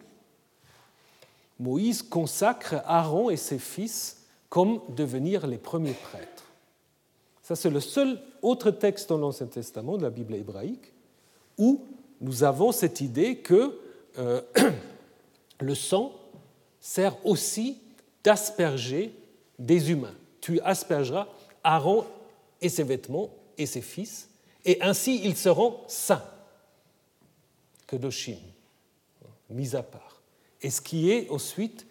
Moïse 1.59 2.01
consacre 2.01 2.81
Aaron 2.85 3.29
et 3.29 3.37
ses 3.37 3.59
fils 3.59 4.25
comme 4.49 4.81
devenir 4.89 5.47
les 5.47 5.57
premiers 5.57 5.93
prêtres. 5.93 6.43
Ça, 7.41 7.55
c'est 7.55 7.69
le 7.69 7.79
seul 7.79 8.21
autre 8.41 8.71
texte 8.71 9.09
dans 9.09 9.17
l'Ancien 9.17 9.47
Testament 9.47 9.97
de 9.97 10.03
la 10.03 10.09
Bible 10.09 10.35
hébraïque 10.35 10.91
où 11.57 11.85
nous 12.19 12.43
avons 12.43 12.71
cette 12.71 12.99
idée 13.01 13.37
que 13.37 13.79
euh, 14.17 14.41
le 15.59 15.75
sang 15.75 16.13
sert 16.79 17.25
aussi 17.25 17.82
d'asperger 18.23 19.13
des 19.59 19.91
humains. 19.91 20.15
Tu 20.41 20.59
aspergeras 20.61 21.27
Aaron 21.63 22.05
et 22.61 22.69
ses 22.69 22.83
vêtements 22.83 23.29
et 23.57 23.65
ses 23.65 23.81
fils, 23.81 24.29
et 24.65 24.81
ainsi 24.81 25.21
ils 25.23 25.37
seront 25.37 25.79
saints, 25.87 26.23
que 27.85 27.95
Doshim, 27.95 28.37
mis 29.49 29.75
à 29.75 29.83
part 29.83 30.13
et 30.63 30.69
ce 30.69 30.81
qui 30.81 31.11
est 31.11 31.29
ensuite 31.29 31.85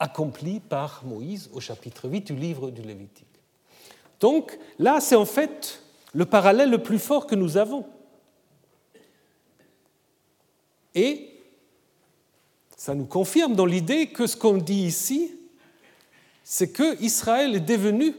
accompli 0.00 0.60
par 0.60 1.04
Moïse 1.04 1.48
au 1.52 1.60
chapitre 1.60 2.08
8 2.08 2.32
du 2.32 2.36
livre 2.36 2.70
du 2.70 2.82
Lévitique. 2.82 3.26
Donc 4.20 4.58
là, 4.78 5.00
c'est 5.00 5.14
en 5.14 5.24
fait 5.24 5.80
le 6.12 6.26
parallèle 6.26 6.70
le 6.70 6.82
plus 6.82 6.98
fort 6.98 7.26
que 7.26 7.36
nous 7.36 7.56
avons. 7.56 7.86
Et 10.94 11.33
ça 12.84 12.94
nous 12.94 13.06
confirme 13.06 13.54
dans 13.54 13.64
l'idée 13.64 14.08
que 14.08 14.26
ce 14.26 14.36
qu'on 14.36 14.58
dit 14.58 14.84
ici, 14.84 15.34
c'est 16.42 16.70
que 16.70 17.02
Israël 17.02 17.54
est 17.54 17.60
devenu 17.60 18.14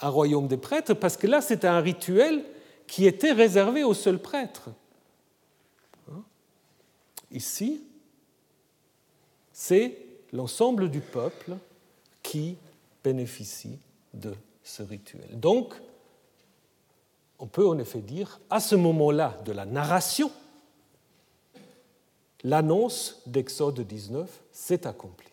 un 0.00 0.08
royaume 0.08 0.48
des 0.48 0.56
prêtres, 0.56 0.94
parce 0.94 1.18
que 1.18 1.26
là, 1.26 1.42
c'était 1.42 1.66
un 1.66 1.80
rituel 1.80 2.42
qui 2.86 3.04
était 3.04 3.32
réservé 3.32 3.84
aux 3.84 3.92
seuls 3.92 4.22
prêtres. 4.22 4.70
Ici, 7.30 7.82
c'est 9.52 9.98
l'ensemble 10.32 10.90
du 10.90 11.00
peuple 11.00 11.58
qui 12.22 12.56
bénéficie 13.04 13.78
de 14.14 14.32
ce 14.64 14.82
rituel. 14.82 15.28
Donc, 15.38 15.74
on 17.38 17.46
peut 17.46 17.68
en 17.68 17.78
effet 17.78 18.00
dire, 18.00 18.40
à 18.48 18.60
ce 18.60 18.76
moment-là 18.76 19.38
de 19.44 19.52
la 19.52 19.66
narration, 19.66 20.32
l'annonce 22.44 23.22
d'Exode 23.26 23.80
19 23.80 24.28
s'est 24.52 24.86
accomplie. 24.86 25.26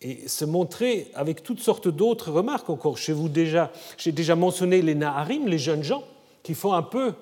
et 0.00 0.28
se 0.28 0.44
montrer 0.44 1.10
avec 1.14 1.42
toutes 1.42 1.60
sortes 1.60 1.88
d'autres 1.88 2.30
remarques 2.30 2.68
encore. 2.68 2.98
Chez 2.98 3.14
vous 3.14 3.30
déjà, 3.30 3.72
j'ai 3.96 4.12
déjà 4.12 4.36
mentionné 4.36 4.82
les 4.82 4.94
Naharim, 4.94 5.46
les 5.48 5.58
jeunes 5.58 5.82
gens, 5.82 6.04
qui 6.42 6.52
font 6.54 6.74
un 6.74 6.82
peu 6.82 7.14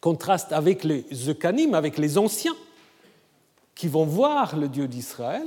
contraste 0.00 0.52
avec 0.52 0.84
les 0.84 1.06
Zekanim, 1.10 1.72
avec 1.72 1.96
les 1.96 2.18
anciens, 2.18 2.54
qui 3.74 3.88
vont 3.88 4.04
voir 4.04 4.56
le 4.56 4.68
Dieu 4.68 4.86
d'Israël. 4.86 5.46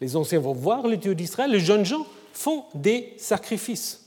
Les 0.00 0.14
anciens 0.14 0.38
vont 0.38 0.52
voir 0.52 0.86
le 0.86 0.96
Dieu 0.96 1.14
d'Israël, 1.14 1.50
les 1.50 1.60
jeunes 1.60 1.84
gens 1.84 2.06
font 2.32 2.64
des 2.74 3.14
sacrifices. 3.18 4.05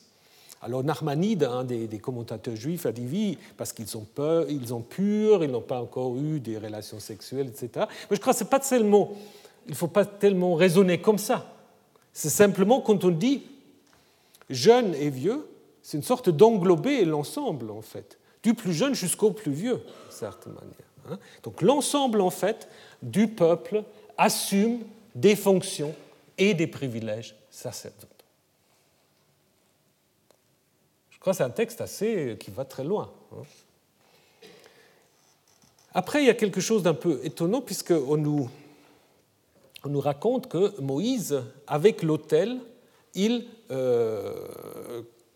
Alors 0.61 0.83
Narmanide, 0.83 1.43
un 1.43 1.63
des, 1.63 1.99
commentateurs 1.99 2.55
juifs, 2.55 2.85
a 2.85 2.91
dit 2.91 3.07
oui, 3.09 3.37
parce 3.55 3.71
qu'ils 3.71 3.87
sont, 3.87 4.03
peur, 4.03 4.45
ils 4.49 4.73
ont 4.73 4.81
purs, 4.81 5.43
ils 5.43 5.51
n'ont 5.51 5.61
pas 5.61 5.81
encore 5.81 6.17
eu 6.17 6.39
des 6.39 6.57
relations 6.57 6.99
sexuelles, 6.99 7.47
etc. 7.47 7.85
Mais 8.09 8.17
je 8.17 8.21
crois 8.21 8.33
que 8.33 8.39
ce 8.39 8.43
n'est 8.43 8.49
pas 8.49 8.59
tellement, 8.59 9.13
il 9.67 9.71
ne 9.71 9.75
faut 9.75 9.87
pas 9.87 10.05
tellement 10.05 10.55
raisonner 10.55 10.99
comme 10.99 11.17
ça. 11.17 11.53
C'est 12.11 12.29
simplement 12.29 12.81
quand 12.81 13.05
on 13.05 13.09
dit 13.09 13.43
jeune 14.49 14.93
et 14.95 15.09
vieux, 15.09 15.47
c'est 15.81 15.97
une 15.97 16.03
sorte 16.03 16.29
d'englober 16.29 17.05
l'ensemble, 17.05 17.71
en 17.71 17.81
fait, 17.81 18.19
du 18.43 18.53
plus 18.53 18.73
jeune 18.73 18.93
jusqu'au 18.93 19.31
plus 19.31 19.53
vieux, 19.53 19.77
d'une 19.77 20.11
certaine 20.11 20.53
manière. 20.53 20.73
Hein. 21.09 21.19
Donc 21.43 21.61
l'ensemble, 21.61 22.19
en 22.19 22.29
fait, 22.29 22.67
du 23.01 23.27
peuple 23.27 23.83
assume 24.17 24.79
des 25.15 25.37
fonctions 25.37 25.95
et 26.37 26.53
des 26.53 26.67
privilèges 26.67 27.35
sacerdotaux. 27.49 28.18
C'est 31.33 31.43
un 31.43 31.49
texte 31.49 31.81
assez 31.81 32.37
qui 32.39 32.51
va 32.51 32.65
très 32.65 32.83
loin. 32.83 33.11
Hein. 33.33 33.43
Après, 35.93 36.21
il 36.21 36.27
y 36.27 36.29
a 36.29 36.35
quelque 36.35 36.61
chose 36.61 36.83
d'un 36.83 36.93
peu 36.93 37.19
étonnant, 37.23 37.61
puisqu'on 37.61 38.17
nous, 38.17 38.49
on 39.83 39.89
nous 39.89 40.01
raconte 40.01 40.47
que 40.47 40.79
Moïse, 40.79 41.41
avec 41.67 42.03
l'autel, 42.03 42.59
il 43.15 43.47
euh, 43.71 44.33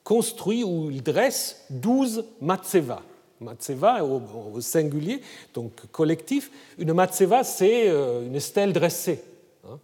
construit 0.04 0.64
ou 0.64 0.92
il 0.92 1.02
dresse 1.02 1.66
douze 1.70 2.26
matseva. 2.42 3.02
Matseva 3.40 4.06
au, 4.06 4.62
singulier, 4.62 5.22
donc 5.54 5.72
collectif. 5.92 6.52
Une 6.78 6.94
matseva, 6.94 7.44
c'est 7.44 7.90
euh, 7.90 8.26
une 8.26 8.40
stèle 8.40 8.74
dressée. 8.74 9.24
Hein. 9.66 9.80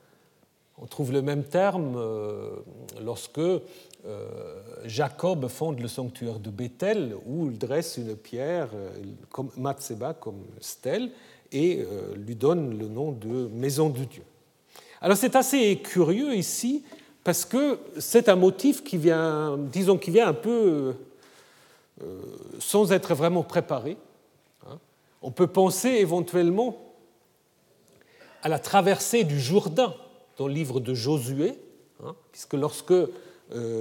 On 0.77 0.85
trouve 0.85 1.11
le 1.11 1.21
même 1.21 1.43
terme 1.43 1.95
euh, 1.97 2.51
lorsque 3.01 3.39
euh, 3.39 3.59
Jacob 4.85 5.47
fonde 5.47 5.79
le 5.79 5.87
sanctuaire 5.87 6.39
de 6.39 6.49
Bethel 6.49 7.15
où 7.25 7.47
il 7.47 7.57
dresse 7.57 7.97
une 7.97 8.15
pierre 8.15 8.69
euh, 8.73 8.89
comme 9.29 9.51
Matseba, 9.57 10.13
comme 10.13 10.45
stèle, 10.61 11.11
et 11.51 11.81
euh, 11.81 12.15
lui 12.15 12.35
donne 12.35 12.77
le 12.77 12.87
nom 12.87 13.11
de 13.11 13.49
maison 13.53 13.89
de 13.89 14.03
Dieu. 14.05 14.23
Alors 15.01 15.17
c'est 15.17 15.35
assez 15.35 15.77
curieux 15.77 16.35
ici 16.35 16.83
parce 17.23 17.45
que 17.45 17.79
c'est 17.97 18.29
un 18.29 18.35
motif 18.35 18.83
qui 18.83 18.97
vient, 18.97 19.57
disons, 19.57 19.97
qui 19.97 20.11
vient 20.11 20.27
un 20.27 20.33
peu 20.33 20.95
sans 22.59 22.93
être 22.93 23.13
vraiment 23.13 23.43
préparé. 23.43 23.97
Hein. 24.65 24.79
On 25.21 25.31
peut 25.31 25.47
penser 25.47 25.89
éventuellement 25.89 26.77
à 28.41 28.49
la 28.49 28.59
traversée 28.59 29.23
du 29.23 29.39
Jourdain 29.39 29.93
dans 30.37 30.47
le 30.47 30.53
livre 30.53 30.79
de 30.79 30.93
Josué, 30.93 31.55
hein, 32.03 32.15
puisque 32.31 32.53
lorsque 32.53 32.91
euh, 32.91 33.11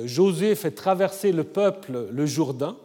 Josué 0.04 0.54
fait 0.54 0.70
traverser 0.70 1.32
le 1.32 1.44
peuple 1.44 2.08
le 2.10 2.26
Jourdain. 2.26 2.76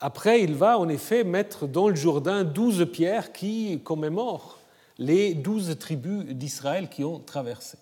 Après, 0.00 0.42
il 0.42 0.54
va 0.54 0.78
en 0.78 0.88
effet 0.88 1.24
mettre 1.24 1.66
dans 1.66 1.88
le 1.88 1.94
Jourdain 1.94 2.44
douze 2.44 2.86
pierres 2.92 3.32
qui 3.32 3.80
commémorent 3.82 4.58
les 4.98 5.34
douze 5.34 5.76
tribus 5.78 6.24
d'Israël 6.26 6.88
qui 6.88 7.04
ont 7.04 7.18
traversé. 7.18 7.78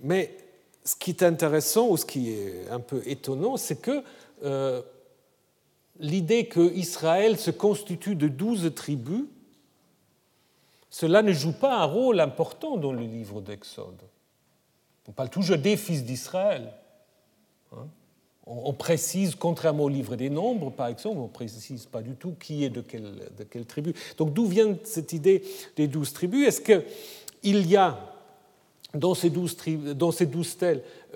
Mais 0.00 0.36
ce 0.84 0.96
qui 0.96 1.10
est 1.10 1.22
intéressant 1.22 1.88
ou 1.88 1.96
ce 1.96 2.04
qui 2.04 2.32
est 2.32 2.68
un 2.70 2.80
peu 2.80 3.02
étonnant, 3.06 3.56
c'est 3.56 3.80
que 3.80 4.02
euh, 4.44 4.82
l'idée 6.00 6.46
que 6.46 6.74
Israël 6.74 7.38
se 7.38 7.50
constitue 7.50 8.16
de 8.16 8.28
douze 8.28 8.74
tribus, 8.74 9.24
cela 10.90 11.22
ne 11.22 11.32
joue 11.32 11.52
pas 11.52 11.78
un 11.78 11.84
rôle 11.84 12.20
important 12.20 12.76
dans 12.76 12.92
le 12.92 13.04
livre 13.04 13.40
d'Exode. 13.40 14.02
On 15.08 15.12
parle 15.12 15.30
toujours 15.30 15.58
des 15.58 15.76
fils 15.76 16.04
d'Israël. 16.04 16.72
Hein. 17.72 17.86
On 18.44 18.72
précise, 18.72 19.36
contrairement 19.36 19.84
au 19.84 19.88
livre 19.88 20.16
des 20.16 20.28
nombres, 20.28 20.72
par 20.72 20.88
exemple, 20.88 21.18
on 21.18 21.24
ne 21.24 21.28
précise 21.28 21.86
pas 21.86 22.02
du 22.02 22.14
tout 22.16 22.34
qui 22.40 22.64
est 22.64 22.70
de 22.70 22.80
quelle, 22.80 23.66
tribu. 23.66 23.94
Donc 24.18 24.32
d'où 24.32 24.46
vient 24.46 24.76
cette 24.82 25.12
idée 25.12 25.44
des 25.76 25.86
douze 25.86 26.12
tribus? 26.12 26.48
Est-ce 26.48 26.60
qu'il 26.60 27.66
y 27.68 27.76
a 27.76 27.98
dans 28.94 29.14
ces 29.14 29.30
douze, 29.30 29.56
dans 29.94 30.10
ces 30.10 30.28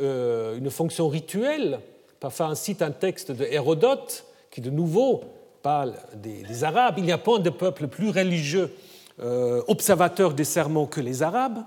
euh, 0.01 0.57
une 0.57 0.71
fonction 0.71 1.09
rituelle? 1.09 1.81
Parfois, 2.21 2.51
on 2.51 2.55
cite 2.55 2.81
un 2.81 2.93
texte 2.93 3.33
de 3.33 3.45
Hérodote 3.45 4.25
qui, 4.53 4.61
de 4.61 4.71
nouveau, 4.71 5.25
parle 5.63 5.95
des, 6.15 6.63
Arabes. 6.63 6.95
Il 6.99 7.05
n'y 7.05 7.13
a 7.13 7.19
pas 7.19 7.39
de 7.41 7.51
peuple 7.51 7.89
plus 7.89 8.11
religieux, 8.11 8.73
euh, 9.19 9.63
observateur 9.67 10.33
des 10.33 10.45
sermons 10.45 10.87
que 10.87 11.01
les 11.01 11.25
Arabes. 11.25 11.65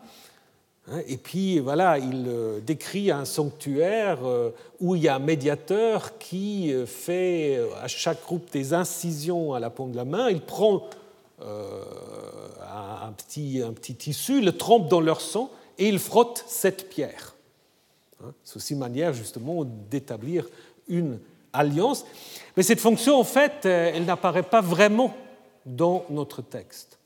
Hein, 0.91 1.01
et 1.07 1.17
puis 1.17 1.59
voilà, 1.59 1.99
il 1.99 2.25
euh, 2.27 2.59
décrit 2.61 3.11
un 3.11 3.25
sanctuaire 3.25 4.25
euh, 4.25 4.49
où 4.79 4.95
il 4.95 5.03
y 5.03 5.07
a 5.07 5.15
un 5.15 5.19
médiateur 5.19 6.17
qui 6.17 6.73
euh, 6.73 6.85
fait 6.85 7.59
à 7.81 7.87
chaque 7.87 8.23
groupe 8.23 8.49
des 8.51 8.73
incisions 8.73 9.53
à 9.53 9.59
la 9.59 9.69
paume 9.69 9.91
de 9.91 9.97
la 9.97 10.05
main. 10.05 10.29
Il 10.29 10.41
prend 10.41 10.89
un, 11.41 13.11
petit, 13.13 13.61
un 13.61 13.71
petit 13.71 13.95
tissu, 13.95 14.41
le 14.41 14.51
trempe 14.51 14.89
dans 14.89 14.99
leur 14.99 15.21
sang 15.21 15.49
et 15.77 15.87
il 15.87 15.99
frotte 15.99 16.43
cette 16.47 16.89
pierre. 16.89 17.35
Hein, 18.23 18.33
c'est 18.43 18.57
aussi 18.57 18.73
une 18.73 18.79
manière 18.79 19.13
justement 19.13 19.63
d'établir 19.63 20.47
une 20.87 21.19
alliance. 21.53 22.05
Mais 22.57 22.63
cette 22.63 22.81
fonction, 22.81 23.17
en 23.17 23.23
fait, 23.23 23.65
elle 23.65 24.05
n'apparaît 24.05 24.43
pas 24.43 24.61
vraiment 24.61 25.13
dans 25.65 26.03
notre 26.09 26.41
texte. 26.41 26.97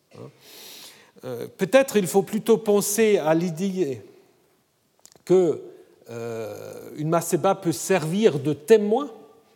Euh, 1.26 1.48
peut-être 1.58 1.96
il 1.96 2.08
faut 2.08 2.22
plutôt 2.22 2.58
penser 2.58 3.18
à 3.18 3.34
l'idée 3.34 4.02
que 5.24 5.62
euh, 6.10 6.90
une 6.98 7.18
peut 7.62 7.72
servir 7.72 8.40
de 8.40 8.52
témoin, 8.52 9.10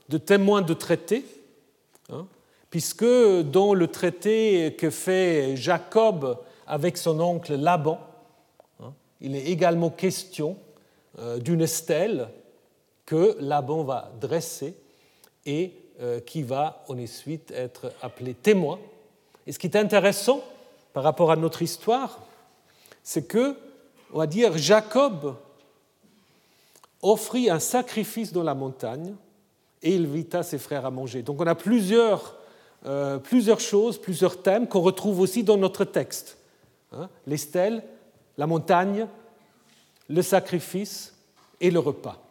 de 0.08 0.18
témoin 0.18 0.62
de 0.62 0.74
traité, 0.74 1.26
hein, 2.10 2.26
puisque 2.70 3.04
dans 3.04 3.74
le 3.74 3.88
traité 3.88 4.76
que 4.78 4.90
fait 4.90 5.58
Jacob 5.58 6.40
avec 6.66 6.98
son 6.98 7.20
oncle 7.20 7.56
Laban, 7.56 8.00
hein, 8.82 8.94
il 9.20 9.36
est 9.36 9.48
également 9.48 9.90
question 9.90 10.56
euh, 11.20 11.38
d'une 11.38 11.68
stèle 11.68 12.30
que 13.06 13.36
Laban 13.40 13.84
va 13.84 14.12
dresser 14.20 14.74
et 15.46 15.72
qui 16.28 16.44
va 16.44 16.84
ensuite 16.90 17.50
être 17.50 17.92
appelée 18.04 18.36
témoin. 18.36 18.78
Et 19.48 19.52
ce 19.52 19.58
qui 19.58 19.66
est 19.66 19.76
intéressant, 19.76 20.44
par 20.94 21.04
rapport 21.04 21.32
à 21.32 21.36
notre 21.36 21.62
histoire, 21.62 22.20
c'est 23.04 23.28
que, 23.28 23.56
on 24.14 24.20
va 24.20 24.28
dire, 24.28 24.58
Jacob 24.58 25.36
offrit 27.02 27.50
un 27.50 27.60
sacrifice 27.60 28.34
dans 28.34 28.44
la 28.44 28.56
montagne 28.56 29.16
et 29.84 29.96
il 29.96 30.06
invita 30.06 30.44
ses 30.44 30.58
frères 30.58 30.86
à 30.86 30.92
manger. 30.92 31.22
Donc 31.22 31.40
on 31.40 31.48
a 31.48 31.56
plusieurs, 31.56 32.36
euh, 32.86 33.18
plusieurs 33.18 33.60
choses, 33.60 33.98
plusieurs 34.00 34.42
thèmes 34.42 34.68
qu'on 34.68 34.82
retrouve 34.82 35.20
aussi 35.20 35.44
dans 35.44 35.58
notre 35.58 35.86
texte. 35.86 36.38
Hein. 36.94 37.10
les 37.26 37.38
stèles, 37.38 37.84
la 38.38 38.48
montagne, 38.48 39.08
le 40.08 40.22
sacrifice 40.22 41.14
et 41.60 41.70
le 41.70 41.80
repas. 41.80 42.24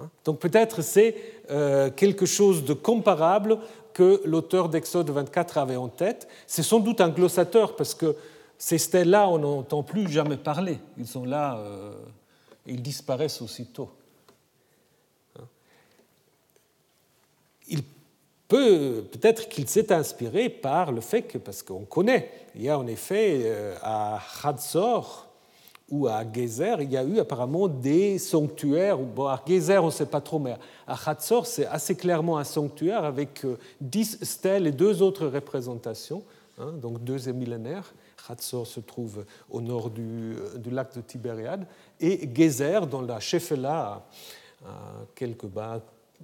Hein. 0.00 0.08
Donc 0.24 0.38
peut-être 0.38 0.80
c'est 0.82 1.16
euh, 1.50 1.90
quelque 1.90 2.24
chose 2.24 2.64
de 2.64 2.72
comparable 2.72 3.58
que 3.92 4.20
l'auteur 4.24 4.68
d'Exode 4.68 5.10
24 5.10 5.58
avait 5.58 5.76
en 5.76 5.88
tête. 5.88 6.28
C'est 6.46 6.62
sans 6.62 6.80
doute 6.80 7.00
un 7.00 7.08
glossateur 7.08 7.76
parce 7.76 7.94
que 7.94 8.16
ces 8.58 8.78
stèles-là, 8.78 9.28
on 9.28 9.38
n'entend 9.38 9.82
plus 9.82 10.08
jamais 10.08 10.36
parler. 10.36 10.78
Ils 10.98 11.06
sont 11.06 11.24
là, 11.24 11.56
euh, 11.58 11.92
ils 12.66 12.82
disparaissent 12.82 13.40
aussitôt. 13.40 13.90
Il 17.68 17.82
peut 18.48 19.06
peut-être 19.10 19.48
qu'il 19.48 19.68
s'est 19.68 19.92
inspiré 19.92 20.48
par 20.48 20.92
le 20.92 21.00
fait 21.00 21.22
que, 21.22 21.38
parce 21.38 21.62
qu'on 21.62 21.84
connaît, 21.84 22.30
il 22.54 22.62
y 22.62 22.68
a 22.68 22.78
en 22.78 22.86
effet 22.86 23.42
euh, 23.44 23.76
à 23.82 24.20
Hatzor, 24.42 25.29
ou 25.90 26.06
à 26.06 26.24
Gezer, 26.30 26.80
il 26.80 26.90
y 26.90 26.96
a 26.96 27.04
eu 27.04 27.18
apparemment 27.18 27.68
des 27.68 28.18
sanctuaires. 28.18 28.98
Bon, 28.98 29.26
à 29.26 29.42
Gezer, 29.46 29.82
on 29.82 29.86
ne 29.86 29.92
sait 29.92 30.06
pas 30.06 30.20
trop, 30.20 30.38
mais 30.38 30.56
à 30.86 31.10
Hatzor, 31.10 31.46
c'est 31.46 31.66
assez 31.66 31.96
clairement 31.96 32.38
un 32.38 32.44
sanctuaire 32.44 33.04
avec 33.04 33.44
euh, 33.44 33.56
dix 33.80 34.18
stèles 34.22 34.66
et 34.66 34.72
deux 34.72 35.02
autres 35.02 35.26
représentations, 35.26 36.22
hein, 36.58 36.72
donc 36.80 37.02
deux 37.02 37.32
millénaires. 37.32 37.92
Hatzor 38.28 38.66
se 38.66 38.80
trouve 38.80 39.24
au 39.50 39.60
nord 39.60 39.90
du, 39.90 40.02
euh, 40.36 40.56
du 40.58 40.70
lac 40.70 40.94
de 40.94 41.00
Tibériade, 41.00 41.66
et 41.98 42.28
Gezer, 42.32 42.86
dans 42.86 43.02
la 43.02 43.18
Shefela, 43.18 44.06
à 44.64 44.72
quelques 45.14 45.46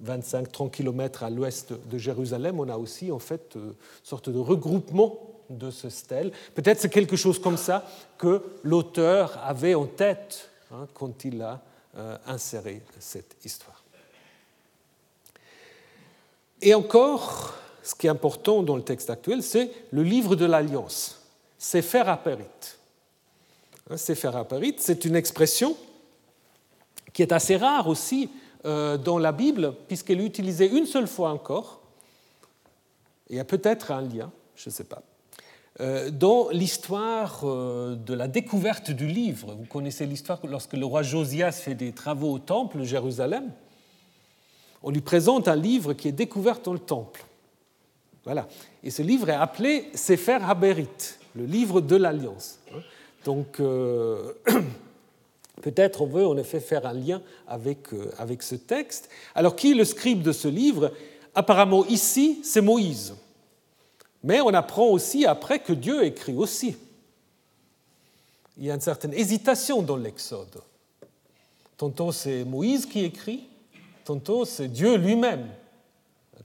25-30 0.03 0.69
km 0.69 1.23
à 1.23 1.29
l'ouest 1.29 1.73
de 1.89 1.97
Jérusalem, 1.97 2.59
on 2.59 2.69
a 2.69 2.77
aussi 2.77 3.11
en 3.11 3.19
fait 3.19 3.55
une 3.55 3.73
sorte 4.03 4.29
de 4.29 4.37
regroupement 4.37 5.36
de 5.49 5.71
ce 5.71 5.89
stèle. 5.89 6.31
Peut-être 6.55 6.79
c'est 6.79 6.89
quelque 6.89 7.15
chose 7.15 7.39
comme 7.39 7.57
ça 7.57 7.85
que 8.17 8.41
l'auteur 8.63 9.39
avait 9.43 9.75
en 9.75 9.85
tête 9.85 10.49
hein, 10.71 10.87
quand 10.93 11.25
il 11.25 11.41
a 11.41 11.61
euh, 11.97 12.17
inséré 12.27 12.81
cette 12.99 13.35
histoire. 13.43 13.83
Et 16.61 16.73
encore, 16.73 17.55
ce 17.83 17.95
qui 17.95 18.07
est 18.07 18.09
important 18.09 18.63
dans 18.63 18.75
le 18.75 18.83
texte 18.83 19.09
actuel, 19.09 19.43
c'est 19.43 19.71
le 19.91 20.03
livre 20.03 20.35
de 20.35 20.45
l'Alliance, 20.45 21.21
Sefer 21.57 22.03
Aperit. 22.05 22.45
Hein, 23.89 23.97
Sefer 23.97 24.31
Aperit, 24.35 24.75
c'est 24.77 25.05
une 25.05 25.15
expression 25.15 25.77
qui 27.13 27.21
est 27.21 27.31
assez 27.31 27.57
rare 27.57 27.87
aussi 27.87 28.29
euh, 28.65 28.97
dans 28.97 29.17
la 29.17 29.31
Bible, 29.31 29.73
puisqu'elle 29.87 30.19
est 30.19 30.25
utilisée 30.25 30.69
une 30.69 30.85
seule 30.85 31.07
fois 31.07 31.31
encore. 31.31 31.81
Il 33.29 33.37
y 33.37 33.39
a 33.39 33.45
peut-être 33.45 33.91
un 33.91 34.01
lien, 34.01 34.31
je 34.55 34.69
ne 34.69 34.73
sais 34.73 34.83
pas. 34.83 35.01
Euh, 35.79 36.09
dans 36.09 36.49
l'histoire 36.49 37.41
euh, 37.43 37.95
de 37.95 38.13
la 38.13 38.27
découverte 38.27 38.91
du 38.91 39.07
livre, 39.07 39.53
vous 39.53 39.65
connaissez 39.65 40.05
l'histoire 40.05 40.39
lorsque 40.47 40.73
le 40.73 40.85
roi 40.85 41.03
Josias 41.03 41.51
fait 41.51 41.75
des 41.75 41.91
travaux 41.91 42.33
au 42.33 42.39
temple 42.39 42.79
de 42.79 42.83
Jérusalem, 42.83 43.51
on 44.81 44.89
lui 44.89 45.01
présente 45.01 45.47
un 45.47 45.55
livre 45.55 45.93
qui 45.93 46.07
est 46.07 46.13
découvert 46.13 46.59
dans 46.61 46.73
le 46.73 46.79
temple. 46.79 47.25
Voilà. 48.23 48.47
Et 48.83 48.89
ce 48.89 49.01
livre 49.01 49.29
est 49.29 49.35
appelé 49.35 49.89
Sefer 49.93 50.39
Haberit, 50.41 50.87
le 51.35 51.45
livre 51.45 51.81
de 51.81 51.95
l'Alliance. 51.95 52.59
Donc, 53.23 53.59
Peut-être 55.61 56.01
on 56.01 56.05
veut 56.05 56.27
en 56.27 56.37
effet 56.37 56.59
faire 56.59 56.85
un 56.85 56.93
lien 56.93 57.21
avec, 57.47 57.93
euh, 57.93 58.11
avec 58.19 58.43
ce 58.43 58.55
texte. 58.55 59.09
Alors 59.33 59.55
qui 59.55 59.71
est 59.71 59.75
le 59.75 59.85
scribe 59.85 60.21
de 60.21 60.31
ce 60.31 60.47
livre? 60.47 60.91
Apparemment 61.33 61.85
ici, 61.85 62.39
c'est 62.43 62.61
Moïse. 62.61 63.15
Mais 64.23 64.41
on 64.41 64.53
apprend 64.53 64.87
aussi 64.87 65.25
après 65.25 65.59
que 65.59 65.73
Dieu 65.73 66.03
écrit 66.03 66.35
aussi. 66.35 66.75
Il 68.57 68.65
y 68.65 68.71
a 68.71 68.73
une 68.73 68.81
certaine 68.81 69.13
hésitation 69.13 69.81
dans 69.81 69.97
l'Exode. 69.97 70.61
Tantôt 71.77 72.11
c'est 72.11 72.43
Moïse 72.43 72.87
qui 72.87 73.03
écrit, 73.03 73.47
tantôt 74.03 74.45
c'est 74.45 74.67
Dieu 74.67 74.97
lui-même 74.97 75.47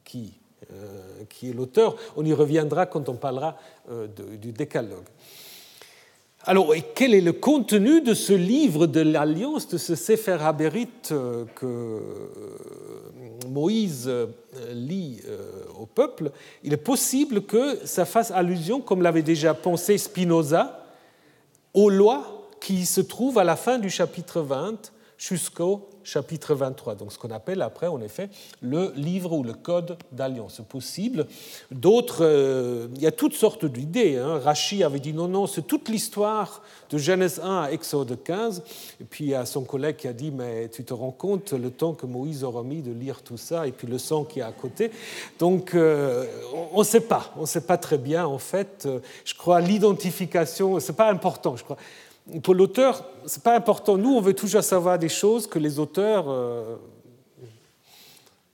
qui, 0.04 0.34
euh, 0.72 1.24
qui 1.28 1.50
est 1.50 1.52
l'auteur. 1.54 1.96
On 2.16 2.24
y 2.24 2.34
reviendra 2.34 2.86
quand 2.86 3.08
on 3.08 3.14
parlera 3.14 3.56
euh, 3.90 4.06
du 4.06 4.52
décalogue. 4.52 5.06
Alors, 6.45 6.74
quel 6.97 7.14
est 7.14 7.20
le 7.20 7.32
contenu 7.32 8.01
de 8.01 8.14
ce 8.14 8.32
livre 8.32 8.88
de 8.88 9.01
l'Alliance, 9.01 9.68
de 9.68 9.78
ce 9.78 9.95
Sefer 9.95 10.38
Haberit 10.40 10.88
euh, 11.12 11.45
que 11.55 11.66
euh, 11.66 12.01
Moïse 13.49 14.07
euh, 14.09 14.26
lit 14.72 15.20
au 15.80 15.86
peuple? 15.86 16.32
Il 16.64 16.72
est 16.72 16.78
possible 16.78 17.43
que 17.43 17.86
ça 17.86 18.05
fasse 18.05 18.32
allusion, 18.32 18.80
comme 18.80 19.03
l'avait 19.03 19.22
déjà 19.22 19.55
pensé 19.55 19.99
Spinoza, 19.99 20.84
aux 21.74 21.90
lois 21.90 22.49
qui 22.61 22.86
se 22.86 23.01
trouvent 23.01 23.38
à 23.38 23.45
la 23.45 23.55
fin 23.55 23.78
du 23.78 23.88
chapitre 23.88 24.40
20 24.40 24.93
jusqu'au 25.16 25.88
chapitre 26.05 26.55
23, 26.55 26.94
donc 26.94 27.12
ce 27.12 27.18
qu'on 27.18 27.30
appelle 27.30 27.62
après, 27.62 27.86
en 27.86 28.00
effet, 28.00 28.28
le 28.61 28.92
livre 28.96 29.32
ou 29.32 29.42
le 29.42 29.55
code 29.55 29.96
d'alliance 30.11 30.61
possible. 30.68 31.26
D'autres, 31.70 32.24
euh, 32.24 32.88
il 32.96 33.03
y 33.03 33.07
a 33.07 33.12
toutes 33.12 33.34
sortes 33.34 33.64
d'idées. 33.64 34.16
Hein. 34.16 34.38
Rachi 34.38 34.82
avait 34.84 35.00
dit 35.00 35.12
non, 35.12 35.28
non, 35.28 35.46
c'est 35.46 35.66
toute 35.66 35.88
l'histoire 35.88 36.62
de 36.90 36.98
Genèse 36.98 37.40
1 37.42 37.62
à 37.62 37.70
Exode 37.70 38.22
15. 38.22 38.62
Et 39.00 39.05
puis 39.05 39.24
il 39.24 39.30
y 39.30 39.34
a 39.34 39.46
son 39.46 39.64
collègue 39.64 39.96
qui 39.96 40.09
a 40.09 40.12
dit, 40.12 40.30
mais 40.30 40.68
tu 40.68 40.84
te 40.84 40.94
rends 40.94 41.11
compte 41.11 41.53
le 41.53 41.70
temps 41.70 41.94
que 41.94 42.07
Moïse 42.07 42.44
aura 42.44 42.62
mis 42.62 42.82
de 42.82 42.92
lire 42.92 43.22
tout 43.22 43.36
ça 43.38 43.66
et 43.66 43.72
puis 43.72 43.86
le 43.86 43.98
sang 43.98 44.24
qui 44.24 44.40
est 44.40 44.42
à 44.42 44.53
côté. 44.53 44.90
Donc 45.38 45.74
euh, 45.74 46.26
on 46.72 46.80
ne 46.80 46.84
sait 46.84 47.00
pas, 47.00 47.32
on 47.36 47.42
ne 47.42 47.46
sait 47.46 47.62
pas 47.62 47.76
très 47.76 47.98
bien 47.98 48.26
en 48.26 48.38
fait. 48.38 48.88
Je 49.24 49.34
crois 49.34 49.61
l'identification, 49.61 50.78
c'est 50.80 50.96
pas 50.96 51.11
important, 51.11 51.57
je 51.57 51.64
crois 51.64 51.78
pour 52.42 52.54
l'auteur, 52.54 53.04
ce 53.26 53.38
n'est 53.38 53.42
pas 53.42 53.56
important. 53.56 53.96
Nous, 53.96 54.10
on 54.10 54.20
veut 54.20 54.34
toujours 54.34 54.62
savoir 54.62 54.98
des 54.98 55.08
choses 55.08 55.46
que 55.46 55.58
les 55.58 55.78
auteurs, 55.78 56.26
euh, 56.28 56.76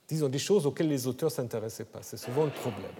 des 0.09 0.39
choses 0.39 0.65
auxquelles 0.65 0.87
les 0.87 1.05
auteurs 1.07 1.31
s'intéressaient 1.31 1.85
pas. 1.85 1.99
C'est 2.01 2.17
souvent 2.17 2.45
le 2.45 2.49
problème. 2.49 2.91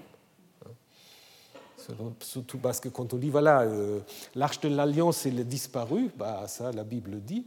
Hein. 0.65 2.13
Surtout 2.21 2.59
parce 2.59 2.79
que 2.79 2.89
quand 2.89 3.13
on 3.13 3.17
dit, 3.17 3.29
voilà, 3.29 3.61
euh, 3.61 3.99
l'arche 4.35 4.59
de 4.59 4.69
l'alliance, 4.69 5.25
est 5.25 5.31
disparue, 5.31 6.11
bah, 6.15 6.45
ça, 6.47 6.71
la 6.71 6.83
Bible 6.83 7.19
dit. 7.21 7.45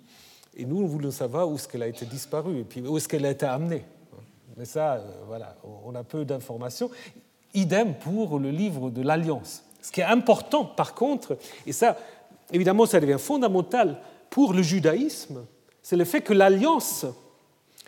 Et 0.57 0.65
nous, 0.65 0.81
nous 0.81 0.89
voulons 0.89 1.13
savoir 1.13 1.49
où 1.49 1.55
est-ce 1.55 1.69
qu'elle 1.69 1.85
a 1.85 1.89
été 1.89 2.05
disparue 2.05 2.59
et 2.59 2.65
puis 2.65 2.81
où 2.81 2.97
est-ce 2.97 3.09
qu'elle 3.09 3.25
a 3.25 3.31
été 3.31 3.47
amenée. 3.47 3.85
Mais 4.57 4.65
ça, 4.65 4.95
euh, 4.95 5.01
voilà, 5.27 5.57
on 5.85 5.95
a 5.95 6.03
peu 6.03 6.25
d'informations. 6.25 6.91
Idem 7.55 7.95
pour 7.95 8.39
le 8.39 8.51
livre 8.51 8.91
de 8.91 9.01
l'Alliance. 9.01 9.63
Ce 9.81 9.91
qui 9.91 10.01
est 10.01 10.05
important, 10.05 10.65
par 10.65 10.95
contre, 10.95 11.37
et 11.67 11.73
ça, 11.73 11.97
évidemment, 12.53 12.87
ça 12.87 13.01
devient 13.01 13.19
fondamental 13.19 14.01
pour 14.31 14.53
le 14.53 14.63
judaïsme, 14.63 15.45
c'est 15.83 15.97
le 15.97 16.05
fait 16.05 16.21
que 16.21 16.33
l'alliance, 16.33 17.05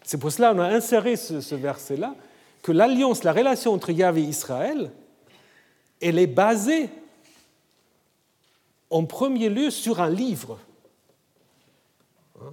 c'est 0.03 0.19
pour 0.19 0.33
cela 0.33 0.53
qu'on 0.53 0.61
a 0.61 0.69
inséré 0.69 1.17
ce, 1.17 1.55
verset-là, 1.55 2.15
que 2.63 2.73
l'alliance, 2.73 3.25
la 3.25 3.33
relation 3.33 3.73
entre 3.73 3.91
Yahvé 3.91 4.23
et 4.23 4.27
Israël, 4.27 4.91
elle 6.03 6.19
est 6.19 6.27
basée 6.27 6.91
en 8.91 9.05
premier 9.05 9.49
lieu 9.49 9.71
sur 9.71 10.01
un 10.01 10.11
livre. 10.11 10.59
Hein? 12.41 12.53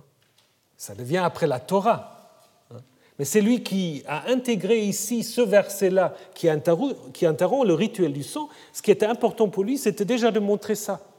Ça 0.78 0.96
devient 0.96 1.18
après 1.18 1.48
la 1.48 1.60
Torah. 1.60 2.46
Hein? 2.72 2.80
Mais 3.20 3.26
c'est 3.26 3.42
lui 3.42 3.64
qui 3.64 4.04
a 4.08 4.30
intégré 4.30 4.80
ici 4.86 5.24
ce 5.24 5.42
verset-là 5.42 6.16
qui 6.34 6.48
interrompt 6.50 7.68
le 7.68 7.74
rituel 7.74 8.14
du 8.14 8.24
sang. 8.24 8.48
Ce 8.74 8.82
qui 8.82 8.92
était 8.92 9.06
important 9.06 9.50
pour 9.50 9.64
lui, 9.64 9.78
c'était 9.78 10.06
déjà 10.06 10.32
de 10.32 10.40
montrer 10.40 10.76
ça 10.76 11.11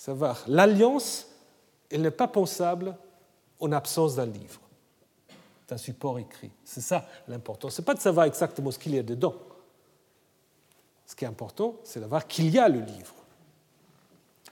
savoir 0.00 0.42
l'alliance, 0.46 1.26
elle 1.90 2.00
n'est 2.00 2.10
pas 2.10 2.26
pensable 2.26 2.96
en 3.60 3.70
absence 3.70 4.16
d'un 4.16 4.24
livre, 4.24 4.58
d'un 5.68 5.76
support 5.76 6.18
écrit. 6.18 6.50
C'est 6.64 6.80
ça 6.80 7.06
l'important. 7.28 7.68
Ce 7.68 7.82
n'est 7.82 7.84
pas 7.84 7.92
de 7.92 8.00
savoir 8.00 8.24
exactement 8.24 8.70
ce 8.70 8.78
qu'il 8.78 8.94
y 8.94 8.98
a 8.98 9.02
dedans. 9.02 9.34
Ce 11.04 11.14
qui 11.14 11.26
est 11.26 11.28
important, 11.28 11.76
c'est 11.84 12.00
d'avoir 12.00 12.26
qu'il 12.26 12.48
y 12.48 12.58
a 12.58 12.66
le 12.70 12.80
livre. 12.80 13.14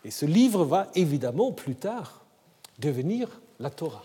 Et 0.04 0.10
ce 0.10 0.26
livre 0.26 0.66
va 0.66 0.90
évidemment 0.94 1.50
plus 1.52 1.76
tard 1.76 2.26
devenir 2.78 3.40
la 3.58 3.70
Torah. 3.70 4.04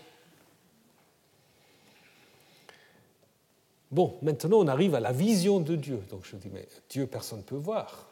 Bon, 3.90 4.16
maintenant 4.22 4.60
on 4.60 4.68
arrive 4.68 4.94
à 4.94 5.00
la 5.00 5.12
vision 5.12 5.60
de 5.60 5.76
Dieu. 5.76 6.02
Donc 6.08 6.24
je 6.24 6.36
dis, 6.36 6.48
mais 6.50 6.66
Dieu, 6.88 7.06
personne 7.06 7.40
ne 7.40 7.44
peut 7.44 7.54
voir. 7.54 8.06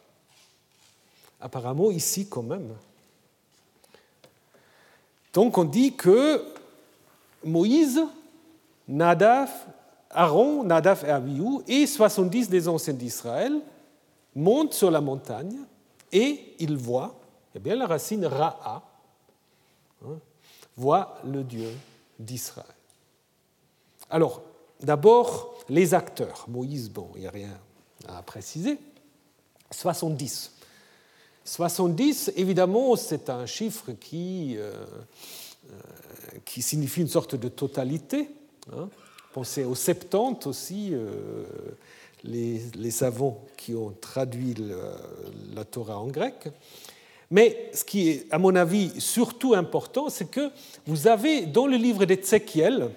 Apparemment, 1.40 1.90
ici, 1.90 2.28
quand 2.28 2.42
même, 2.42 2.76
donc 5.32 5.58
on 5.58 5.64
dit 5.64 5.94
que 5.94 6.44
Moïse, 7.44 8.02
Nadaf, 8.88 9.66
Aaron, 10.10 10.64
Nadaf 10.64 11.04
et 11.04 11.10
Abihu 11.10 11.60
et 11.66 11.86
70 11.86 12.48
des 12.48 12.68
anciens 12.68 12.92
d'Israël 12.92 13.60
montent 14.34 14.74
sur 14.74 14.90
la 14.90 15.00
montagne 15.00 15.56
et 16.12 16.54
ils 16.58 16.76
voient, 16.76 17.14
eh 17.54 17.58
bien 17.58 17.74
la 17.74 17.86
racine 17.86 18.26
Ra'a, 18.26 18.82
hein, 20.04 20.18
voit 20.76 21.18
le 21.24 21.42
Dieu 21.42 21.70
d'Israël. 22.18 22.66
Alors, 24.10 24.42
d'abord, 24.80 25.54
les 25.68 25.94
acteurs. 25.94 26.44
Moïse, 26.48 26.90
bon, 26.90 27.08
il 27.14 27.22
n'y 27.22 27.26
a 27.26 27.30
rien 27.30 27.58
à 28.08 28.22
préciser. 28.22 28.78
70. 29.70 30.52
70, 31.44 32.32
évidemment, 32.36 32.94
c'est 32.96 33.28
un 33.28 33.46
chiffre 33.46 33.92
qui, 33.92 34.54
euh, 34.56 34.72
euh, 35.70 35.74
qui 36.44 36.62
signifie 36.62 37.00
une 37.00 37.08
sorte 37.08 37.34
de 37.34 37.48
totalité. 37.48 38.28
Hein. 38.72 38.88
Pensez 39.32 39.64
aux 39.64 39.74
70 39.74 40.46
aussi, 40.46 40.90
euh, 40.92 41.44
les, 42.24 42.90
savants 42.90 43.44
qui 43.56 43.74
ont 43.74 43.92
traduit 44.00 44.54
la 45.54 45.64
Torah 45.64 45.98
en 45.98 46.06
grec. 46.06 46.48
Mais 47.30 47.70
ce 47.72 47.84
qui 47.84 48.10
est, 48.10 48.26
à 48.30 48.38
mon 48.38 48.54
avis, 48.54 49.00
surtout 49.00 49.54
important, 49.54 50.10
c'est 50.10 50.30
que 50.30 50.50
vous 50.86 51.08
avez 51.08 51.46
dans 51.46 51.66
le 51.66 51.76
livre 51.76 52.04
d'Ézéchiel, 52.04 52.90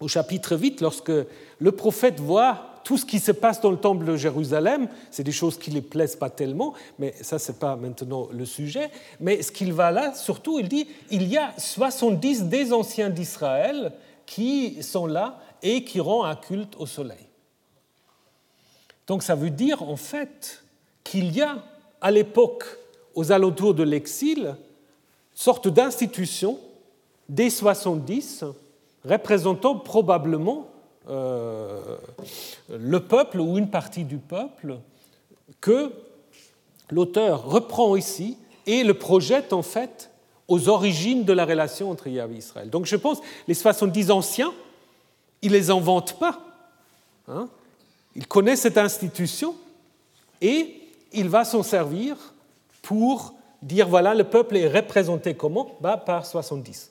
au 0.00 0.08
chapitre 0.08 0.56
8, 0.56 0.80
lorsque 0.80 1.12
le 1.58 1.72
prophète 1.72 2.18
voit 2.18 2.73
tout 2.84 2.98
ce 2.98 3.06
qui 3.06 3.18
se 3.18 3.32
passe 3.32 3.60
dans 3.62 3.70
le 3.70 3.78
temple 3.78 4.04
de 4.04 4.16
Jérusalem, 4.16 4.88
c'est 5.10 5.24
des 5.24 5.32
choses 5.32 5.58
qui 5.58 5.70
ne 5.70 5.76
les 5.76 5.82
plaisent 5.82 6.16
pas 6.16 6.28
tellement, 6.28 6.74
mais 6.98 7.14
ça, 7.22 7.38
ce 7.38 7.50
n'est 7.50 7.58
pas 7.58 7.76
maintenant 7.76 8.28
le 8.30 8.44
sujet. 8.44 8.90
Mais 9.20 9.42
ce 9.42 9.50
qu'il 9.50 9.72
va 9.72 9.90
là, 9.90 10.14
surtout, 10.14 10.58
il 10.58 10.68
dit 10.68 10.86
il 11.10 11.26
y 11.26 11.38
a 11.38 11.52
70 11.56 12.44
des 12.44 12.72
anciens 12.72 13.08
d'Israël 13.08 13.92
qui 14.26 14.82
sont 14.82 15.06
là 15.06 15.40
et 15.62 15.82
qui 15.82 15.98
rendent 15.98 16.26
un 16.26 16.36
culte 16.36 16.76
au 16.78 16.86
soleil. 16.86 17.26
Donc 19.06 19.22
ça 19.22 19.34
veut 19.34 19.50
dire 19.50 19.82
en 19.82 19.96
fait 19.96 20.62
qu'il 21.02 21.34
y 21.34 21.42
a 21.42 21.62
à 22.00 22.10
l'époque, 22.10 22.64
aux 23.14 23.32
alentours 23.32 23.72
de 23.72 23.82
l'exil, 23.82 24.56
sorte 25.34 25.68
d'institution 25.68 26.58
des 27.28 27.48
70 27.48 28.44
représentant 29.04 29.78
probablement 29.78 30.68
le 31.08 32.98
peuple 32.98 33.40
ou 33.40 33.58
une 33.58 33.70
partie 33.70 34.04
du 34.04 34.18
peuple 34.18 34.78
que 35.60 35.92
l'auteur 36.90 37.44
reprend 37.44 37.96
ici 37.96 38.38
et 38.66 38.84
le 38.84 38.94
projette 38.94 39.52
en 39.52 39.62
fait 39.62 40.10
aux 40.48 40.68
origines 40.68 41.24
de 41.24 41.32
la 41.32 41.44
relation 41.44 41.90
entre 41.90 42.08
Yahvé 42.08 42.34
et 42.34 42.38
Israël. 42.38 42.70
Donc 42.70 42.86
je 42.86 42.96
pense 42.96 43.20
les 43.48 43.54
70 43.54 44.10
anciens, 44.10 44.52
il 45.42 45.52
ne 45.52 45.56
les 45.56 45.70
invente 45.70 46.18
pas. 46.18 46.40
Hein. 47.26 47.48
il 48.14 48.26
connaît 48.26 48.56
cette 48.56 48.76
institution 48.76 49.54
et 50.42 50.78
il 51.12 51.30
va 51.30 51.46
s'en 51.46 51.62
servir 51.62 52.16
pour 52.82 53.32
dire 53.62 53.88
voilà, 53.88 54.14
le 54.14 54.24
peuple 54.24 54.58
est 54.58 54.68
représenté 54.68 55.34
comment? 55.34 55.74
Bah, 55.80 55.96
Par 55.96 56.26
70. 56.26 56.90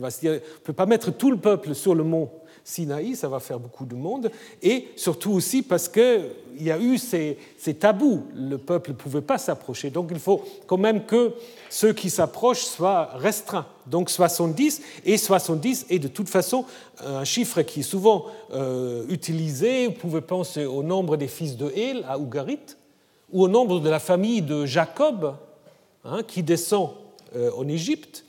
Parce 0.00 0.18
qu'on 0.18 0.28
ne 0.30 0.38
peut 0.38 0.72
pas 0.72 0.86
mettre 0.86 1.10
tout 1.10 1.30
le 1.30 1.36
peuple 1.36 1.74
sur 1.74 1.94
le 1.94 2.04
mont 2.04 2.30
Sinaï, 2.70 3.16
ça 3.16 3.28
va 3.28 3.40
faire 3.40 3.58
beaucoup 3.58 3.84
de 3.84 3.96
monde, 3.96 4.30
et 4.62 4.88
surtout 4.94 5.32
aussi 5.32 5.62
parce 5.62 5.88
qu'il 5.88 6.30
y 6.60 6.70
a 6.70 6.78
eu 6.78 6.98
ces, 6.98 7.36
tabous, 7.78 8.22
le 8.34 8.58
peuple 8.58 8.90
ne 8.90 8.94
pouvait 8.94 9.20
pas 9.20 9.38
s'approcher, 9.38 9.90
donc 9.90 10.08
il 10.12 10.20
faut 10.20 10.44
quand 10.66 10.78
même 10.78 11.04
que 11.04 11.32
ceux 11.68 11.92
qui 11.92 12.10
s'approchent 12.10 12.62
soient 12.62 13.10
restreints, 13.14 13.66
donc 13.86 14.08
70, 14.08 14.82
et 15.04 15.18
70 15.18 15.86
est 15.90 15.98
de 15.98 16.08
toute 16.08 16.28
façon 16.28 16.64
un 17.04 17.24
chiffre 17.24 17.62
qui 17.62 17.80
est 17.80 17.84
souvent 17.84 18.26
euh, 18.52 19.04
utilisé, 19.08 19.88
vous 19.88 19.94
pouvez 19.94 20.20
penser 20.20 20.64
au 20.64 20.84
nombre 20.84 21.16
des 21.16 21.28
fils 21.28 21.56
de 21.56 21.72
Hél 21.74 22.04
à 22.08 22.18
Ougarit, 22.18 22.76
ou 23.32 23.42
au 23.42 23.48
nombre 23.48 23.80
de 23.80 23.88
la 23.88 23.98
famille 23.98 24.42
de 24.42 24.64
Jacob, 24.64 25.34
hein, 26.04 26.22
qui 26.22 26.44
descend 26.44 26.90
euh, 27.34 27.50
en 27.56 27.66
Égypte, 27.68 28.24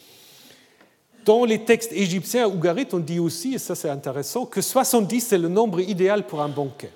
dans 1.25 1.45
les 1.45 1.63
textes 1.63 1.91
égyptiens 1.91 2.47
Ougarit, 2.47 2.87
on 2.93 2.99
dit 2.99 3.19
aussi, 3.19 3.55
et 3.55 3.59
ça 3.59 3.75
c'est 3.75 3.89
intéressant, 3.89 4.45
que 4.45 4.61
70 4.61 5.21
c'est 5.21 5.37
le 5.37 5.47
nombre 5.47 5.79
idéal 5.79 6.25
pour 6.25 6.41
un 6.41 6.49
banquet. 6.49 6.91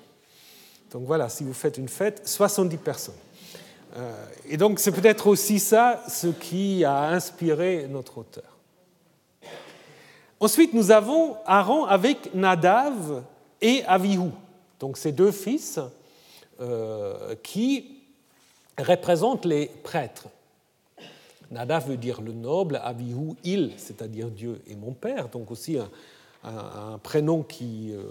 Donc 0.92 1.04
voilà, 1.04 1.28
si 1.28 1.44
vous 1.44 1.52
faites 1.52 1.78
une 1.78 1.88
fête, 1.88 2.26
70 2.26 2.76
personnes. 2.78 3.14
Euh, 3.96 4.26
et 4.48 4.56
donc 4.56 4.78
c'est 4.78 4.92
peut-être 4.92 5.26
aussi 5.26 5.58
ça 5.58 6.02
ce 6.08 6.28
qui 6.28 6.84
a 6.84 7.08
inspiré 7.08 7.86
notre 7.88 8.18
auteur. 8.18 8.56
Ensuite, 10.38 10.74
nous 10.74 10.90
avons 10.90 11.36
Aaron 11.46 11.86
avec 11.86 12.34
Nadav 12.34 13.22
et 13.62 13.82
Avihu, 13.86 14.30
donc 14.78 14.98
ces 14.98 15.12
deux 15.12 15.32
fils 15.32 15.80
euh, 16.60 17.34
qui 17.42 18.02
représentent 18.78 19.46
les 19.46 19.66
prêtres. 19.66 20.26
Nadav 21.50 21.88
veut 21.88 21.96
dire 21.96 22.20
le 22.20 22.32
noble, 22.32 22.80
Avihu, 22.82 23.34
il, 23.44 23.72
c'est-à-dire 23.76 24.30
Dieu 24.30 24.60
et 24.66 24.74
mon 24.74 24.92
père, 24.92 25.28
donc 25.28 25.50
aussi 25.50 25.78
un, 26.42 26.98
prénom 26.98 27.42
qui 27.42 27.92
euh, 27.92 28.02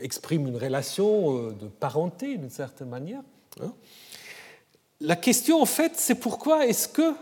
exprime 0.00 0.46
une 0.46 0.56
relation 0.56 1.36
euh, 1.36 1.52
de 1.52 1.66
parenté 1.66 2.36
d'une 2.36 2.50
certaine 2.50 2.88
manière. 2.88 3.22
Hein. 3.62 3.72
La 5.00 5.16
question 5.16 5.62
en 5.62 5.66
fait, 5.66 5.92
c'est 5.96 6.14
pourquoi 6.14 6.66
est-ce 6.66 6.88
que 6.88 7.14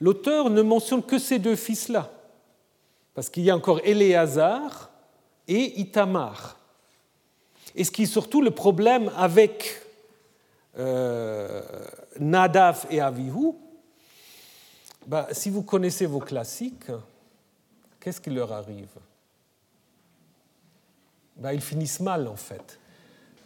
l'auteur 0.00 0.50
ne 0.50 0.62
mentionne 0.62 1.02
que 1.02 1.18
ces 1.18 1.38
deux 1.38 1.56
fils-là? 1.56 2.10
Parce 3.14 3.28
qu'il 3.30 3.44
y 3.44 3.50
a 3.50 3.56
encore 3.56 3.80
Éléazar 3.84 4.90
et 5.46 5.80
Itamar. 5.80 6.58
Et 7.74 7.84
ce 7.84 7.90
qui 7.90 8.02
est 8.02 8.06
surtout 8.06 8.42
le 8.42 8.50
problème 8.50 9.10
avec 9.16 9.80
euh, 10.78 11.62
Nadav 12.18 12.86
et 12.90 13.00
Avihu, 13.00 13.52
bah, 15.06 15.28
si 15.32 15.50
vous 15.50 15.62
connaissez 15.62 16.06
vos 16.06 16.20
classiques, 16.20 16.90
qu'est-ce 18.00 18.20
qui 18.20 18.30
leur 18.30 18.52
arrive? 18.52 18.88
Bah, 21.36 21.54
Ils 21.54 21.60
finissent 21.60 22.00
mal 22.00 22.28
en 22.28 22.36
fait. 22.36 22.78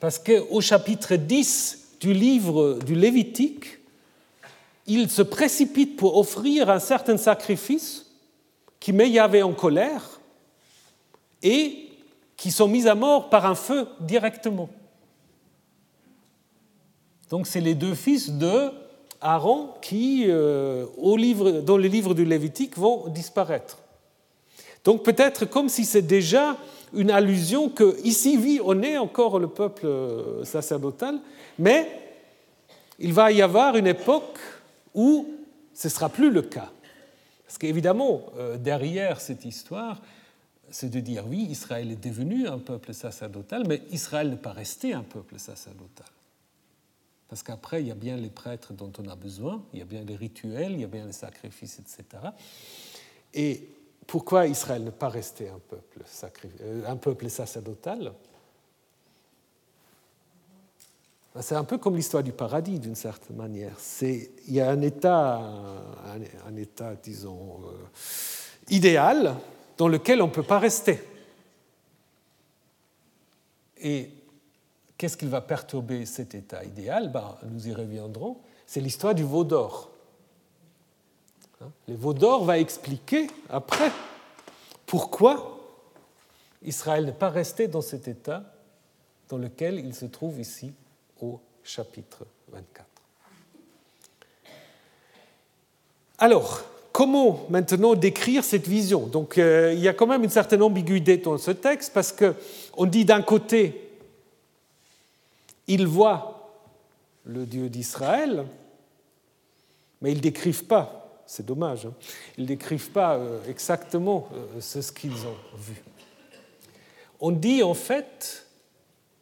Parce 0.01 0.19
qu'au 0.19 0.61
chapitre 0.61 1.17
10 1.17 1.97
du 2.01 2.13
livre 2.13 2.79
du 2.85 2.95
Lévitique, 2.95 3.79
ils 4.87 5.11
se 5.11 5.23
précipitent 5.23 5.97
pour 5.97 6.17
offrir 6.17 6.71
un 6.71 6.79
certain 6.79 7.17
sacrifice 7.17 8.07
qui 8.79 8.93
met 8.93 9.11
Yahvé 9.11 9.43
en 9.43 9.55
colère 9.55 10.21
et 11.43 11.89
qui 12.37 12.53
sont 12.53 12.69
mis 12.69 12.87
à 12.87 12.95
mort 12.95 13.31
par 13.31 13.47
un 13.47 13.55
feu 13.55 13.89
directement. 14.01 14.69
Donc 17.31 17.47
c'est 17.47 17.61
les 17.61 17.75
deux 17.75 17.95
fils 17.95 18.31
de 18.31 18.71
Aaron 19.27 19.70
qui, 19.83 20.24
euh, 20.29 20.87
au 20.99 21.16
dans 21.62 21.77
le 21.77 21.89
livre 21.89 22.14
du 22.14 22.24
Lévitique, 22.24 22.79
vont 22.79 23.09
disparaître. 23.09 23.79
Donc 24.85 25.03
peut-être 25.03 25.47
comme 25.47 25.68
si 25.68 25.85
c'est 25.85 26.03
déjà 26.03 26.57
une 26.95 27.11
allusion 27.11 27.68
que 27.68 27.97
ici 28.05 28.37
vit, 28.37 28.61
on 28.64 28.83
est 28.83 28.97
encore 28.97 29.41
le 29.41 29.49
peuple 29.49 29.87
euh, 29.87 30.45
sacerdotal, 30.45 31.18
mais 31.59 31.89
il 33.01 33.12
va 33.12 33.33
y 33.33 33.43
avoir 33.43 33.77
une 33.77 33.89
époque 33.89 34.39
où 34.95 35.29
ce 35.74 35.89
ne 35.89 35.93
sera 35.93 36.09
plus 36.09 36.31
le 36.31 36.43
cas. 36.43 36.70
Parce 37.47 37.59
qu'évidemment, 37.59 38.22
euh, 38.39 38.57
derrière 38.57 39.20
cette 39.20 39.45
histoire, 39.45 40.01
c'est 40.70 40.91
de 40.91 41.01
dire 41.01 41.24
oui, 41.29 41.49
Israël 41.51 41.91
est 41.91 42.05
devenu 42.05 42.47
un 42.47 42.59
peuple 42.59 42.95
sacerdotal, 42.95 43.64
mais 43.66 43.83
Israël 43.91 44.31
n'est 44.31 44.37
pas 44.37 44.53
resté 44.53 44.93
un 44.93 45.03
peuple 45.03 45.39
sacerdotal. 45.39 46.07
Parce 47.37 47.43
qu'après, 47.43 47.82
il 47.82 47.89
y 47.89 47.91
a 47.91 47.95
bien 47.95 48.16
les 48.16 48.30
prêtres 48.30 48.72
dont 48.72 48.91
on 48.99 49.07
a 49.11 49.14
besoin, 49.14 49.62
il 49.74 49.80
y 49.80 49.82
a 49.82 49.84
bien 49.84 50.03
les 50.05 50.16
rituels, 50.16 50.72
il 50.72 50.80
y 50.80 50.84
a 50.84 50.87
bien 50.87 51.05
les 51.05 51.12
sacrifices, 51.12 51.78
etc. 51.78 52.30
Et 53.34 53.68
pourquoi 54.07 54.47
Israël 54.47 54.82
ne 54.82 54.89
pas 54.89 55.11
rester 55.11 55.51
un 55.51 55.59
peuple, 55.59 55.99
euh, 56.62 56.89
un 56.89 56.97
peuple 56.97 57.28
sacerdotal? 57.28 58.14
Ben, 61.34 61.43
C'est 61.43 61.57
un 61.57 61.64
peu 61.64 61.76
comme 61.76 61.97
l'histoire 61.97 62.22
du 62.22 62.32
paradis, 62.32 62.78
d'une 62.78 62.95
certaine 62.95 63.37
manière. 63.37 63.76
Il 64.01 64.30
y 64.49 64.62
a 64.62 64.70
un 64.70 64.80
état, 64.80 65.37
un, 66.47 66.57
état 66.57 66.95
disons, 66.95 67.61
euh, 67.66 67.74
idéal 68.70 69.37
dans 69.76 69.89
lequel 69.89 70.22
on 70.22 70.28
ne 70.28 70.32
peut 70.32 70.43
pas 70.43 70.59
rester. 70.59 71.03
Et 73.76 74.09
Qu'est-ce 74.99 75.17
qui 75.17 75.27
va 75.27 75.41
perturber 75.41 76.07
cet 76.07 76.35
état 76.35 76.65
idéal? 76.65 77.11
Ben, 77.11 77.37
Nous 77.51 77.69
y 77.69 77.75
reviendrons. 77.75 78.39
C'est 78.67 78.81
l'histoire 78.81 79.15
du 79.15 79.25
veau 79.25 79.45
d'or. 79.45 79.91
Hein? 81.61 81.71
Le 81.87 81.95
veau 81.95 82.15
d'or 82.15 82.45
va 82.45 82.59
expliquer 82.59 83.27
après 83.51 83.91
pourquoi 84.87 85.61
Israël 86.63 87.05
n'est 87.05 87.13
pas 87.13 87.29
resté 87.29 87.69
dans 87.69 87.83
cet 87.83 88.09
état 88.09 88.43
dans 89.29 89.39
lequel 89.39 89.79
il 89.79 89.95
se 89.95 90.07
trouve 90.07 90.41
ici 90.41 90.73
au 91.21 91.41
chapitre 91.63 92.25
24. 92.53 92.87
Alors, 96.19 96.63
comment 96.93 97.45
maintenant 97.51 97.95
décrire 97.95 98.43
cette 98.43 98.67
vision? 98.67 99.07
Donc, 99.07 99.37
euh, 99.37 99.75
il 99.75 99.81
y 99.81 99.89
a 99.89 99.93
quand 99.93 100.07
même 100.07 100.25
une 100.25 100.31
certaine 100.31 100.63
ambiguïté 100.63 101.19
dans 101.19 101.37
ce 101.37 101.51
texte 101.51 101.93
parce 101.93 102.13
qu'on 102.13 102.87
dit 102.87 103.05
d'un 103.05 103.21
côté 103.21 103.86
ils 105.69 105.87
voient 105.87 106.37
le 107.25 107.45
Dieu 107.45 107.69
d'Israël, 107.69 108.47
mais 110.01 110.12
ils 110.12 110.17
ne 110.17 110.23
décrivent 110.23 110.64
pas, 110.64 111.23
c'est 111.27 111.45
dommage, 111.45 111.87
hein, 111.87 111.95
ils 112.39 112.43
ne 112.43 112.49
décrivent 112.49 112.91
pas 112.91 113.17
euh, 113.17 113.41
exactement 113.49 114.29
euh, 114.35 114.61
ce 114.61 114.93
qu'ils 114.93 115.27
ont 115.27 115.37
vu. 115.59 115.83
On 117.21 117.33
dit 117.33 117.62
en 117.62 117.75
fait, 117.75 118.47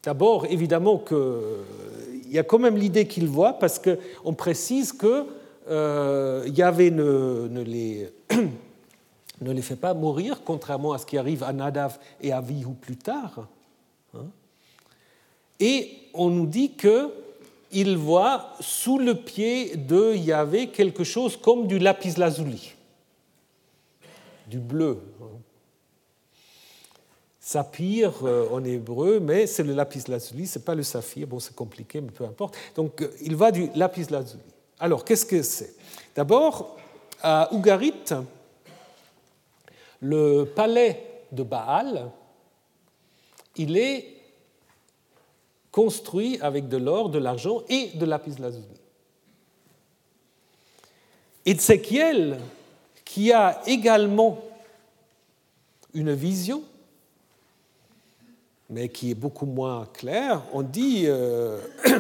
d'abord 0.03 0.47
évidemment 0.47 0.99
qu'il 0.99 1.17
euh, 1.17 1.65
y 2.27 2.39
a 2.39 2.43
quand 2.43 2.59
même 2.59 2.77
l'idée 2.77 3.07
qu'ils 3.07 3.29
voient, 3.29 3.59
parce 3.59 3.79
qu'on 3.81 4.35
précise 4.35 4.93
que 4.93 5.27
Yahvé 6.47 6.91
ne, 6.91 7.49
ne, 7.51 7.63
les, 7.63 8.13
ne 9.41 9.51
les 9.51 9.63
fait 9.63 9.77
pas 9.77 9.95
mourir, 9.95 10.43
contrairement 10.45 10.93
à 10.93 10.99
ce 10.99 11.07
qui 11.07 11.17
arrive 11.17 11.43
à 11.43 11.55
Nadav 11.55 11.99
et 12.21 12.33
à 12.33 12.43
Vihu 12.43 12.75
plus 12.79 12.97
tard. 12.97 13.49
Hein. 14.13 14.27
Et 15.61 15.91
on 16.13 16.31
nous 16.31 16.47
dit 16.47 16.73
qu'il 16.73 17.97
voit 17.97 18.53
sous 18.61 18.99
le 18.99 19.15
pied 19.15 19.77
de 19.77 20.15
Yahvé 20.15 20.69
quelque 20.69 21.05
chose 21.05 21.37
comme 21.37 21.67
du 21.67 21.79
lapis 21.79 22.15
lazuli, 22.17 22.75
du 24.47 24.59
bleu. 24.59 25.01
Saphir 27.41 28.25
euh, 28.25 28.49
en 28.51 28.65
hébreu, 28.65 29.21
mais 29.21 29.47
c'est 29.47 29.63
le 29.63 29.75
lapis 29.75 30.05
lazuli, 30.09 30.47
ce 30.47 30.59
n'est 30.59 30.65
pas 30.65 30.75
le 30.75 30.83
saphir, 30.83 31.27
bon 31.27 31.39
c'est 31.39 31.55
compliqué, 31.55 32.01
mais 32.01 32.11
peu 32.11 32.25
importe. 32.25 32.57
Donc 32.75 33.03
euh, 33.03 33.11
il 33.21 33.37
voit 33.37 33.53
du 33.53 33.69
lapis 33.75 34.07
lazuli. 34.09 34.43
Alors 34.81 35.05
qu'est-ce 35.05 35.27
que 35.27 35.43
c'est? 35.43 35.75
D'abord, 36.15 36.77
à 37.23 37.53
Ougarit, 37.53 37.93
le 40.01 40.45
palais 40.45 41.23
de 41.33 41.43
Baal, 41.43 42.11
il 43.57 43.77
est 43.77 44.14
construit 45.75 46.39
avec 46.41 46.69
de 46.69 46.77
l'or, 46.77 47.09
de 47.09 47.19
l'argent 47.19 47.63
et 47.69 47.91
de 47.97 48.07
lapis 48.07 48.37
lazuli. 48.39 48.65
Ézéchiel, 51.45 52.39
qui 53.05 53.33
a 53.33 53.61
également 53.67 54.39
une 55.93 56.15
vision, 56.15 56.63
mais 58.71 58.89
qui 58.89 59.11
est 59.11 59.17
beaucoup 59.17 59.47
moins 59.47 59.89
claire, 59.93 60.43
on 60.53 60.63
dit, 60.63 61.07
euh, 61.07 61.61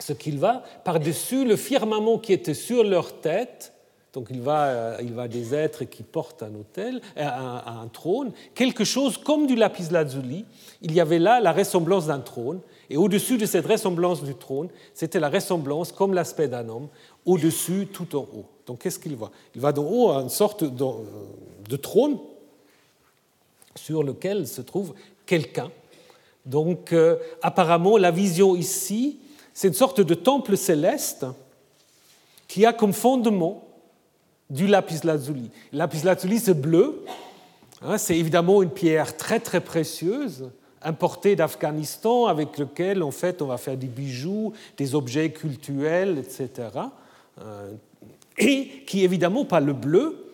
ce 0.00 0.12
qu'il 0.12 0.40
va, 0.40 0.64
par-dessus 0.82 1.44
le 1.44 1.54
firmament 1.54 2.18
qui 2.18 2.32
était 2.32 2.54
sur 2.54 2.82
leur 2.82 3.20
tête, 3.20 3.72
donc 4.14 4.28
il 4.30 4.40
va, 4.40 4.66
euh, 4.66 4.98
il 5.02 5.28
des 5.28 5.54
êtres 5.54 5.84
qui 5.84 6.04
portent 6.04 6.44
un, 6.44 6.54
hôtel, 6.54 7.00
euh, 7.16 7.26
un, 7.26 7.88
trône, 7.92 8.32
quelque 8.54 8.84
chose 8.84 9.18
comme 9.18 9.48
du 9.48 9.56
lapis 9.56 9.88
lazuli. 9.90 10.44
Il 10.82 10.92
y 10.92 11.00
avait 11.00 11.18
là 11.18 11.40
la 11.40 11.52
ressemblance 11.52 12.06
d'un 12.06 12.20
trône, 12.20 12.60
et 12.88 12.96
au-dessus 12.96 13.38
de 13.38 13.44
cette 13.44 13.66
ressemblance 13.66 14.22
du 14.22 14.36
trône, 14.36 14.68
c'était 14.94 15.18
la 15.18 15.28
ressemblance 15.28 15.90
comme 15.90 16.14
l'aspect 16.14 16.46
d'un 16.46 16.68
homme, 16.68 16.86
au-dessus, 17.26 17.88
tout 17.92 18.14
en 18.16 18.20
haut. 18.20 18.46
Donc 18.66 18.82
qu'est-ce 18.82 19.00
qu'il 19.00 19.16
voit? 19.16 19.32
Il 19.56 19.60
va 19.60 19.72
d'en 19.72 19.84
haut 19.84 20.10
à 20.10 20.22
une 20.22 20.28
sorte 20.28 20.62
de, 20.62 20.84
de 21.68 21.76
trône 21.76 22.18
sur 23.74 24.04
lequel 24.04 24.46
se 24.46 24.60
trouve 24.60 24.94
quelqu'un. 25.26 25.72
Donc 26.46 26.92
euh, 26.92 27.16
apparemment, 27.42 27.96
la 27.96 28.12
vision 28.12 28.54
ici, 28.54 29.18
c'est 29.52 29.68
une 29.68 29.74
sorte 29.74 30.00
de 30.00 30.14
temple 30.14 30.56
céleste 30.56 31.26
qui 32.46 32.64
a 32.64 32.72
comme 32.72 32.92
fondement 32.92 33.64
du 34.50 34.66
lapis 34.66 35.00
lazuli. 35.04 35.50
Le 35.72 35.78
lapis 35.78 36.02
lazuli, 36.04 36.38
c'est 36.38 36.60
bleu. 36.60 37.04
Hein, 37.82 37.98
c'est 37.98 38.16
évidemment 38.16 38.62
une 38.62 38.70
pierre 38.70 39.16
très 39.16 39.40
très 39.40 39.60
précieuse 39.60 40.50
importée 40.84 41.34
d'Afghanistan 41.34 42.26
avec 42.26 42.58
lequel 42.58 43.02
en 43.02 43.10
fait 43.10 43.42
on 43.42 43.46
va 43.46 43.56
faire 43.56 43.76
des 43.76 43.86
bijoux, 43.86 44.52
des 44.76 44.94
objets 44.94 45.30
cultuels, 45.32 46.18
etc. 46.18 46.68
Euh, 47.40 47.72
et 48.38 48.84
qui 48.86 49.02
évidemment 49.02 49.44
par 49.44 49.60
le 49.60 49.72
bleu 49.72 50.30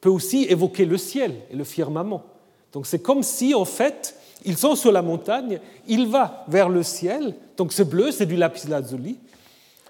peut 0.00 0.10
aussi 0.10 0.44
évoquer 0.48 0.84
le 0.84 0.98
ciel 0.98 1.34
et 1.50 1.56
le 1.56 1.64
firmament. 1.64 2.24
Donc 2.72 2.86
c'est 2.86 3.00
comme 3.00 3.22
si 3.22 3.54
en 3.54 3.64
fait 3.64 4.16
ils 4.44 4.56
sont 4.56 4.74
sur 4.74 4.90
la 4.90 5.02
montagne, 5.02 5.60
il 5.86 6.08
va 6.08 6.44
vers 6.48 6.68
le 6.68 6.82
ciel, 6.82 7.34
donc 7.56 7.72
ce 7.72 7.84
bleu 7.84 8.10
c'est 8.10 8.26
du 8.26 8.36
lapis 8.36 8.66
lazuli, 8.66 9.18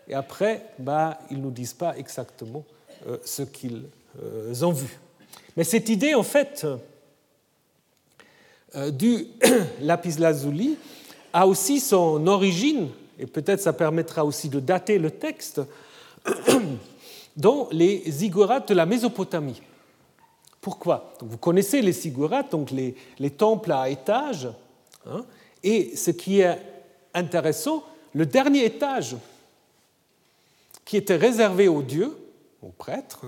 et 0.08 0.14
après 0.14 0.66
bah, 0.78 1.18
ils 1.30 1.38
ne 1.38 1.44
nous 1.44 1.50
disent 1.50 1.72
pas 1.72 1.96
exactement 1.96 2.64
ce 3.24 3.42
qu'ils 3.42 3.84
euh, 4.22 4.62
ont 4.62 4.72
vu. 4.72 4.98
Mais 5.56 5.64
cette 5.64 5.88
idée 5.88 6.14
en 6.14 6.22
fait 6.22 6.66
euh, 8.74 8.90
du 8.90 9.26
lapis 9.80 10.16
lazuli 10.18 10.76
a 11.32 11.46
aussi 11.46 11.80
son 11.80 12.26
origine, 12.26 12.88
et 13.18 13.26
peut-être 13.26 13.60
ça 13.60 13.72
permettra 13.72 14.24
aussi 14.24 14.48
de 14.48 14.60
dater 14.60 14.98
le 14.98 15.10
texte, 15.10 15.62
dans 17.36 17.68
les 17.72 18.02
ziggourats 18.06 18.60
de 18.60 18.74
la 18.74 18.84
Mésopotamie. 18.84 19.62
Pourquoi? 20.60 21.14
Vous 21.20 21.38
connaissez 21.38 21.80
les 21.80 21.92
ziggourats, 21.92 22.42
donc 22.42 22.70
les, 22.70 23.30
temples 23.30 23.72
à 23.72 23.88
étages. 23.88 24.48
Hein, 25.06 25.24
et 25.64 25.96
ce 25.96 26.10
qui 26.10 26.40
est 26.40 26.58
intéressant, 27.14 27.82
le 28.14 28.26
dernier 28.26 28.66
étage 28.66 29.16
qui 30.84 30.98
était 30.98 31.16
réservé 31.16 31.68
aux 31.68 31.82
dieux, 31.82 32.16
aux 32.62 32.70
prêtres, 32.70 33.26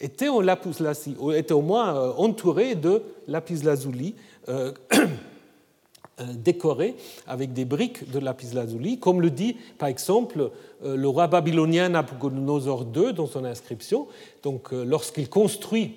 était, 0.00 0.28
au 0.28 1.60
moins 1.60 1.94
euh, 1.94 2.12
entouré 2.16 2.74
de 2.74 3.02
lapis 3.28 3.62
lazuli 3.62 4.14
euh, 4.48 4.72
euh, 4.92 6.24
décorés 6.34 6.96
avec 7.26 7.52
des 7.52 7.64
briques 7.64 8.10
de 8.10 8.18
lapis 8.18 8.54
lazuli, 8.54 8.98
comme 8.98 9.20
le 9.20 9.30
dit 9.30 9.56
par 9.78 9.88
exemple 9.88 10.50
le 10.82 11.08
roi 11.08 11.26
babylonien 11.26 11.90
Nabucodonosor 11.90 12.86
II 12.96 13.12
dans 13.12 13.26
son 13.26 13.44
inscription. 13.44 14.08
Donc, 14.42 14.72
lorsqu'il 14.72 15.28
construit 15.28 15.94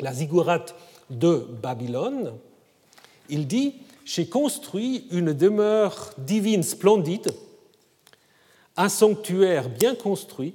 la 0.00 0.14
ziggourate 0.14 0.74
de 1.10 1.46
Babylone, 1.62 2.32
il 3.28 3.46
dit 3.46 3.74
J'ai 4.06 4.26
construit 4.26 5.06
une 5.10 5.34
demeure 5.34 6.14
divine 6.16 6.62
splendide, 6.62 7.30
un 8.78 8.88
sanctuaire 8.88 9.68
bien 9.68 9.94
construit, 9.94 10.54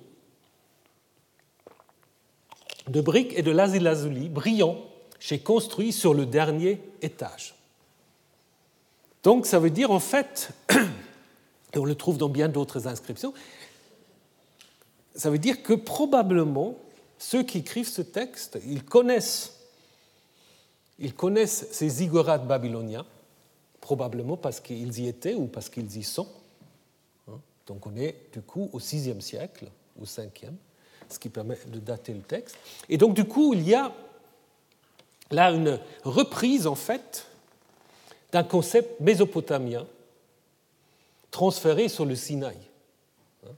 de 2.87 3.01
briques 3.01 3.33
et 3.37 3.41
de 3.41 3.51
lazuli 3.51 4.29
brillants, 4.29 4.77
j'ai 5.19 5.39
construit 5.39 5.93
sur 5.93 6.13
le 6.13 6.25
dernier 6.25 6.81
étage. 7.01 7.55
Donc 9.23 9.45
ça 9.45 9.59
veut 9.59 9.69
dire 9.69 9.91
en 9.91 9.99
fait, 9.99 10.49
et 11.73 11.77
on 11.77 11.85
le 11.85 11.95
trouve 11.95 12.17
dans 12.17 12.29
bien 12.29 12.49
d'autres 12.49 12.87
inscriptions, 12.87 13.33
ça 15.15 15.29
veut 15.29 15.37
dire 15.37 15.63
que 15.63 15.73
probablement 15.73 16.75
ceux 17.17 17.43
qui 17.43 17.59
écrivent 17.59 17.87
ce 17.87 18.01
texte, 18.01 18.59
ils 18.65 18.83
connaissent, 18.83 19.59
ils 20.99 21.13
connaissent 21.13 21.67
ces 21.71 21.87
ziggourats 21.87 22.37
babyloniens, 22.37 23.05
probablement 23.79 24.35
parce 24.35 24.59
qu'ils 24.59 24.99
y 24.99 25.07
étaient 25.07 25.35
ou 25.35 25.47
parce 25.47 25.69
qu'ils 25.69 25.95
y 25.97 26.03
sont. 26.03 26.27
Hein? 27.29 27.39
Donc 27.65 27.87
on 27.87 27.95
est 27.95 28.15
du 28.33 28.41
coup 28.41 28.69
au 28.73 28.79
VIe 28.79 29.21
siècle, 29.21 29.67
au 30.01 30.03
5e, 30.03 30.51
ce 31.13 31.19
qui 31.19 31.29
permet 31.29 31.57
de 31.67 31.79
dater 31.79 32.13
le 32.13 32.21
texte. 32.21 32.57
Et 32.89 32.97
donc 32.97 33.13
du 33.13 33.25
coup, 33.25 33.53
il 33.53 33.67
y 33.67 33.73
a 33.73 33.93
là 35.31 35.51
une 35.51 35.79
reprise 36.03 36.67
en 36.67 36.75
fait 36.75 37.27
d'un 38.31 38.43
concept 38.43 38.99
mésopotamien 38.99 39.85
transféré 41.31 41.87
sur 41.87 42.05
le 42.05 42.15
Sinaï. 42.15 42.57
Hein? 43.45 43.51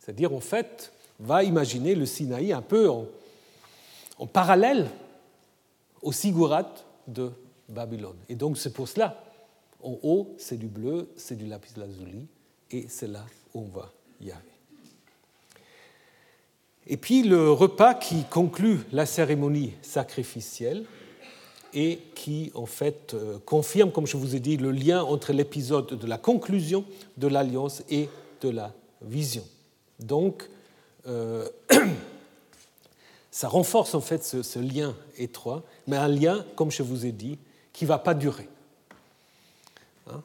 C'est-à-dire 0.00 0.32
en 0.32 0.40
fait, 0.40 0.92
va 1.18 1.42
imaginer 1.42 1.94
le 1.94 2.06
Sinaï 2.06 2.52
un 2.52 2.62
peu 2.62 2.88
en, 2.88 3.06
parallèle 4.32 4.88
au 6.02 6.12
Sigurat 6.12 6.72
de 7.06 7.32
Babylone. 7.68 8.16
Et 8.28 8.34
donc 8.34 8.58
c'est 8.58 8.72
pour 8.72 8.88
cela, 8.88 9.22
en 9.82 9.98
haut 10.02 10.34
c'est 10.38 10.56
du 10.56 10.66
bleu, 10.66 11.08
c'est 11.16 11.36
du 11.36 11.46
lapis 11.46 11.72
lazuli, 11.76 12.26
et 12.70 12.86
c'est 12.88 13.08
là 13.08 13.24
où 13.54 13.60
on 13.60 13.78
va 13.78 13.92
y 14.20 14.30
arriver. 14.30 14.55
Et 16.88 16.96
puis 16.96 17.22
le 17.22 17.50
repas 17.50 17.94
qui 17.94 18.24
conclut 18.24 18.80
la 18.92 19.06
cérémonie 19.06 19.72
sacrificielle 19.82 20.84
et 21.74 21.98
qui 22.14 22.52
en 22.54 22.66
fait 22.66 23.12
euh, 23.14 23.38
confirme, 23.44 23.90
comme 23.90 24.06
je 24.06 24.16
vous 24.16 24.36
ai 24.36 24.40
dit, 24.40 24.56
le 24.56 24.70
lien 24.70 25.02
entre 25.02 25.32
l'épisode 25.32 25.98
de 25.98 26.06
la 26.06 26.16
conclusion 26.16 26.84
de 27.16 27.26
l'alliance 27.26 27.82
et 27.90 28.08
de 28.40 28.50
la 28.50 28.72
vision. 29.02 29.42
Donc 29.98 30.48
euh, 31.08 31.48
ça 33.32 33.48
renforce 33.48 33.94
en 33.96 34.00
fait 34.00 34.22
ce, 34.22 34.58
lien 34.60 34.94
étroit, 35.18 35.64
mais 35.88 35.96
un 35.96 36.08
lien, 36.08 36.44
comme 36.54 36.70
je 36.70 36.84
vous 36.84 37.04
ai 37.04 37.12
dit, 37.12 37.38
qui 37.72 37.84
ne 37.84 37.88
va 37.88 37.98
pas 37.98 38.14
durer. 38.14 38.48
Hein? 40.08 40.22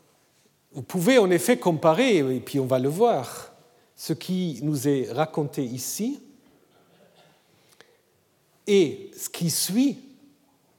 Vous 0.74 0.84
pouvez 0.84 1.18
en 1.18 1.32
effet 1.32 1.57
comparer, 1.57 2.18
et 2.18 2.39
puis 2.39 2.59
on 2.59 2.68
va 2.68 2.78
le 2.78 2.88
voir, 2.88 3.51
ce 3.95 4.14
qui 4.14 4.59
nous 4.62 4.88
est 4.88 5.12
raconté 5.12 5.64
ici 5.64 6.22
et 8.72 9.11
ce 9.17 9.28
qui 9.28 9.49
suit 9.49 9.99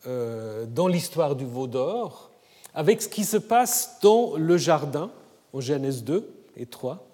euh, 0.06 0.64
dans 0.64 0.88
l'histoire 0.88 1.36
du 1.36 1.44
veau 1.44 1.66
d'or 1.66 2.30
avec 2.72 3.02
ce 3.02 3.08
qui 3.08 3.24
se 3.24 3.36
passe 3.36 3.98
dans 4.00 4.34
le 4.38 4.56
jardin, 4.56 5.12
en 5.52 5.60
Genèse 5.60 6.02
2 6.02 6.26
et 6.56 6.64
3, 6.64 7.06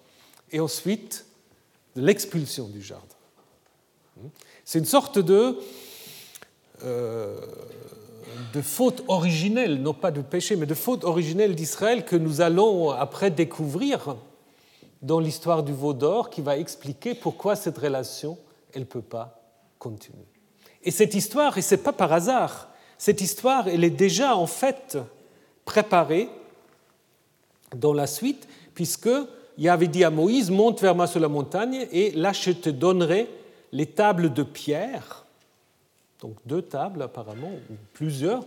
et 0.52 0.60
ensuite 0.60 1.26
l'expulsion 1.96 2.68
du 2.68 2.80
jardin. 2.80 3.04
C'est 4.64 4.78
une 4.78 4.84
sorte 4.84 5.18
de, 5.18 5.58
euh, 6.84 7.40
de 8.54 8.62
faute 8.62 9.02
originelle, 9.08 9.82
non 9.82 9.94
pas 9.94 10.12
de 10.12 10.22
péché, 10.22 10.54
mais 10.54 10.66
de 10.66 10.74
faute 10.74 11.02
originelle 11.02 11.56
d'Israël 11.56 12.04
que 12.04 12.14
nous 12.14 12.40
allons 12.40 12.90
après 12.90 13.32
découvrir 13.32 14.14
dans 15.02 15.18
l'histoire 15.18 15.64
du 15.64 15.72
veau 15.72 15.92
d'or 15.92 16.30
qui 16.30 16.40
va 16.40 16.56
expliquer 16.56 17.16
pourquoi 17.16 17.56
cette 17.56 17.78
relation, 17.78 18.38
elle 18.72 18.82
ne 18.82 18.86
peut 18.86 19.02
pas 19.02 19.42
continuer. 19.80 20.37
Et 20.84 20.90
cette 20.90 21.14
histoire, 21.14 21.58
et 21.58 21.62
ce 21.62 21.74
n'est 21.74 21.82
pas 21.82 21.92
par 21.92 22.12
hasard, 22.12 22.68
cette 22.96 23.20
histoire, 23.20 23.68
elle 23.68 23.84
est 23.84 23.90
déjà 23.90 24.36
en 24.36 24.46
fait 24.46 24.98
préparée 25.64 26.28
dans 27.76 27.92
la 27.92 28.06
suite, 28.06 28.48
puisque 28.74 29.10
avait 29.66 29.88
dit 29.88 30.04
à 30.04 30.10
Moïse, 30.10 30.50
monte 30.50 30.80
vers 30.80 30.94
moi 30.94 31.08
sur 31.08 31.18
la 31.18 31.28
montagne 31.28 31.88
et 31.90 32.12
là 32.12 32.32
je 32.32 32.52
te 32.52 32.70
donnerai 32.70 33.28
les 33.72 33.86
tables 33.86 34.32
de 34.32 34.42
pierre, 34.44 35.24
donc 36.20 36.36
deux 36.46 36.62
tables 36.62 37.02
apparemment, 37.02 37.50
ou 37.70 37.74
plusieurs, 37.92 38.44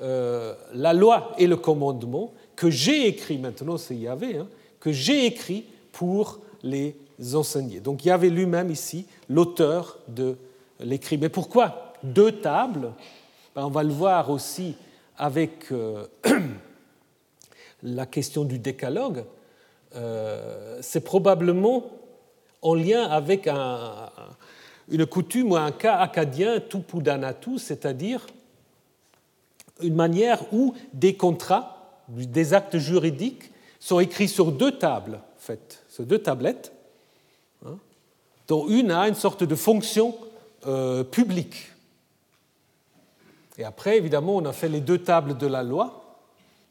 euh, 0.00 0.54
la 0.72 0.94
loi 0.94 1.32
et 1.38 1.46
le 1.46 1.56
commandement 1.56 2.32
que 2.56 2.70
j'ai 2.70 3.06
écrit, 3.06 3.36
maintenant 3.38 3.76
c'est 3.76 3.96
Yahvé, 3.96 4.38
hein, 4.38 4.48
que 4.80 4.90
j'ai 4.90 5.26
écrit 5.26 5.64
pour 5.92 6.40
les 6.62 6.96
enseigner. 7.34 7.80
Donc 7.80 8.04
Yahvé 8.04 8.30
lui-même 8.30 8.70
ici, 8.70 9.06
l'auteur 9.28 9.98
de 10.08 10.36
l'écrit. 10.80 11.18
Mais 11.18 11.28
pourquoi 11.28 11.92
deux 12.02 12.32
tables? 12.32 12.92
Ben, 13.54 13.64
On 13.64 13.70
va 13.70 13.82
le 13.82 13.92
voir 13.92 14.30
aussi 14.30 14.76
avec 15.16 15.70
euh, 15.72 16.06
la 17.82 18.06
question 18.06 18.44
du 18.44 18.58
décalogue. 18.58 19.24
Euh, 19.94 20.78
c'est 20.80 21.04
probablement 21.04 21.84
en 22.62 22.74
lien 22.74 23.04
avec 23.04 23.46
une 23.46 25.06
coutume 25.06 25.52
ou 25.52 25.56
un 25.56 25.70
cas 25.70 25.98
acadien 25.98 26.60
tupudanatu, 26.60 27.58
c'est-à-dire 27.58 28.26
une 29.82 29.94
manière 29.94 30.40
où 30.52 30.74
des 30.92 31.14
contrats, 31.14 32.00
des 32.08 32.54
actes 32.54 32.78
juridiques 32.78 33.50
sont 33.78 34.00
écrits 34.00 34.28
sur 34.28 34.50
deux 34.50 34.72
tables 34.72 35.20
fait. 35.44 35.84
Ces 35.88 36.04
deux 36.04 36.18
tablettes, 36.18 36.72
hein, 37.64 37.78
dont 38.48 38.68
une 38.68 38.90
a 38.90 39.06
une 39.08 39.14
sorte 39.14 39.44
de 39.44 39.54
fonction 39.54 40.16
euh, 40.66 41.04
publique. 41.04 41.70
Et 43.58 43.64
après, 43.64 43.96
évidemment, 43.96 44.36
on 44.36 44.44
a 44.44 44.52
fait 44.52 44.68
les 44.68 44.80
deux 44.80 44.98
tables 44.98 45.36
de 45.36 45.46
la 45.46 45.62
loi. 45.62 46.18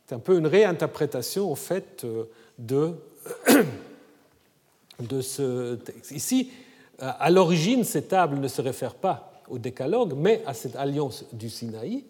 C'est 0.07 0.15
un 0.15 0.19
peu 0.19 0.37
une 0.37 0.47
réinterprétation, 0.47 1.51
au 1.51 1.55
fait, 1.55 2.03
euh, 2.03 2.25
de, 2.59 2.93
de 4.99 5.21
ce 5.21 5.75
texte. 5.75 6.11
Ici, 6.11 6.51
à 6.99 7.29
l'origine, 7.29 7.83
ces 7.83 8.03
tables 8.03 8.37
ne 8.37 8.47
se 8.47 8.61
réfèrent 8.61 8.95
pas 8.95 9.41
au 9.49 9.57
décalogue, 9.57 10.13
mais 10.15 10.41
à 10.45 10.53
cette 10.53 10.75
alliance 10.75 11.25
du 11.33 11.49
Sinaï. 11.49 12.03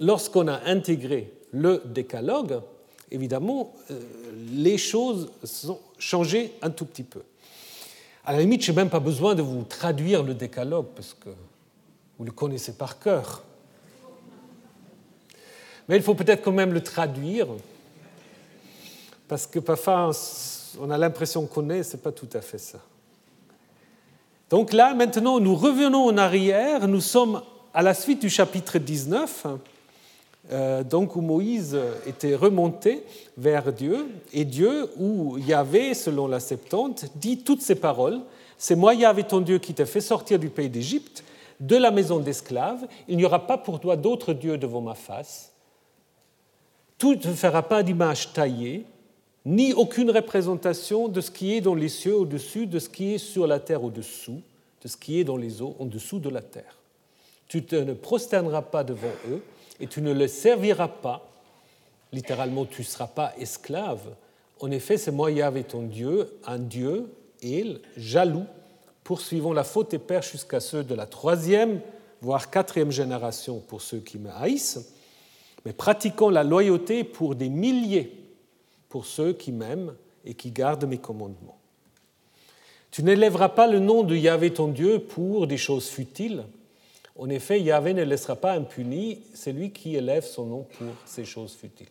Lorsqu'on 0.00 0.48
a 0.48 0.60
intégré 0.66 1.32
le 1.52 1.82
décalogue, 1.84 2.60
évidemment, 3.10 3.74
euh, 3.90 4.00
les 4.52 4.78
choses 4.78 5.30
ont 5.68 5.78
changé 5.98 6.52
un 6.62 6.70
tout 6.70 6.84
petit 6.84 7.02
peu. 7.02 7.22
À 8.26 8.32
la 8.32 8.40
limite, 8.40 8.64
je 8.64 8.72
n'ai 8.72 8.76
même 8.76 8.90
pas 8.90 8.98
besoin 8.98 9.36
de 9.36 9.42
vous 9.42 9.62
traduire 9.62 10.24
le 10.24 10.34
décalogue, 10.34 10.86
parce 10.96 11.14
que 11.14 11.30
vous 12.18 12.24
le 12.24 12.32
connaissez 12.32 12.72
par 12.72 12.98
cœur. 12.98 13.44
Mais 15.88 15.96
il 15.96 16.02
faut 16.02 16.16
peut-être 16.16 16.42
quand 16.42 16.50
même 16.50 16.72
le 16.72 16.82
traduire, 16.82 17.46
parce 19.28 19.46
que 19.46 19.60
parfois 19.60 20.10
on 20.80 20.90
a 20.90 20.98
l'impression 20.98 21.46
qu'on 21.46 21.70
est, 21.70 21.84
ce 21.84 21.96
n'est 21.96 22.02
pas 22.02 22.10
tout 22.10 22.28
à 22.34 22.40
fait 22.40 22.58
ça. 22.58 22.80
Donc 24.50 24.72
là, 24.72 24.92
maintenant, 24.92 25.38
nous 25.38 25.54
revenons 25.54 26.06
en 26.06 26.18
arrière, 26.18 26.88
nous 26.88 27.00
sommes 27.00 27.42
à 27.72 27.82
la 27.82 27.94
suite 27.94 28.20
du 28.20 28.30
chapitre 28.30 28.78
19, 28.78 29.42
euh, 29.46 29.56
donc 30.84 31.16
où 31.16 31.20
Moïse 31.20 31.76
était 32.06 32.34
remonté 32.34 33.02
vers 33.36 33.72
Dieu, 33.72 34.06
et 34.32 34.44
Dieu, 34.44 34.88
où 34.98 35.38
Yahvé, 35.38 35.94
selon 35.94 36.26
la 36.26 36.40
Septante, 36.40 37.06
dit 37.16 37.38
toutes 37.38 37.62
ces 37.62 37.74
paroles. 37.74 38.20
C'est 38.58 38.76
moi, 38.76 38.94
Yahvé, 38.94 39.24
ton 39.24 39.40
Dieu, 39.40 39.58
qui 39.58 39.74
t'ai 39.74 39.86
fait 39.86 40.00
sortir 40.00 40.38
du 40.38 40.48
pays 40.48 40.70
d'Égypte, 40.70 41.24
de 41.60 41.76
la 41.76 41.90
maison 41.90 42.18
d'esclaves. 42.18 42.86
Il 43.08 43.16
n'y 43.16 43.24
aura 43.24 43.46
pas 43.46 43.58
pour 43.58 43.80
toi 43.80 43.96
d'autre 43.96 44.32
Dieu 44.32 44.58
devant 44.58 44.80
ma 44.80 44.94
face. 44.94 45.52
Tu 46.98 47.08
ne 47.08 47.34
feras 47.34 47.62
pas 47.62 47.82
d'image 47.82 48.32
taillée, 48.32 48.86
ni 49.44 49.72
aucune 49.72 50.10
représentation 50.10 51.08
de 51.08 51.20
ce 51.20 51.30
qui 51.30 51.54
est 51.54 51.60
dans 51.60 51.74
les 51.74 51.88
cieux 51.88 52.16
au-dessus, 52.16 52.66
de 52.66 52.78
ce 52.78 52.88
qui 52.88 53.14
est 53.14 53.18
sur 53.18 53.46
la 53.46 53.60
terre 53.60 53.84
au-dessous, 53.84 54.40
de 54.82 54.88
ce 54.88 54.96
qui 54.96 55.20
est 55.20 55.24
dans 55.24 55.36
les 55.36 55.60
eaux 55.60 55.76
en 55.78 55.84
dessous 55.84 56.18
de 56.18 56.30
la 56.30 56.40
terre. 56.40 56.78
Tu 57.48 57.62
ne 57.72 57.92
prosterneras 57.92 58.62
pas 58.62 58.82
devant 58.82 59.12
eux 59.30 59.42
et 59.80 59.86
tu 59.86 60.00
ne 60.00 60.12
les 60.12 60.28
serviras 60.28 60.88
pas. 60.88 61.28
Littéralement, 62.12 62.64
tu 62.64 62.82
ne 62.82 62.86
seras 62.86 63.08
pas 63.08 63.32
esclave. 63.38 64.14
En 64.60 64.70
effet, 64.70 64.96
c'est 64.96 65.10
moi, 65.10 65.30
Yahvé, 65.30 65.64
ton 65.64 65.82
Dieu, 65.82 66.38
un 66.46 66.58
Dieu, 66.58 67.12
il, 67.42 67.80
jaloux, 67.96 68.46
poursuivant 69.04 69.52
la 69.52 69.64
faute 69.64 69.94
et 69.94 69.98
père 69.98 70.22
jusqu'à 70.22 70.60
ceux 70.60 70.82
de 70.82 70.94
la 70.94 71.06
troisième, 71.06 71.80
voire 72.22 72.50
quatrième 72.50 72.90
génération 72.90 73.60
pour 73.60 73.82
ceux 73.82 73.98
qui 73.98 74.18
me 74.18 74.30
haïssent, 74.30 74.92
mais 75.64 75.72
pratiquant 75.72 76.30
la 76.30 76.44
loyauté 76.44 77.04
pour 77.04 77.34
des 77.34 77.48
milliers 77.48 78.12
pour 78.88 79.04
ceux 79.04 79.32
qui 79.32 79.52
m'aiment 79.52 79.94
et 80.24 80.34
qui 80.34 80.50
gardent 80.50 80.86
mes 80.86 80.98
commandements. 80.98 81.58
Tu 82.90 83.02
n'élèveras 83.02 83.50
pas 83.50 83.66
le 83.66 83.78
nom 83.78 84.02
de 84.02 84.16
Yahvé 84.16 84.52
ton 84.54 84.68
Dieu 84.68 85.00
pour 85.00 85.46
des 85.46 85.58
choses 85.58 85.88
futiles. 85.88 86.44
En 87.18 87.30
effet, 87.30 87.60
Yahvé 87.60 87.94
ne 87.94 88.02
laissera 88.02 88.36
pas 88.36 88.52
impuni 88.52 89.22
celui 89.34 89.70
qui 89.70 89.96
élève 89.96 90.24
son 90.24 90.46
nom 90.46 90.66
pour 90.78 90.88
ces 91.06 91.24
choses 91.24 91.54
futiles. 91.54 91.86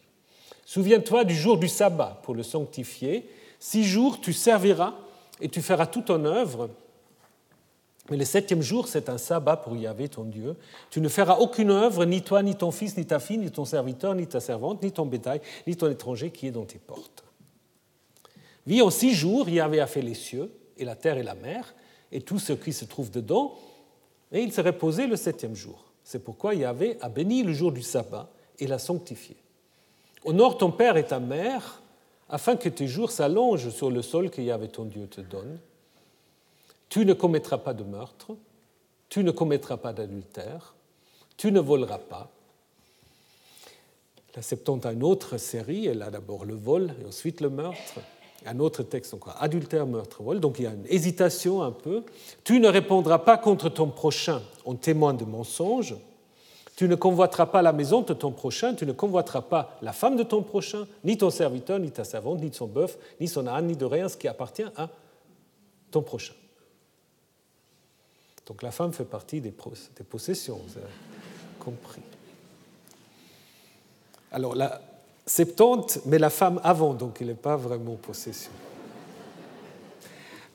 Souviens-toi 0.65 1.23
du 1.23 1.35
jour 1.35 1.57
du 1.57 1.67
sabbat 1.67 2.19
pour 2.23 2.35
le 2.35 2.43
sanctifier. 2.43 3.29
Six 3.59 3.83
jours 3.83 4.19
tu 4.21 4.33
serviras 4.33 4.95
et 5.41 5.49
tu 5.49 5.61
feras 5.61 5.87
tout 5.87 6.11
en 6.11 6.25
œuvre. 6.25 6.69
Mais 8.11 8.17
le 8.17 8.25
septième 8.25 8.61
jour, 8.61 8.87
c'est 8.87 9.09
un 9.09 9.17
sabbat 9.17 9.57
pour 9.57 9.75
Yahvé 9.75 10.09
ton 10.09 10.25
Dieu. 10.25 10.55
Tu 10.91 11.01
ne 11.01 11.09
feras 11.09 11.37
aucune 11.37 11.71
œuvre, 11.71 12.05
ni 12.05 12.21
toi, 12.21 12.43
ni 12.43 12.55
ton 12.55 12.69
fils, 12.69 12.97
ni 12.97 13.05
ta 13.05 13.19
fille, 13.19 13.39
ni 13.39 13.49
ton 13.49 13.65
serviteur, 13.65 14.13
ni 14.13 14.27
ta 14.27 14.39
servante, 14.39 14.83
ni 14.83 14.91
ton 14.91 15.07
bétail, 15.07 15.41
ni 15.65 15.75
ton 15.75 15.89
étranger 15.89 16.29
qui 16.29 16.47
est 16.47 16.51
dans 16.51 16.65
tes 16.65 16.77
portes. 16.77 17.23
Vis 18.67 18.83
en 18.83 18.91
six 18.91 19.13
jours, 19.15 19.49
Yahvé 19.49 19.79
a 19.79 19.87
fait 19.87 20.03
les 20.03 20.13
cieux, 20.13 20.51
et 20.77 20.85
la 20.85 20.95
terre 20.95 21.17
et 21.17 21.23
la 21.23 21.33
mer, 21.33 21.73
et 22.11 22.21
tout 22.21 22.37
ce 22.37 22.53
qui 22.53 22.73
se 22.73 22.85
trouve 22.85 23.09
dedans, 23.09 23.55
et 24.31 24.41
il 24.41 24.51
s'est 24.51 24.61
reposé 24.61 25.07
le 25.07 25.15
septième 25.15 25.55
jour. 25.55 25.83
C'est 26.03 26.23
pourquoi 26.23 26.55
Yahvé 26.55 26.97
a 27.01 27.09
béni 27.09 27.43
le 27.43 27.53
jour 27.53 27.71
du 27.71 27.81
sabbat 27.81 28.29
et 28.59 28.67
l'a 28.67 28.79
sanctifié. 28.79 29.35
Honore 30.23 30.57
ton 30.57 30.71
père 30.71 30.97
et 30.97 31.05
ta 31.05 31.19
mère, 31.19 31.81
afin 32.29 32.55
que 32.55 32.69
tes 32.69 32.87
jours 32.87 33.11
s'allongent 33.11 33.69
sur 33.69 33.91
le 33.91 34.01
sol 34.01 34.29
que 34.29 34.41
Yahvé 34.41 34.67
ton 34.67 34.85
Dieu 34.85 35.07
te 35.07 35.21
donne 35.21 35.59
tu 36.95 37.05
ne 37.05 37.13
commettras 37.13 37.57
pas 37.57 37.73
de 37.73 37.83
meurtre, 37.83 38.37
tu 39.09 39.23
ne 39.23 39.31
commettras 39.31 39.75
pas 39.75 39.93
d'adultère, 39.93 40.75
tu 41.35 41.51
ne 41.51 41.59
voleras 41.59 41.97
pas. 41.97 42.31
La 44.35 44.41
Septante 44.41 44.85
a 44.85 44.93
une 44.93 45.03
autre 45.03 45.37
série, 45.37 45.87
elle 45.87 46.01
a 46.01 46.09
d'abord 46.09 46.45
le 46.45 46.55
vol 46.55 46.93
et 47.01 47.05
ensuite 47.05 47.41
le 47.41 47.49
meurtre. 47.49 47.99
Un 48.45 48.59
autre 48.59 48.83
texte 48.83 49.13
encore, 49.13 49.35
adultère, 49.39 49.87
meurtre, 49.87 50.21
vol. 50.21 50.39
Donc 50.39 50.59
il 50.59 50.63
y 50.63 50.67
a 50.67 50.71
une 50.71 50.85
hésitation 50.87 51.63
un 51.63 51.71
peu. 51.71 52.03
Tu 52.43 52.59
ne 52.59 52.67
répondras 52.67 53.19
pas 53.19 53.37
contre 53.37 53.69
ton 53.69 53.89
prochain 53.89 54.41
en 54.65 54.75
témoin 54.75 55.13
de 55.13 55.25
mensonge. 55.25 55.95
Tu 56.75 56.87
ne 56.87 56.95
convoiteras 56.95 57.47
pas 57.47 57.61
la 57.61 57.71
maison 57.71 58.01
de 58.01 58.13
ton 58.13 58.31
prochain, 58.31 58.75
tu 58.75 58.85
ne 58.85 58.91
convoiteras 58.91 59.41
pas 59.41 59.77
la 59.81 59.93
femme 59.93 60.17
de 60.17 60.23
ton 60.23 60.43
prochain, 60.43 60.85
ni 61.05 61.17
ton 61.17 61.29
serviteur, 61.29 61.79
ni 61.79 61.89
ta 61.89 62.03
servante, 62.03 62.41
ni 62.41 62.53
son 62.53 62.67
bœuf, 62.67 62.97
ni 63.21 63.29
son 63.29 63.47
âne, 63.47 63.67
ni 63.67 63.77
de 63.77 63.85
rien, 63.85 64.09
ce 64.09 64.17
qui 64.17 64.27
appartient 64.27 64.65
à 64.75 64.89
ton 65.89 66.01
prochain. 66.01 66.33
Donc 68.45 68.61
la 68.61 68.71
femme 68.71 68.91
fait 68.93 69.05
partie 69.05 69.39
des, 69.39 69.51
possessions, 69.51 70.59
vous 70.67 70.77
avez 70.77 70.87
compris. 71.59 72.01
Alors 74.31 74.53
la 74.53 74.81
Septante 75.25 75.99
met 76.05 76.19
la 76.19 76.29
femme 76.29 76.61
avant, 76.63 76.93
donc 76.93 77.17
il 77.19 77.27
n'est 77.27 77.33
pas 77.33 77.55
vraiment 77.55 77.95
possession. 77.95 78.51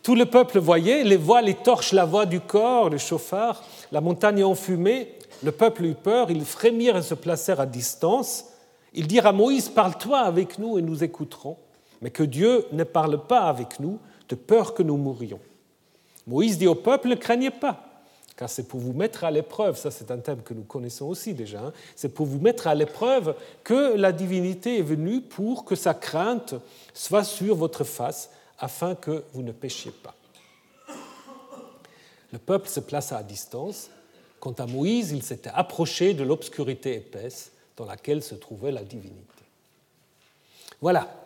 Tout 0.03 0.15
le 0.15 0.27
peuple 0.27 0.59
voyait, 0.59 1.05
les 1.05 1.17
voiles, 1.17 1.47
les 1.47 1.55
torches, 1.55 1.93
la 1.93 2.05
voix 2.05 2.25
du 2.25 2.41
corps, 2.41 2.89
le 2.89 2.99
chauffard, 2.99 3.63
la 3.93 4.01
montagne 4.01 4.45
enfumée. 4.45 5.15
Le 5.43 5.53
peuple 5.53 5.85
eut 5.85 5.95
peur, 5.95 6.31
ils 6.31 6.45
frémirent 6.45 6.97
et 6.97 7.03
se 7.03 7.15
placèrent 7.15 7.61
à 7.61 7.67
distance. 7.67 8.47
Ils 8.95 9.07
dirent 9.07 9.27
à 9.27 9.33
Moïse, 9.33 9.69
parle-toi 9.69 10.21
avec 10.21 10.59
nous 10.59 10.79
et 10.79 10.83
nous 10.83 11.05
écouterons. 11.05 11.57
Mais 12.01 12.11
que 12.11 12.23
Dieu 12.23 12.65
ne 12.73 12.85
parle 12.85 13.27
pas 13.27 13.43
avec 13.43 13.79
nous, 13.79 13.99
de 14.29 14.35
peur 14.35 14.73
que 14.73 14.83
nous 14.83 14.97
mourions. 14.97 15.41
Moïse 16.27 16.59
dit 16.59 16.67
au 16.67 16.75
peuple, 16.75 17.09
ne 17.09 17.15
craignez 17.15 17.51
pas, 17.51 17.90
car 18.41 18.49
c'est 18.49 18.67
pour 18.67 18.81
vous 18.81 18.95
mettre 18.95 19.25
à 19.25 19.31
l'épreuve, 19.31 19.77
ça 19.77 19.91
c'est 19.91 20.11
un 20.11 20.17
thème 20.17 20.41
que 20.41 20.55
nous 20.55 20.63
connaissons 20.63 21.05
aussi 21.05 21.35
déjà, 21.35 21.61
hein. 21.61 21.73
c'est 21.95 22.09
pour 22.09 22.25
vous 22.25 22.41
mettre 22.41 22.69
à 22.69 22.75
l'épreuve 22.75 23.35
que 23.63 23.95
la 23.95 24.13
divinité 24.13 24.79
est 24.79 24.83
venue 24.83 25.21
pour 25.21 25.67
que 25.67 25.75
sa 25.75 25.93
crainte 25.93 26.55
soit 26.95 27.23
sur 27.23 27.55
votre 27.55 27.85
face, 27.85 28.31
afin 28.59 28.95
que 28.95 29.25
vous 29.35 29.43
ne 29.43 29.53
péchiez 29.53 29.91
pas. 29.91 30.15
Le 32.33 32.39
peuple 32.39 32.71
se 32.71 32.81
plaça 32.81 33.19
à 33.19 33.23
distance. 33.23 33.91
Quant 34.39 34.53
à 34.53 34.65
Moïse, 34.65 35.13
il 35.13 35.23
s'était 35.23 35.51
approché 35.53 36.15
de 36.15 36.23
l'obscurité 36.23 36.95
épaisse 36.95 37.53
dans 37.77 37.85
laquelle 37.85 38.23
se 38.23 38.35
trouvait 38.35 38.73
la 38.73 38.85
divinité. 38.85 39.21
Voilà. 40.81 41.25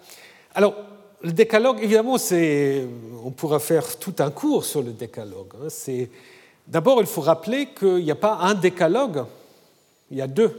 Alors, 0.52 0.74
le 1.22 1.30
décalogue, 1.30 1.80
évidemment, 1.80 2.18
c'est, 2.18 2.84
on 3.24 3.30
pourra 3.30 3.60
faire 3.60 4.00
tout 4.00 4.16
un 4.18 4.32
cours 4.32 4.64
sur 4.64 4.82
le 4.82 4.90
décalogue. 4.90 5.52
Hein. 5.62 5.68
D'abord, 6.66 7.00
il 7.00 7.06
faut 7.06 7.20
rappeler 7.20 7.68
qu'il 7.68 8.04
n'y 8.04 8.10
a 8.10 8.16
pas 8.16 8.36
un 8.36 8.54
décalogue, 8.54 9.26
il 10.10 10.18
y 10.18 10.22
a 10.22 10.26
deux. 10.26 10.54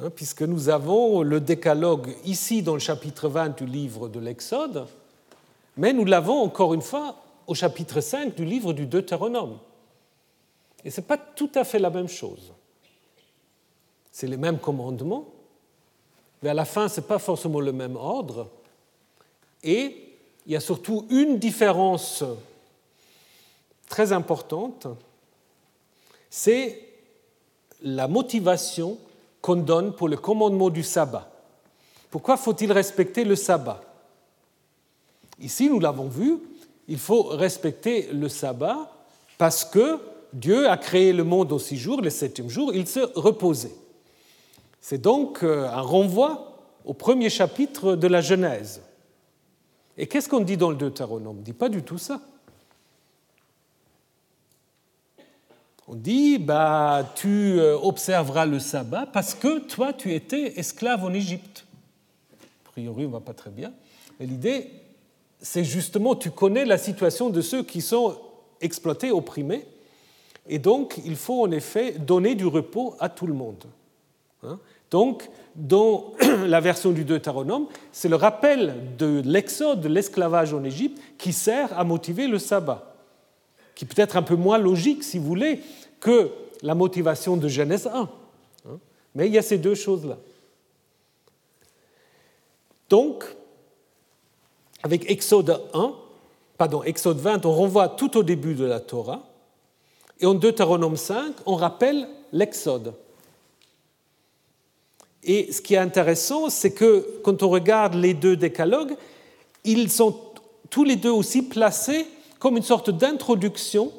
Hein, 0.00 0.10
puisque 0.14 0.42
nous 0.42 0.68
avons 0.68 1.22
le 1.22 1.40
décalogue 1.40 2.14
ici 2.24 2.62
dans 2.62 2.74
le 2.74 2.78
chapitre 2.78 3.28
20 3.28 3.58
du 3.58 3.66
livre 3.66 4.08
de 4.08 4.20
l'Exode, 4.20 4.86
mais 5.76 5.92
nous 5.92 6.04
l'avons 6.04 6.42
encore 6.42 6.74
une 6.74 6.82
fois 6.82 7.16
au 7.46 7.54
chapitre 7.54 8.00
5 8.00 8.34
du 8.34 8.44
livre 8.44 8.72
du 8.72 8.86
Deutéronome. 8.86 9.58
Et 10.84 10.90
ce 10.90 11.00
n'est 11.00 11.06
pas 11.06 11.18
tout 11.18 11.50
à 11.54 11.64
fait 11.64 11.78
la 11.78 11.90
même 11.90 12.08
chose. 12.08 12.52
C'est 14.12 14.26
les 14.26 14.36
mêmes 14.36 14.58
commandements, 14.58 15.26
mais 16.42 16.50
à 16.50 16.54
la 16.54 16.64
fin, 16.64 16.88
ce 16.88 17.00
n'est 17.00 17.06
pas 17.06 17.18
forcément 17.18 17.60
le 17.60 17.72
même 17.72 17.96
ordre. 17.96 18.48
Et 19.64 20.14
il 20.46 20.52
y 20.52 20.56
a 20.56 20.60
surtout 20.60 21.06
une 21.10 21.38
différence 21.38 22.22
très 23.88 24.12
importante, 24.12 24.86
c'est 26.30 26.82
la 27.82 28.08
motivation 28.08 28.98
qu'on 29.40 29.56
donne 29.56 29.94
pour 29.94 30.08
le 30.08 30.16
commandement 30.16 30.70
du 30.70 30.82
sabbat. 30.82 31.30
Pourquoi 32.10 32.36
faut-il 32.36 32.72
respecter 32.72 33.24
le 33.24 33.36
sabbat? 33.36 33.82
Ici, 35.40 35.68
nous 35.68 35.78
l'avons 35.78 36.08
vu, 36.08 36.38
il 36.88 36.98
faut 36.98 37.22
respecter 37.22 38.08
le 38.12 38.28
sabbat 38.28 38.90
parce 39.36 39.64
que 39.64 39.98
Dieu 40.32 40.68
a 40.68 40.76
créé 40.76 41.12
le 41.12 41.24
monde 41.24 41.52
en 41.52 41.58
six 41.58 41.76
jours, 41.76 42.00
le 42.00 42.10
septième 42.10 42.48
jour, 42.50 42.72
il 42.74 42.86
se 42.86 43.00
reposait. 43.14 43.74
C'est 44.80 45.00
donc 45.00 45.42
euh, 45.42 45.68
un 45.68 45.80
renvoi 45.80 46.58
au 46.84 46.94
premier 46.94 47.30
chapitre 47.30 47.94
de 47.94 48.06
la 48.06 48.20
Genèse 48.20 48.80
Et 49.96 50.06
qu'est-ce 50.06 50.28
qu'on 50.28 50.40
dit 50.40 50.56
dans 50.56 50.70
le 50.70 50.76
Deutéronome? 50.76 51.36
On 51.36 51.40
ne 51.40 51.44
dit 51.44 51.52
pas 51.52 51.68
du 51.68 51.82
tout 51.82 51.98
ça. 51.98 52.20
On 55.90 55.94
dit, 55.94 56.36
bah, 56.36 57.10
tu 57.14 57.58
euh, 57.58 57.78
observeras 57.78 58.44
le 58.44 58.58
sabbat 58.58 59.06
parce 59.06 59.34
que 59.34 59.60
toi, 59.60 59.94
tu 59.94 60.12
étais 60.12 60.58
esclave 60.60 61.02
en 61.02 61.14
Égypte. 61.14 61.64
A 62.66 62.70
priori, 62.72 63.06
on 63.06 63.08
ne 63.08 63.12
va 63.14 63.20
pas 63.20 63.32
très 63.32 63.48
bien. 63.48 63.72
Mais 64.20 64.26
l'idée, 64.26 64.70
c'est 65.40 65.64
justement, 65.64 66.14
tu 66.14 66.30
connais 66.30 66.66
la 66.66 66.76
situation 66.76 67.30
de 67.30 67.40
ceux 67.40 67.62
qui 67.62 67.80
sont 67.80 68.18
exploités, 68.60 69.10
opprimés, 69.10 69.64
et 70.46 70.58
donc 70.58 71.00
il 71.06 71.16
faut 71.16 71.42
en 71.42 71.50
effet 71.52 71.92
donner 71.92 72.34
du 72.34 72.46
repos 72.46 72.94
à 73.00 73.08
tout 73.08 73.26
le 73.26 73.34
monde. 73.34 73.64
Hein. 74.44 74.60
donc, 74.90 75.28
dans 75.56 76.12
la 76.46 76.60
version 76.60 76.92
du 76.92 77.04
Deutéronome, 77.04 77.66
c'est 77.92 78.08
le 78.08 78.16
rappel 78.16 78.74
de 78.98 79.22
l'exode, 79.24 79.80
de 79.80 79.88
l'esclavage 79.88 80.52
en 80.52 80.62
Égypte, 80.64 81.00
qui 81.16 81.32
sert 81.32 81.76
à 81.78 81.82
motiver 81.82 82.28
le 82.28 82.38
sabbat, 82.38 82.87
qui 83.78 83.84
peut 83.84 84.02
être 84.02 84.16
un 84.16 84.22
peu 84.22 84.34
moins 84.34 84.58
logique, 84.58 85.04
si 85.04 85.18
vous 85.18 85.24
voulez, 85.24 85.60
que 86.00 86.32
la 86.62 86.74
motivation 86.74 87.36
de 87.36 87.46
Genèse 87.46 87.86
1. 87.86 88.10
Hein. 88.66 88.78
Mais 89.14 89.28
il 89.28 89.32
y 89.32 89.38
a 89.38 89.42
ces 89.42 89.56
deux 89.56 89.76
choses-là. 89.76 90.18
Donc, 92.88 93.24
avec 94.82 95.08
Exode 95.08 95.62
1, 95.72 95.94
pardon, 96.56 96.82
Exode 96.82 97.18
20, 97.18 97.46
on 97.46 97.52
renvoie 97.52 97.90
tout 97.90 98.16
au 98.16 98.24
début 98.24 98.56
de 98.56 98.64
la 98.64 98.80
Torah, 98.80 99.22
et 100.18 100.26
en 100.26 100.34
Deutéronome 100.34 100.96
5, 100.96 101.36
on 101.46 101.54
rappelle 101.54 102.08
l'Exode. 102.32 102.94
Et 105.22 105.52
ce 105.52 105.60
qui 105.60 105.74
est 105.74 105.78
intéressant, 105.78 106.50
c'est 106.50 106.72
que 106.72 107.20
quand 107.22 107.44
on 107.44 107.48
regarde 107.48 107.94
les 107.94 108.14
deux 108.14 108.36
décalogues, 108.36 108.96
ils 109.62 109.88
sont 109.88 110.18
tous 110.68 110.82
les 110.82 110.96
deux 110.96 111.12
aussi 111.12 111.42
placés 111.42 112.08
comme 112.38 112.56
une 112.56 112.62
sorte 112.62 112.90
d'introduction 112.90 113.92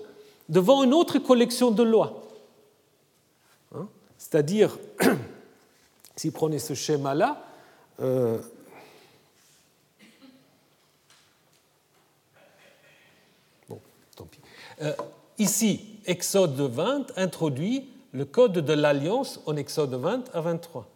devant 0.47 0.83
une 0.83 0.93
autre 0.93 1.19
collection 1.19 1.71
de 1.71 1.83
lois. 1.83 2.23
Hein? 3.75 3.87
C'est-à-dire, 4.17 4.77
si 6.15 6.29
vous 6.29 6.33
prenez 6.33 6.59
ce 6.59 6.73
schéma-là, 6.73 7.43
euh, 8.01 8.39
bon, 13.67 13.79
tant 14.15 14.25
pis. 14.25 14.39
Euh, 14.81 14.93
ici, 15.37 15.99
Exode 16.05 16.59
20 16.59 17.13
introduit 17.17 17.89
le 18.11 18.25
code 18.25 18.53
de 18.53 18.73
l'alliance 18.73 19.39
en 19.45 19.55
Exode 19.55 19.93
20 19.93 20.33
à 20.33 20.41
23. 20.41 20.87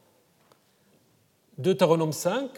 Deutéronome 1.57 2.13
5 2.13 2.49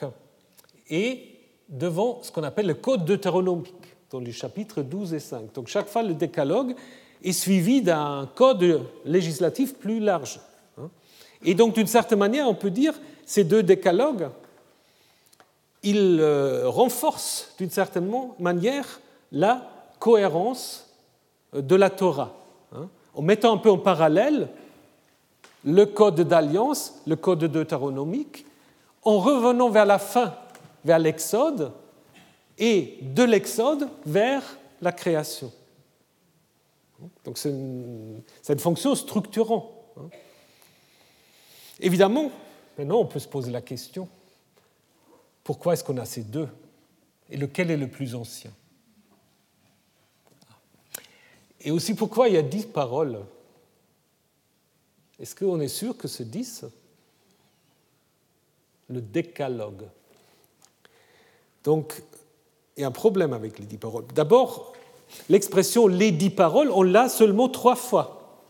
est 0.89 1.35
devant 1.67 2.21
ce 2.23 2.31
qu'on 2.31 2.43
appelle 2.43 2.67
le 2.67 2.75
code 2.75 3.03
deutéronomique 3.03 3.94
dans 4.11 4.19
les 4.19 4.31
chapitres 4.31 4.81
12 4.81 5.13
et 5.13 5.19
5. 5.19 5.53
Donc 5.53 5.67
chaque 5.67 5.87
fois, 5.87 6.03
le 6.03 6.13
décalogue 6.13 6.75
est 7.23 7.31
suivi 7.31 7.81
d'un 7.81 8.29
code 8.35 8.81
législatif 9.05 9.75
plus 9.75 9.99
large. 9.99 10.39
Hein. 10.77 10.89
Et 11.43 11.55
donc, 11.55 11.75
d'une 11.75 11.87
certaine 11.87 12.19
manière, 12.19 12.47
on 12.47 12.55
peut 12.55 12.71
dire 12.71 12.93
ces 13.25 13.43
deux 13.43 13.63
décalogues, 13.63 14.29
ils 15.83 16.19
euh, 16.19 16.67
renforcent 16.67 17.53
d'une 17.57 17.69
certaine 17.69 18.11
manière 18.39 18.99
la 19.31 19.69
cohérence 19.99 20.89
de 21.53 21.75
la 21.75 21.89
Torah, 21.89 22.33
hein, 22.75 22.89
en 23.13 23.21
mettant 23.21 23.53
un 23.53 23.57
peu 23.57 23.69
en 23.69 23.77
parallèle 23.77 24.49
le 25.63 25.85
code 25.85 26.21
d'alliance, 26.21 27.01
le 27.07 27.15
code 27.15 27.45
deutéronomique, 27.45 28.45
en 29.03 29.19
revenant 29.19 29.69
vers 29.69 29.85
la 29.85 29.99
fin, 29.99 30.33
vers 30.83 30.99
l'Exode, 30.99 31.71
et 32.57 32.97
de 33.01 33.23
l'Exode 33.23 33.89
vers 34.05 34.43
la 34.81 34.91
création. 34.91 35.51
Donc 37.23 37.37
c'est 37.37 37.49
une, 37.49 38.23
fonction 38.59 38.95
structurante. 38.95 39.69
Hein. 39.97 40.09
Évidemment, 41.79 42.31
maintenant 42.77 42.99
on 42.99 43.05
peut 43.05 43.19
se 43.19 43.27
poser 43.27 43.51
la 43.51 43.61
question, 43.61 44.07
pourquoi 45.43 45.73
est-ce 45.73 45.83
qu'on 45.83 45.97
a 45.97 46.05
ces 46.05 46.23
deux 46.23 46.47
Et 47.29 47.37
lequel 47.37 47.69
est 47.71 47.77
le 47.77 47.89
plus 47.89 48.15
ancien? 48.15 48.51
Et 51.61 51.71
aussi 51.71 51.95
pourquoi 51.95 52.29
il 52.29 52.35
y 52.35 52.37
a 52.37 52.41
dix 52.41 52.65
paroles? 52.65 53.19
Est-ce 55.19 55.35
qu'on 55.35 55.59
est 55.59 55.67
sûr 55.67 55.97
que 55.97 56.07
ce 56.07 56.23
dix 56.23 56.65
le 58.87 59.01
décalogue? 59.01 59.87
Donc, 61.63 62.01
a 62.83 62.87
un 62.87 62.91
problème 62.91 63.33
avec 63.33 63.59
les 63.59 63.65
dix 63.65 63.77
paroles. 63.77 64.05
D'abord, 64.13 64.73
l'expression 65.29 65.87
les 65.87 66.11
dix 66.11 66.29
paroles, 66.29 66.69
on 66.71 66.83
l'a 66.83 67.09
seulement 67.09 67.47
trois 67.47 67.75
fois. 67.75 68.41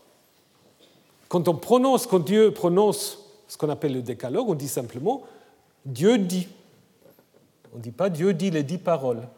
Quand 1.28 1.48
on 1.48 1.54
prononce, 1.54 2.06
quand 2.06 2.20
Dieu 2.20 2.52
prononce 2.52 3.18
ce 3.48 3.56
qu'on 3.56 3.68
appelle 3.68 3.92
le 3.92 4.02
décalogue, 4.02 4.48
on 4.48 4.54
dit 4.54 4.68
simplement 4.68 5.22
Dieu 5.84 6.18
dit. 6.18 6.48
On 7.72 7.78
ne 7.78 7.82
dit 7.82 7.92
pas 7.92 8.08
Dieu 8.08 8.34
dit 8.34 8.50
les 8.50 8.62
dix 8.62 8.78
paroles. 8.78 9.28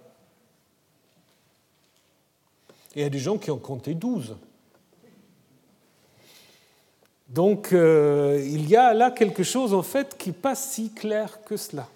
Et 2.95 3.01
il 3.01 3.03
y 3.03 3.07
a 3.07 3.11
des 3.11 3.19
gens 3.19 3.37
qui 3.37 3.51
ont 3.51 3.59
compté 3.59 3.95
douze. 3.95 4.37
Donc 7.29 7.73
euh, 7.73 8.43
il 8.43 8.69
y 8.69 8.77
a 8.77 8.95
là 8.95 9.11
quelque 9.11 9.43
chose 9.43 9.75
en 9.75 9.83
fait 9.83 10.17
qui 10.17 10.31
n'est 10.31 10.35
pas 10.35 10.55
si 10.55 10.91
clair 10.93 11.45
que 11.45 11.57
cela. 11.59 11.87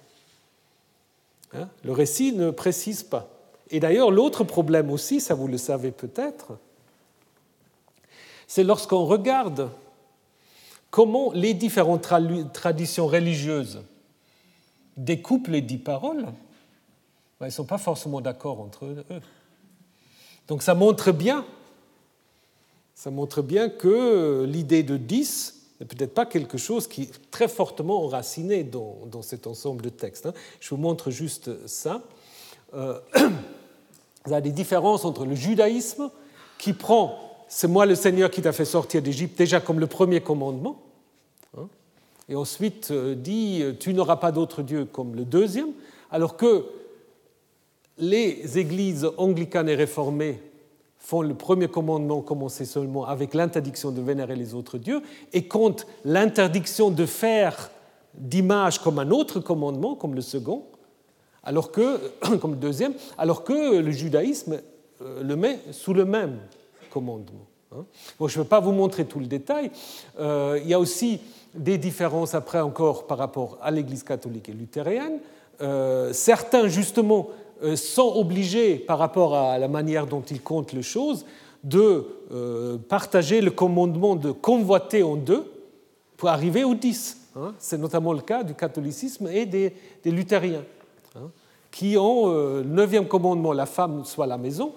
Hein, 1.54 1.68
le 1.84 1.92
récit 1.92 2.32
ne 2.32 2.50
précise 2.50 3.02
pas. 3.02 3.28
Et 3.70 3.80
d'ailleurs, 3.80 4.10
l'autre 4.10 4.44
problème 4.44 4.90
aussi, 4.90 5.20
ça 5.20 5.34
vous 5.34 5.48
le 5.48 5.58
savez 5.58 5.90
peut-être, 5.90 6.58
c'est 8.46 8.64
lorsqu'on 8.64 9.04
regarde 9.04 9.70
comment 10.90 11.32
les 11.32 11.54
différentes 11.54 12.12
traditions 12.52 13.06
religieuses 13.06 13.82
découpent 14.96 15.48
les 15.48 15.62
dix 15.62 15.78
paroles, 15.78 16.24
ben, 17.40 17.46
ils 17.46 17.46
ne 17.46 17.50
sont 17.50 17.64
pas 17.64 17.78
forcément 17.78 18.20
d'accord 18.20 18.60
entre 18.60 18.84
eux. 18.84 19.04
Donc 20.48 20.62
ça 20.62 20.74
montre 20.74 21.12
bien 21.12 21.44
ça 23.02 23.10
montre 23.10 23.42
bien 23.42 23.68
que 23.68 24.44
l'idée 24.48 24.84
de 24.84 24.96
10 24.96 25.61
n'est 25.82 25.88
peut-être 25.88 26.14
pas 26.14 26.26
quelque 26.26 26.58
chose 26.58 26.86
qui 26.86 27.02
est 27.02 27.30
très 27.30 27.48
fortement 27.48 28.04
enraciné 28.04 28.62
dans, 28.62 28.98
dans 29.10 29.22
cet 29.22 29.46
ensemble 29.46 29.82
de 29.82 29.88
textes. 29.88 30.26
Hein. 30.26 30.34
Je 30.60 30.70
vous 30.70 30.76
montre 30.76 31.10
juste 31.10 31.66
ça. 31.66 32.02
Euh, 32.74 32.98
il 34.26 34.32
y 34.32 34.34
a 34.34 34.40
des 34.40 34.52
différences 34.52 35.04
entre 35.04 35.24
le 35.24 35.34
judaïsme, 35.34 36.10
qui 36.58 36.72
prend 36.72 37.18
c'est 37.48 37.68
moi 37.68 37.84
le 37.84 37.94
Seigneur 37.94 38.30
qui 38.30 38.40
t'a 38.40 38.52
fait 38.52 38.64
sortir 38.64 39.02
d'Égypte 39.02 39.36
déjà 39.36 39.60
comme 39.60 39.78
le 39.78 39.86
premier 39.86 40.22
commandement, 40.22 40.80
hein, 41.58 41.68
et 42.28 42.34
ensuite 42.34 42.92
euh, 42.92 43.14
dit 43.14 43.62
tu 43.78 43.92
n'auras 43.92 44.16
pas 44.16 44.32
d'autre 44.32 44.62
Dieu 44.62 44.86
comme 44.86 45.16
le 45.16 45.24
deuxième, 45.24 45.72
alors 46.10 46.36
que 46.36 46.64
les 47.98 48.58
églises 48.58 49.06
anglicanes 49.18 49.68
et 49.68 49.74
réformées 49.74 50.40
font 51.02 51.20
le 51.20 51.34
premier 51.34 51.66
commandement 51.66 52.22
commencer 52.22 52.64
seulement 52.64 53.06
avec 53.06 53.34
l'interdiction 53.34 53.90
de 53.90 54.00
vénérer 54.00 54.36
les 54.36 54.54
autres 54.54 54.78
dieux 54.78 55.02
et 55.32 55.48
compte 55.48 55.86
l'interdiction 56.04 56.90
de 56.90 57.04
faire 57.06 57.72
d'image 58.14 58.78
comme 58.78 59.00
un 59.00 59.10
autre 59.10 59.40
commandement, 59.40 59.96
comme 59.96 60.14
le 60.14 60.20
second, 60.20 60.62
alors 61.42 61.72
que, 61.72 61.98
comme 62.40 62.52
le 62.52 62.56
deuxième, 62.56 62.94
alors 63.18 63.42
que 63.42 63.80
le 63.80 63.90
judaïsme 63.90 64.60
euh, 65.02 65.22
le 65.24 65.34
met 65.34 65.58
sous 65.72 65.92
le 65.92 66.04
même 66.04 66.38
commandement. 66.88 67.46
Hein. 67.74 67.84
Bon, 68.20 68.28
je 68.28 68.38
ne 68.38 68.44
vais 68.44 68.48
pas 68.48 68.60
vous 68.60 68.72
montrer 68.72 69.04
tout 69.04 69.18
le 69.18 69.26
détail. 69.26 69.72
Euh, 70.20 70.60
il 70.62 70.70
y 70.70 70.74
a 70.74 70.78
aussi 70.78 71.20
des 71.52 71.78
différences 71.78 72.34
après 72.36 72.60
encore 72.60 73.08
par 73.08 73.18
rapport 73.18 73.58
à 73.60 73.72
l'Église 73.72 74.04
catholique 74.04 74.48
et 74.48 74.52
luthérienne. 74.52 75.18
Euh, 75.60 76.12
certains, 76.12 76.68
justement, 76.68 77.28
sont 77.76 78.14
obligés, 78.16 78.76
par 78.76 78.98
rapport 78.98 79.34
à 79.34 79.58
la 79.58 79.68
manière 79.68 80.06
dont 80.06 80.22
ils 80.22 80.40
comptent 80.40 80.72
les 80.72 80.82
choses, 80.82 81.24
de 81.64 82.06
euh, 82.32 82.76
partager 82.76 83.40
le 83.40 83.50
commandement 83.50 84.16
de 84.16 84.32
convoiter 84.32 85.02
en 85.02 85.16
deux 85.16 85.50
pour 86.16 86.28
arriver 86.28 86.64
aux 86.64 86.74
dix. 86.74 87.30
Hein. 87.36 87.54
C'est 87.58 87.78
notamment 87.78 88.12
le 88.12 88.20
cas 88.20 88.42
du 88.42 88.54
catholicisme 88.54 89.28
et 89.28 89.46
des, 89.46 89.72
luthériens, 90.04 90.64
hein, 91.16 91.30
qui 91.70 91.96
ont 91.96 92.28
euh, 92.28 92.62
le 92.62 92.68
neuvième 92.68 93.06
commandement, 93.06 93.52
la 93.52 93.66
femme 93.66 94.04
soit 94.04 94.26
la 94.26 94.38
maison, 94.38 94.72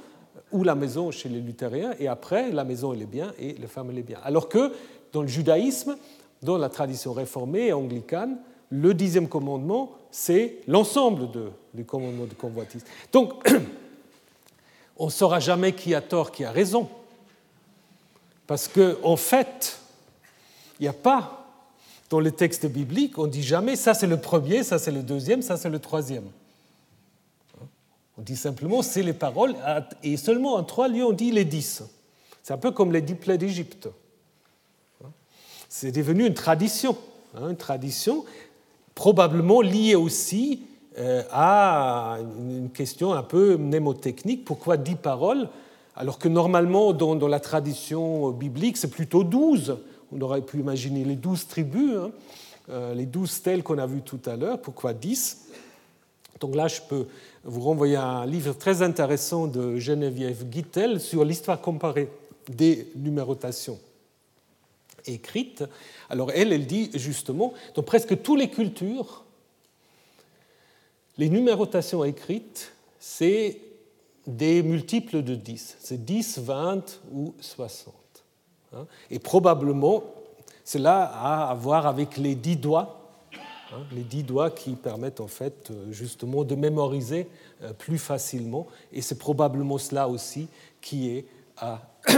ou 0.51 0.63
la 0.63 0.75
maison 0.75 1.11
chez 1.11 1.27
les 1.27 1.41
luthériens, 1.41 1.93
et 1.99 2.07
après, 2.07 2.51
la 2.51 2.63
maison 2.63 2.93
et 2.93 2.97
les 2.97 3.05
biens, 3.05 3.33
et 3.39 3.55
la 3.59 3.67
femme 3.67 3.89
et 3.89 3.93
les 3.93 4.03
biens. 4.03 4.19
Alors 4.23 4.47
que 4.47 4.71
dans 5.11 5.21
le 5.21 5.27
judaïsme, 5.27 5.97
dans 6.43 6.57
la 6.57 6.69
tradition 6.69 7.13
réformée 7.13 7.67
et 7.67 7.73
anglicane, 7.73 8.37
le 8.69 8.93
dixième 8.93 9.27
commandement, 9.27 9.91
c'est 10.11 10.59
l'ensemble 10.67 11.29
du 11.73 11.85
commandement 11.85 12.25
de 12.25 12.33
convoitise. 12.33 12.83
Donc, 13.11 13.33
on 14.97 15.05
ne 15.05 15.11
saura 15.11 15.39
jamais 15.39 15.73
qui 15.73 15.93
a 15.93 16.01
tort, 16.01 16.31
qui 16.31 16.43
a 16.43 16.51
raison. 16.51 16.89
Parce 18.47 18.67
qu'en 18.67 18.93
en 19.03 19.17
fait, 19.17 19.79
il 20.79 20.83
n'y 20.83 20.87
a 20.87 20.93
pas, 20.93 21.45
dans 22.09 22.19
les 22.19 22.31
textes 22.31 22.65
bibliques, 22.67 23.17
on 23.17 23.27
dit 23.27 23.43
jamais 23.43 23.75
ça 23.75 23.93
c'est 23.93 24.07
le 24.07 24.19
premier, 24.19 24.63
ça 24.63 24.77
c'est 24.77 24.91
le 24.91 25.01
deuxième, 25.01 25.41
ça 25.41 25.57
c'est 25.57 25.69
le 25.69 25.79
troisième. 25.79 26.29
On 28.17 28.21
dit 28.21 28.37
simplement 28.37 28.81
c'est 28.81 29.03
les 29.03 29.13
paroles, 29.13 29.55
et 30.03 30.15
seulement 30.15 30.55
en 30.55 30.63
trois 30.63 30.87
lieux 30.87 31.05
on 31.05 31.11
dit 31.13 31.31
les 31.31 31.45
dix. 31.45 31.83
C'est 32.43 32.53
un 32.53 32.57
peu 32.57 32.71
comme 32.71 32.91
les 32.91 33.01
dix 33.01 33.15
plaies 33.15 33.37
d'Égypte. 33.37 33.89
C'est 35.67 35.91
devenu 35.91 36.25
une 36.25 36.35
tradition, 36.35 36.95
hein, 37.35 37.49
une 37.49 37.57
tradition 37.57 38.23
probablement 38.95 39.61
liée 39.61 39.95
aussi 39.95 40.61
euh, 40.97 41.23
à 41.31 42.17
une 42.39 42.69
question 42.69 43.13
un 43.13 43.23
peu 43.23 43.57
mnémotechnique. 43.57 44.45
Pourquoi 44.45 44.77
dix 44.77 44.95
paroles 44.95 45.49
alors 45.97 46.19
que 46.19 46.27
normalement 46.27 46.91
dans, 46.91 47.27
la 47.27 47.39
tradition 47.39 48.31
biblique 48.31 48.75
c'est 48.77 48.89
plutôt 48.89 49.23
douze 49.23 49.77
On 50.11 50.19
aurait 50.21 50.41
pu 50.41 50.59
imaginer 50.59 51.05
les 51.05 51.15
douze 51.15 51.47
tribus, 51.47 51.95
hein, 51.95 52.11
euh, 52.69 52.93
les 52.93 53.05
douze 53.05 53.31
stèles 53.31 53.63
qu'on 53.63 53.77
a 53.77 53.85
vues 53.85 54.01
tout 54.01 54.19
à 54.25 54.35
l'heure. 54.35 54.59
Pourquoi 54.61 54.93
dix? 54.93 55.47
Donc 56.41 56.55
là 56.55 56.67
je 56.67 56.81
peux 56.81 57.07
vous 57.45 57.61
renvoyer 57.61 57.95
à 57.95 58.07
un 58.07 58.25
livre 58.25 58.53
très 58.53 58.81
intéressant 58.81 59.47
de 59.47 59.77
Geneviève 59.77 60.49
Guittel 60.49 60.99
sur 60.99 61.23
l'histoire 61.23 61.61
comparée 61.61 62.09
des 62.49 62.91
numérotations 62.95 63.79
écrites. 65.05 65.63
Alors 66.09 66.31
elle, 66.31 66.53
elle 66.53 66.67
dit 66.67 66.91
justement, 66.93 67.53
dans 67.73 67.83
presque 67.83 68.21
toutes 68.21 68.39
les 68.39 68.49
cultures, 68.49 69.23
les 71.17 71.29
numérotations 71.29 72.03
écrites, 72.03 72.73
c'est 72.99 73.61
des 74.27 74.63
multiples 74.63 75.21
de 75.21 75.35
10. 75.35 75.77
C'est 75.79 76.03
10, 76.03 76.39
20 76.39 77.01
ou 77.13 77.33
60. 77.39 77.93
Hein. 78.73 78.85
Et 79.09 79.19
probablement, 79.19 80.03
cela 80.63 81.03
a 81.03 81.49
à 81.49 81.53
voir 81.53 81.85
avec 81.85 82.17
les 82.17 82.35
dix 82.35 82.57
doigts, 82.57 82.99
hein, 83.71 83.83
les 83.91 84.03
dix 84.03 84.23
doigts 84.23 84.49
qui 84.49 84.71
permettent 84.71 85.21
en 85.21 85.27
fait 85.27 85.71
justement 85.91 86.43
de 86.43 86.55
mémoriser 86.55 87.29
euh, 87.61 87.71
plus 87.73 87.99
facilement. 87.99 88.67
Et 88.91 89.01
c'est 89.01 89.19
probablement 89.19 89.77
cela 89.77 90.09
aussi 90.09 90.47
qui 90.81 91.09
est 91.09 91.25
à 91.57 91.81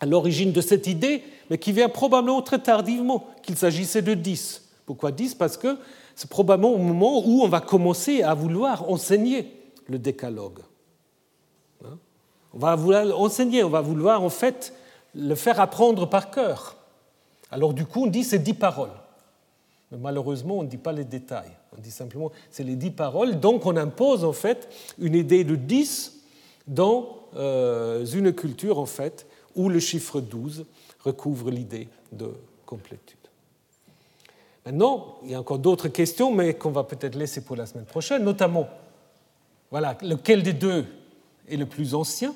à 0.00 0.06
l'origine 0.06 0.52
de 0.52 0.60
cette 0.60 0.86
idée, 0.86 1.22
mais 1.50 1.58
qui 1.58 1.72
vient 1.72 1.88
probablement 1.88 2.42
très 2.42 2.58
tardivement, 2.58 3.26
qu'il 3.42 3.56
s'agissait 3.56 4.02
de 4.02 4.14
10. 4.14 4.64
Pourquoi 4.86 5.12
10 5.12 5.34
Parce 5.34 5.56
que 5.56 5.78
c'est 6.14 6.30
probablement 6.30 6.72
au 6.72 6.78
moment 6.78 7.22
où 7.24 7.42
on 7.42 7.48
va 7.48 7.60
commencer 7.60 8.22
à 8.22 8.34
vouloir 8.34 8.90
enseigner 8.90 9.52
le 9.86 9.98
décalogue. 9.98 10.60
Hein? 11.84 11.98
On 12.52 12.58
va 12.58 12.74
vouloir 12.74 13.20
enseigner, 13.20 13.62
on 13.62 13.70
va 13.70 13.80
vouloir 13.80 14.22
en 14.22 14.30
fait 14.30 14.74
le 15.14 15.34
faire 15.34 15.60
apprendre 15.60 16.08
par 16.08 16.30
cœur. 16.30 16.76
Alors 17.50 17.72
du 17.72 17.86
coup, 17.86 18.04
on 18.04 18.06
dit 18.08 18.24
c'est 18.24 18.38
dix 18.38 18.54
paroles. 18.54 18.90
Mais 19.90 19.98
malheureusement, 19.98 20.58
on 20.58 20.62
ne 20.64 20.68
dit 20.68 20.76
pas 20.76 20.92
les 20.92 21.04
détails. 21.04 21.52
On 21.76 21.80
dit 21.80 21.90
simplement 21.90 22.32
c'est 22.50 22.64
les 22.64 22.74
dix 22.74 22.90
paroles. 22.90 23.38
Donc 23.38 23.64
on 23.64 23.76
impose 23.76 24.24
en 24.24 24.32
fait 24.32 24.68
une 24.98 25.14
idée 25.14 25.44
de 25.44 25.54
dix 25.54 26.24
dans 26.66 27.20
euh, 27.36 28.04
une 28.06 28.32
culture 28.32 28.78
en 28.78 28.86
fait 28.86 29.27
où 29.58 29.68
le 29.68 29.80
chiffre 29.80 30.20
12 30.20 30.64
recouvre 31.04 31.50
l'idée 31.50 31.88
de 32.12 32.32
complétude. 32.64 33.16
Maintenant, 34.64 35.18
il 35.24 35.30
y 35.30 35.34
a 35.34 35.40
encore 35.40 35.58
d'autres 35.58 35.88
questions, 35.88 36.32
mais 36.32 36.54
qu'on 36.54 36.70
va 36.70 36.84
peut-être 36.84 37.16
laisser 37.16 37.42
pour 37.42 37.56
la 37.56 37.66
semaine 37.66 37.84
prochaine, 37.84 38.22
notamment, 38.22 38.68
voilà, 39.70 39.98
lequel 40.02 40.42
des 40.42 40.52
deux 40.52 40.86
est 41.48 41.56
le 41.56 41.66
plus 41.66 41.94
ancien? 41.94 42.34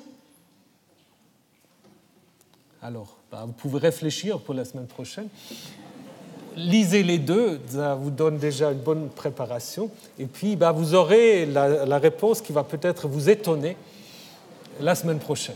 Alors, 2.81 3.17
bah, 3.31 3.43
vous 3.45 3.53
pouvez 3.53 3.79
réfléchir 3.79 4.39
pour 4.39 4.53
la 4.53 4.65
semaine 4.65 4.87
prochaine. 4.87 5.29
Lisez 6.57 7.03
les 7.03 7.17
deux, 7.17 7.61
ça 7.67 7.95
vous 7.95 8.11
donne 8.11 8.37
déjà 8.37 8.71
une 8.71 8.79
bonne 8.79 9.09
préparation. 9.09 9.89
Et 10.19 10.25
puis, 10.25 10.55
bah, 10.55 10.71
vous 10.71 10.93
aurez 10.93 11.45
la, 11.45 11.97
réponse 11.99 12.41
qui 12.41 12.51
va 12.51 12.63
peut-être 12.63 13.07
vous 13.07 13.29
étonner 13.29 13.77
la 14.81 14.95
semaine 14.95 15.19
prochaine. 15.19 15.55